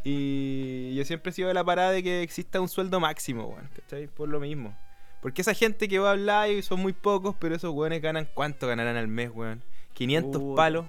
Y 0.03 0.93
yo 0.95 1.05
siempre 1.05 1.29
he 1.29 1.33
sido 1.33 1.47
de 1.47 1.53
la 1.53 1.63
parada 1.63 1.91
de 1.91 2.03
que 2.03 2.21
exista 2.23 2.59
un 2.59 2.67
sueldo 2.69 2.99
máximo, 2.99 3.45
weón, 3.45 3.69
¿cachai? 3.75 4.07
Por 4.07 4.27
lo 4.29 4.39
mismo. 4.39 4.75
Porque 5.21 5.41
esa 5.41 5.53
gente 5.53 5.87
que 5.87 5.99
va 5.99 6.09
a 6.09 6.11
hablar 6.11 6.49
y 6.49 6.61
son 6.61 6.81
muy 6.81 6.91
pocos, 6.91 7.35
pero 7.39 7.55
esos 7.55 7.71
weones 7.73 8.01
ganan, 8.01 8.27
¿cuánto 8.33 8.67
ganarán 8.67 8.97
al 8.97 9.07
mes, 9.07 9.31
weón? 9.33 9.61
500 9.93 10.41
Puta. 10.41 10.55
palos. 10.57 10.85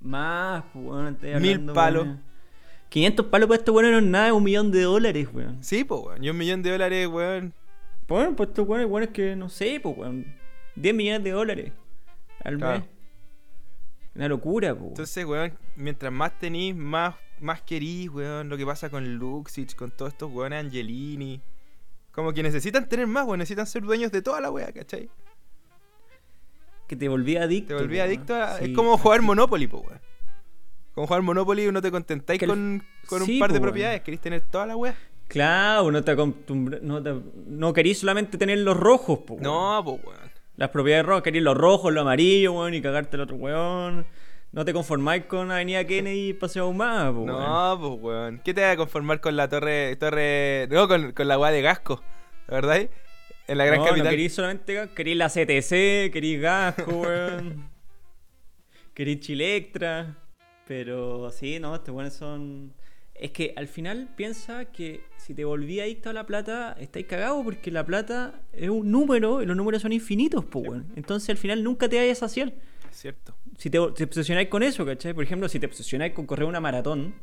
Más, 0.00 0.64
pues, 0.72 0.84
weón, 0.84 1.18
Mil 1.40 1.64
palos. 1.66 2.04
weón. 2.06 2.22
500 2.88 3.26
palos 3.26 3.48
para 3.48 3.58
este 3.58 3.70
weón 3.70 3.90
no 3.92 3.98
es 3.98 4.04
nada, 4.04 4.26
es 4.28 4.32
un 4.32 4.42
millón 4.44 4.70
de 4.72 4.82
dólares, 4.82 5.28
weón. 5.32 5.62
Sí, 5.62 5.84
po, 5.84 6.00
weón. 6.00 6.24
Y 6.24 6.30
un 6.30 6.36
millón 6.36 6.62
de 6.62 6.70
dólares, 6.72 7.06
weón. 7.06 7.52
Bueno, 8.08 8.34
pues 8.34 8.48
estos 8.48 8.66
weones, 8.66 8.88
weones 8.88 9.10
que 9.10 9.36
no 9.36 9.48
sé, 9.48 9.78
pues, 9.80 9.96
weón. 9.96 10.26
10 10.74 10.94
millones 10.94 11.22
de 11.24 11.30
dólares 11.30 11.72
al 12.44 12.58
Claro. 12.58 12.80
mes. 12.80 12.88
Una 14.16 14.28
locura, 14.28 14.74
pues. 14.74 14.88
Entonces, 14.88 15.24
weón, 15.24 15.52
mientras 15.76 16.12
más 16.12 16.36
tenís, 16.38 16.74
más, 16.74 17.14
más 17.40 17.62
querís, 17.62 18.08
weón. 18.10 18.48
Lo 18.48 18.56
que 18.56 18.66
pasa 18.66 18.90
con 18.90 19.14
Luxich, 19.16 19.74
con 19.74 19.90
todos 19.90 20.12
estos 20.12 20.30
weones 20.32 20.64
Angelini. 20.64 21.40
Como 22.12 22.32
que 22.32 22.42
necesitan 22.42 22.88
tener 22.88 23.06
más, 23.06 23.24
weón. 23.26 23.38
Necesitan 23.38 23.66
ser 23.66 23.82
dueños 23.82 24.10
de 24.12 24.22
toda 24.22 24.40
la 24.40 24.50
weá, 24.50 24.72
¿cachai? 24.72 25.08
Que 26.86 26.96
te 26.96 27.08
volví 27.08 27.36
adicto. 27.36 27.76
Te 27.76 27.82
volví 27.82 27.96
po, 27.98 28.02
adicto 28.02 28.34
a... 28.34 28.54
weón. 28.54 28.64
Es 28.70 28.76
como 28.76 28.96
jugar 28.98 29.22
Monopoly, 29.22 29.66
po, 29.66 29.78
weón. 29.78 30.00
Como 30.94 31.06
jugar 31.06 31.22
Monopoly 31.22 31.66
y 31.66 31.72
no 31.72 31.82
te 31.82 31.90
contentáis 31.90 32.40
el- 32.42 32.48
con, 32.48 32.82
con 33.06 33.24
Sí, 33.24 33.34
un 33.34 33.38
par 33.40 33.52
de 33.52 33.58
po, 33.58 33.64
weón. 33.64 33.72
propiedades. 33.72 34.00
Querís 34.02 34.20
tener 34.20 34.40
toda 34.42 34.66
la 34.66 34.76
weá. 34.76 34.96
Claro, 35.28 35.90
no 35.90 36.02
te 36.04 36.12
acostumbras. 36.12 36.80
No, 36.82 37.02
te... 37.02 37.14
no 37.48 37.72
querís 37.72 37.98
solamente 37.98 38.38
tener 38.38 38.58
los 38.58 38.76
rojos, 38.76 39.18
po. 39.20 39.34
weón. 39.34 39.42
No, 39.42 39.82
po, 39.84 39.92
weón. 40.08 40.30
Las 40.56 40.70
propiedades 40.70 41.04
rojas, 41.04 41.22
querís 41.22 41.42
los 41.42 41.54
rojos, 41.56 41.92
los 41.92 42.00
amarillos, 42.00 42.54
weón, 42.54 42.72
y 42.72 42.80
cagarte 42.80 43.16
el 43.16 43.22
otro 43.22 43.36
weón. 43.36 44.06
No 44.56 44.64
te 44.64 44.72
conformáis 44.72 45.26
con 45.26 45.50
Avenida 45.50 45.84
Kennedy 45.84 46.30
y 46.30 46.32
Paseo 46.32 46.68
Humada, 46.68 47.10
weón. 47.10 47.26
No, 47.26 47.78
pues, 47.78 48.02
weón. 48.02 48.40
¿Qué 48.42 48.54
te 48.54 48.62
vas 48.62 48.72
a 48.72 48.76
conformar 48.78 49.20
con 49.20 49.36
la 49.36 49.50
torre... 49.50 49.94
torre 49.96 50.66
No, 50.70 50.88
con, 50.88 51.12
con 51.12 51.28
la 51.28 51.38
weá 51.38 51.50
de 51.50 51.60
Gasco, 51.60 52.02
¿verdad? 52.48 52.88
En 53.48 53.58
la 53.58 53.66
gran 53.66 53.80
no, 53.80 53.84
capital. 53.84 54.04
no 54.04 54.10
querís 54.12 54.32
solamente 54.32 54.72
gas, 54.72 54.88
querís 54.96 55.16
la 55.18 55.28
CTC, 55.28 56.10
querís 56.10 56.40
Gasco, 56.40 56.90
weón. 57.02 57.68
querís 58.94 59.20
Chilectra. 59.20 60.16
Pero 60.66 61.30
sí, 61.32 61.60
no, 61.60 61.74
estos 61.74 61.94
weones 61.94 62.14
son. 62.14 62.72
Es 63.14 63.32
que 63.32 63.52
al 63.56 63.68
final 63.68 64.08
piensa 64.16 64.64
que 64.72 65.02
si 65.18 65.34
te 65.34 65.44
volví 65.44 65.80
adicto 65.80 66.08
a 66.08 66.14
la 66.14 66.24
plata, 66.24 66.74
estáis 66.80 67.04
cagados 67.04 67.44
porque 67.44 67.70
la 67.70 67.84
plata 67.84 68.40
es 68.54 68.70
un 68.70 68.90
número 68.90 69.42
y 69.42 69.46
los 69.46 69.54
números 69.54 69.82
son 69.82 69.92
infinitos, 69.92 70.46
pues, 70.46 70.66
weón. 70.66 70.86
Entonces 70.96 71.28
al 71.28 71.36
final 71.36 71.62
nunca 71.62 71.90
te 71.90 71.98
vayas 71.98 72.22
a 72.22 72.28
saciar. 72.28 72.54
Cierto. 72.96 73.34
Si 73.58 73.68
te, 73.70 73.78
te 73.94 74.04
obsesionáis 74.04 74.48
con 74.48 74.62
eso, 74.62 74.84
¿cachai? 74.86 75.12
Por 75.12 75.22
ejemplo, 75.24 75.48
si 75.48 75.60
te 75.60 75.66
obsesionáis 75.66 76.12
con 76.14 76.26
correr 76.26 76.46
una 76.46 76.60
maratón, 76.60 77.14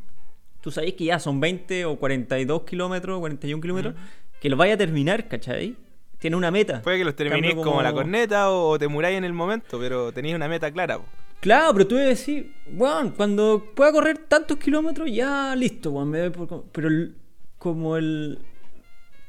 tú 0.62 0.70
sabéis 0.72 0.94
que 0.94 1.06
ya 1.06 1.20
son 1.20 1.40
20 1.40 1.86
o 1.86 1.96
42 1.98 2.62
kilómetros, 2.64 3.20
41 3.20 3.60
kilómetros, 3.62 3.96
que 4.40 4.50
los 4.50 4.58
vaya 4.60 4.76
a 4.76 4.78
terminar, 4.78 5.28
¿cachai? 5.28 5.76
Tiene 6.20 6.36
una 6.36 6.52
meta. 6.52 6.82
Puede 6.82 7.00
que 7.00 7.06
los 7.06 7.16
terminéis 7.16 7.56
como... 7.56 7.82
la 7.82 7.92
corneta 7.92 8.50
o, 8.52 8.70
o 8.70 8.80
te 8.80 8.88
muráis 8.88 9.18
en 9.18 9.24
el 9.24 9.34
momento, 9.34 9.80
pero 9.80 10.12
tenéis 10.14 10.36
una 10.36 10.48
meta 10.48 10.72
clara. 10.72 11.00
po. 11.00 11.06
Claro, 11.42 11.74
pero 11.74 11.88
tú 11.88 11.96
debes 11.96 12.20
decir, 12.20 12.54
bueno, 12.72 13.14
cuando 13.18 13.72
pueda 13.76 13.92
correr 13.92 14.18
tantos 14.20 14.58
kilómetros, 14.58 15.12
ya 15.12 15.54
listo, 15.56 15.92
weón, 15.92 16.10
me 16.10 16.20
doy 16.20 16.30
por 16.30 16.48
com- 16.48 16.64
Pero 16.72 16.88
el- 16.88 17.16
como 17.58 17.98
el. 17.98 18.40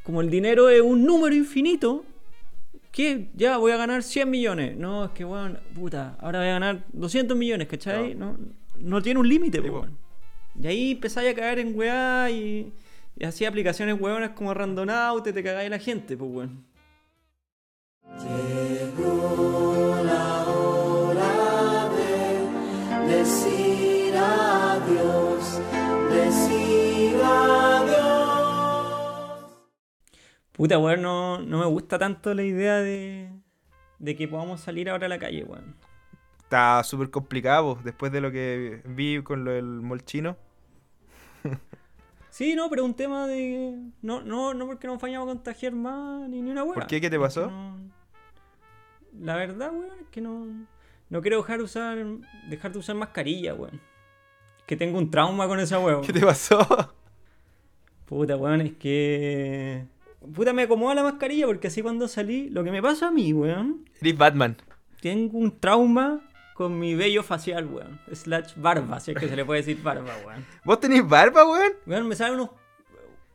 Como 0.04 0.20
el 0.20 0.28
dinero 0.30 0.68
es 0.68 0.82
un 0.82 1.04
número 1.04 1.34
infinito, 1.34 2.04
¿qué? 2.94 3.28
Ya 3.34 3.58
voy 3.58 3.72
a 3.72 3.76
ganar 3.76 4.02
100 4.02 4.30
millones. 4.30 4.76
No, 4.76 5.04
es 5.04 5.10
que, 5.10 5.24
weón, 5.24 5.58
puta, 5.74 6.16
ahora 6.20 6.38
voy 6.38 6.48
a 6.48 6.52
ganar 6.52 6.84
200 6.92 7.36
millones, 7.36 7.68
¿cachai? 7.68 8.14
No, 8.14 8.38
no 8.78 9.02
tiene 9.02 9.20
un 9.20 9.28
límite, 9.28 9.60
Sí, 9.60 9.68
weón. 9.68 9.98
Y 10.60 10.66
ahí 10.68 10.90
empezáis 10.92 11.32
a 11.32 11.34
caer 11.34 11.58
en 11.58 11.76
weá 11.76 12.30
y. 12.30 12.72
Y 13.16 13.24
así 13.24 13.44
aplicaciones 13.44 14.00
weonas 14.00 14.30
como 14.30 14.54
Randonaut, 14.54 15.22
te 15.22 15.42
cagáis 15.42 15.70
la 15.70 15.78
gente, 15.78 16.16
pues 16.16 16.30
weón. 16.30 16.64
decir 23.06 24.14
adiós, 24.16 25.23
Puta, 30.54 30.78
weón, 30.78 31.02
no, 31.02 31.40
no 31.40 31.58
me 31.58 31.66
gusta 31.66 31.98
tanto 31.98 32.32
la 32.32 32.42
idea 32.44 32.76
de, 32.76 33.28
de 33.98 34.16
que 34.16 34.28
podamos 34.28 34.60
salir 34.60 34.88
ahora 34.88 35.06
a 35.06 35.08
la 35.08 35.18
calle, 35.18 35.44
weón. 35.44 35.76
Está 36.38 36.82
súper 36.84 37.10
complicado, 37.10 37.78
después 37.82 38.12
de 38.12 38.20
lo 38.20 38.30
que 38.30 38.82
vi 38.86 39.22
con 39.22 39.44
lo 39.44 39.50
del 39.50 39.64
molchino. 39.82 40.36
Sí, 42.30 42.54
no, 42.54 42.68
pero 42.70 42.82
es 42.82 42.86
un 42.88 42.94
tema 42.94 43.26
de. 43.26 43.78
No, 44.02 44.20
no, 44.22 44.54
no 44.54 44.66
porque 44.66 44.86
nos 44.86 45.00
vayamos 45.00 45.28
a 45.28 45.32
contagiar 45.34 45.72
más 45.72 46.28
ni, 46.28 46.42
ni 46.42 46.50
una 46.50 46.64
hueá. 46.64 46.74
¿Por 46.74 46.86
qué? 46.86 47.00
¿Qué 47.00 47.10
te 47.10 47.18
pasó? 47.18 47.50
No- 47.50 47.78
La 49.20 49.36
verdad, 49.36 49.70
weón, 49.72 49.98
es 50.00 50.08
que 50.10 50.20
no. 50.20 50.46
No 51.10 51.20
quiero 51.20 51.36
dejar, 51.38 51.60
usar, 51.60 51.98
dejar 52.48 52.72
de 52.72 52.78
usar 52.78 52.96
mascarilla, 52.96 53.54
weón. 53.54 53.80
Que 54.66 54.76
tengo 54.76 54.98
un 54.98 55.10
trauma 55.10 55.46
con 55.46 55.60
esa 55.60 55.78
weón. 55.78 56.02
¿Qué 56.02 56.12
te 56.12 56.20
pasó? 56.20 56.58
Puta, 58.06 58.36
weón, 58.36 58.60
es 58.62 58.72
que. 58.74 59.86
Puta, 60.32 60.52
me 60.52 60.62
acomoda 60.62 60.94
la 60.94 61.02
mascarilla 61.02 61.46
porque 61.46 61.68
así 61.68 61.82
cuando 61.82 62.08
salí. 62.08 62.48
Lo 62.50 62.64
que 62.64 62.70
me 62.70 62.80
pasa 62.82 63.08
a 63.08 63.10
mí, 63.10 63.32
weón. 63.32 63.88
Eres 64.00 64.16
Batman. 64.16 64.56
Tengo 65.00 65.38
un 65.38 65.58
trauma 65.58 66.20
con 66.54 66.78
mi 66.78 66.94
vello 66.94 67.22
facial, 67.22 67.66
weón. 67.66 68.00
Slash 68.12 68.54
barba, 68.56 69.00
si 69.00 69.10
es 69.10 69.18
que 69.18 69.28
se 69.28 69.36
le 69.36 69.44
puede 69.44 69.60
decir 69.60 69.82
barba, 69.82 70.12
weón. 70.24 70.44
¿Vos 70.64 70.80
tenés 70.80 71.06
barba, 71.06 71.44
weón? 71.48 71.72
Weón, 71.86 72.08
me 72.08 72.14
salen 72.16 72.34
unos. 72.34 72.50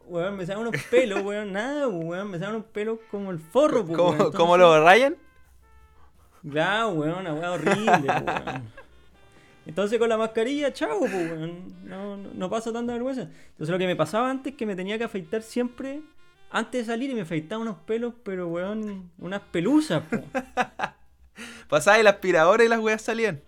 Weón, 0.07 0.37
me 0.37 0.45
salen 0.45 0.65
unos 0.67 0.81
pelos, 0.89 1.21
weón. 1.23 1.51
Nada, 1.53 1.87
weón. 1.87 2.31
Me 2.31 2.39
salen 2.39 2.55
unos 2.55 2.67
pelos 2.67 2.99
como 3.11 3.31
el 3.31 3.39
forro, 3.39 3.85
pues, 3.85 3.97
¿Cómo, 3.97 4.09
weón. 4.09 4.13
Entonces- 4.21 4.37
cómo 4.39 4.57
lo 4.57 4.83
Ryan? 4.83 5.15
Ya, 6.43 6.87
weón, 6.87 7.19
una 7.19 7.33
weá 7.33 7.51
horrible, 7.51 7.91
weón. 7.91 8.79
Entonces 9.65 9.99
con 9.99 10.09
la 10.09 10.17
mascarilla, 10.17 10.73
chao, 10.73 10.99
pues, 10.99 11.13
weón. 11.13 11.73
No, 11.83 12.17
no, 12.17 12.29
no 12.33 12.49
paso 12.49 12.73
tanta 12.73 12.93
vergüenza. 12.93 13.23
Entonces 13.23 13.69
lo 13.69 13.77
que 13.77 13.85
me 13.85 13.95
pasaba 13.95 14.29
antes 14.31 14.53
es 14.53 14.57
que 14.57 14.65
me 14.65 14.75
tenía 14.75 14.97
que 14.97 15.03
afeitar 15.03 15.43
siempre 15.43 16.01
antes 16.49 16.85
de 16.85 16.93
salir 16.93 17.09
y 17.09 17.15
me 17.15 17.21
afeitaba 17.21 17.61
unos 17.61 17.77
pelos, 17.79 18.13
pero 18.23 18.47
weón, 18.47 19.11
unas 19.17 19.41
pelusas, 19.41 20.03
po. 20.03 20.23
Pasaba 21.69 21.99
el 21.99 22.07
aspirador 22.07 22.61
y 22.61 22.67
las 22.67 22.79
weas 22.79 23.01
salían. 23.01 23.41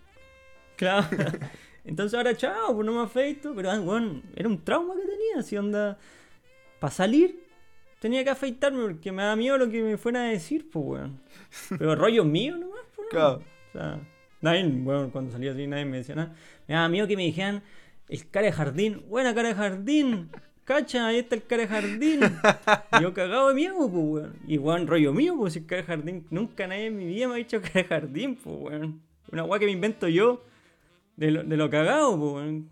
Claro. 0.76 1.06
Entonces 1.84 2.16
ahora, 2.16 2.36
chao, 2.36 2.74
pues 2.74 2.86
no 2.86 2.92
me 2.92 3.02
afeito. 3.02 3.54
Pero, 3.54 3.70
ah, 3.70 3.80
weón, 3.80 4.22
era 4.36 4.48
un 4.48 4.62
trauma 4.62 4.94
que 4.94 5.02
tenía, 5.02 5.38
así 5.38 5.56
onda. 5.56 5.98
Para 6.78 6.92
salir, 6.92 7.44
tenía 8.00 8.24
que 8.24 8.30
afeitarme 8.30 8.82
porque 8.82 9.12
me 9.12 9.22
da 9.22 9.36
miedo 9.36 9.58
lo 9.58 9.68
que 9.68 9.82
me 9.82 9.96
fuera 9.96 10.22
a 10.22 10.24
decir, 10.24 10.70
pues, 10.70 10.84
weón. 10.84 11.20
Pero 11.76 11.94
rollo 11.96 12.24
mío 12.24 12.56
nomás, 12.56 12.82
pues. 12.94 13.08
Claro. 13.10 13.42
O 13.68 13.72
sea, 13.72 14.00
nadie, 14.40 14.64
bueno, 14.66 15.10
cuando 15.10 15.32
salía 15.32 15.52
así, 15.52 15.66
nadie 15.66 15.84
me 15.84 15.98
decía 15.98 16.14
nada. 16.14 16.34
Me 16.68 16.74
daba 16.74 16.88
miedo 16.88 17.06
que 17.06 17.16
me 17.16 17.24
dijeran 17.24 17.62
el 18.08 18.30
cara 18.30 18.46
de 18.46 18.52
jardín. 18.52 19.04
Buena 19.08 19.34
cara 19.34 19.48
de 19.48 19.54
jardín. 19.54 20.30
Cacha, 20.64 21.08
ahí 21.08 21.18
está 21.18 21.34
el 21.34 21.44
cara 21.44 21.62
de 21.62 21.68
jardín. 21.68 22.20
Yo 23.00 23.12
cagado 23.12 23.48
de 23.48 23.54
miedo, 23.54 23.78
pues, 23.78 23.92
weón. 23.92 24.36
Y 24.46 24.58
weón, 24.58 24.86
rollo 24.86 25.12
mío, 25.12 25.34
pues, 25.36 25.56
el 25.56 25.66
cara 25.66 25.82
de 25.82 25.88
jardín. 25.88 26.26
Nunca 26.30 26.66
nadie 26.68 26.86
en 26.86 26.96
mi 26.96 27.06
vida 27.06 27.26
me 27.26 27.34
ha 27.34 27.36
dicho 27.38 27.60
cara 27.62 27.74
de 27.74 27.84
jardín, 27.84 28.36
pues, 28.36 28.56
weón. 28.58 29.02
Una 29.32 29.44
weá 29.44 29.58
que 29.58 29.66
me 29.66 29.72
invento 29.72 30.08
yo 30.08 30.44
de 31.16 31.30
lo, 31.32 31.42
de 31.42 31.56
lo 31.56 31.68
cagado, 31.68 32.16
pues, 32.16 32.32
weón. 32.34 32.70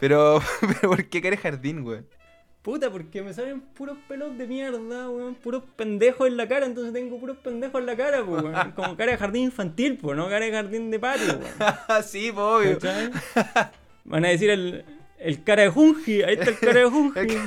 Pero, 0.00 0.40
pero 0.60 0.90
¿por 0.90 1.04
qué 1.04 1.22
querés 1.22 1.40
jardín, 1.40 1.82
weón? 1.82 2.06
Puta, 2.62 2.90
porque 2.90 3.22
me 3.22 3.34
salen 3.34 3.60
puros 3.60 3.96
pelos 4.08 4.36
de 4.36 4.48
mierda, 4.48 5.08
weón. 5.08 5.36
Puros 5.36 5.62
pendejos 5.76 6.26
en 6.26 6.36
la 6.36 6.48
cara, 6.48 6.66
entonces 6.66 6.92
tengo 6.92 7.20
puros 7.20 7.36
pendejos 7.36 7.80
en 7.80 7.86
la 7.86 7.96
cara, 7.96 8.24
pues, 8.26 8.42
weón. 8.42 8.72
Como 8.72 8.96
cara 8.96 9.12
de 9.12 9.18
jardín 9.18 9.44
infantil, 9.44 9.98
pues, 9.98 10.16
no 10.16 10.28
cara 10.28 10.46
de 10.46 10.50
jardín 10.50 10.90
de 10.90 10.98
patio, 10.98 11.38
weón. 11.38 12.02
sí, 12.02 12.32
po, 12.32 12.56
obvio. 12.56 12.76
Van 14.04 14.24
a 14.24 14.28
decir 14.28 14.50
el, 14.50 14.84
el 15.24 15.42
cara 15.42 15.62
de 15.62 15.68
Junji, 15.70 16.22
ahí 16.22 16.34
está 16.34 16.50
el 16.50 16.58
cara 16.60 16.80
de 16.80 16.86
Junji. 16.86 17.38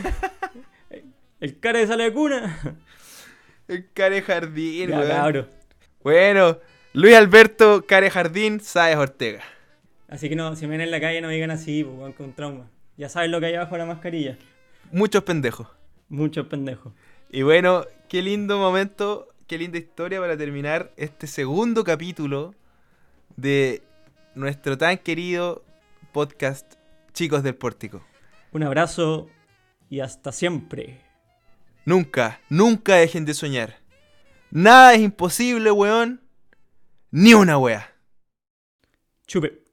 El 1.39 1.59
cara 1.59 1.79
de 1.79 1.87
sala 1.87 2.03
de 2.05 2.13
cuna. 2.13 2.77
El 3.67 3.91
care 3.93 4.21
jardín, 4.21 4.89
Ya. 4.89 5.47
Bueno, 6.01 6.57
Luis 6.93 7.15
Alberto 7.15 7.85
Care 7.85 8.09
Jardín 8.09 8.59
Sáez 8.59 8.97
Ortega. 8.97 9.43
Así 10.07 10.29
que 10.29 10.35
no, 10.35 10.55
si 10.55 10.65
me 10.65 10.71
ven 10.71 10.81
en 10.81 10.91
la 10.91 10.99
calle 11.01 11.21
no 11.21 11.27
me 11.27 11.35
digan 11.35 11.51
así, 11.51 11.83
pues, 11.83 12.15
con 12.15 12.33
trauma. 12.33 12.69
Ya 12.97 13.09
saben 13.09 13.29
lo 13.29 13.39
que 13.39 13.47
hay 13.47 13.55
abajo 13.55 13.73
de 13.73 13.79
la 13.79 13.85
mascarilla. 13.85 14.37
Muchos 14.91 15.23
pendejos. 15.23 15.67
Muchos 16.09 16.47
pendejos. 16.47 16.93
Y 17.29 17.43
bueno, 17.43 17.85
qué 18.07 18.21
lindo 18.21 18.57
momento, 18.57 19.27
qué 19.45 19.57
linda 19.57 19.77
historia 19.77 20.19
para 20.19 20.37
terminar 20.37 20.91
este 20.97 21.27
segundo 21.27 21.83
capítulo 21.83 22.55
de 23.35 23.83
nuestro 24.33 24.77
tan 24.77 24.97
querido 24.97 25.63
podcast 26.13 26.76
Chicos 27.17 27.41
del 27.41 27.55
Pórtico. 27.55 28.05
Un 28.51 28.61
abrazo 28.61 29.27
y 29.89 30.01
hasta 30.01 30.31
siempre. 30.31 31.01
Nunca, 31.83 32.41
nunca 32.47 32.93
dejen 32.97 33.25
de 33.25 33.33
soñar. 33.33 33.79
Nada 34.51 34.93
es 34.93 35.01
imposible, 35.01 35.71
weón. 35.71 36.21
Ni 37.09 37.33
una 37.33 37.57
wea. 37.57 37.91
Chupe. 39.25 39.63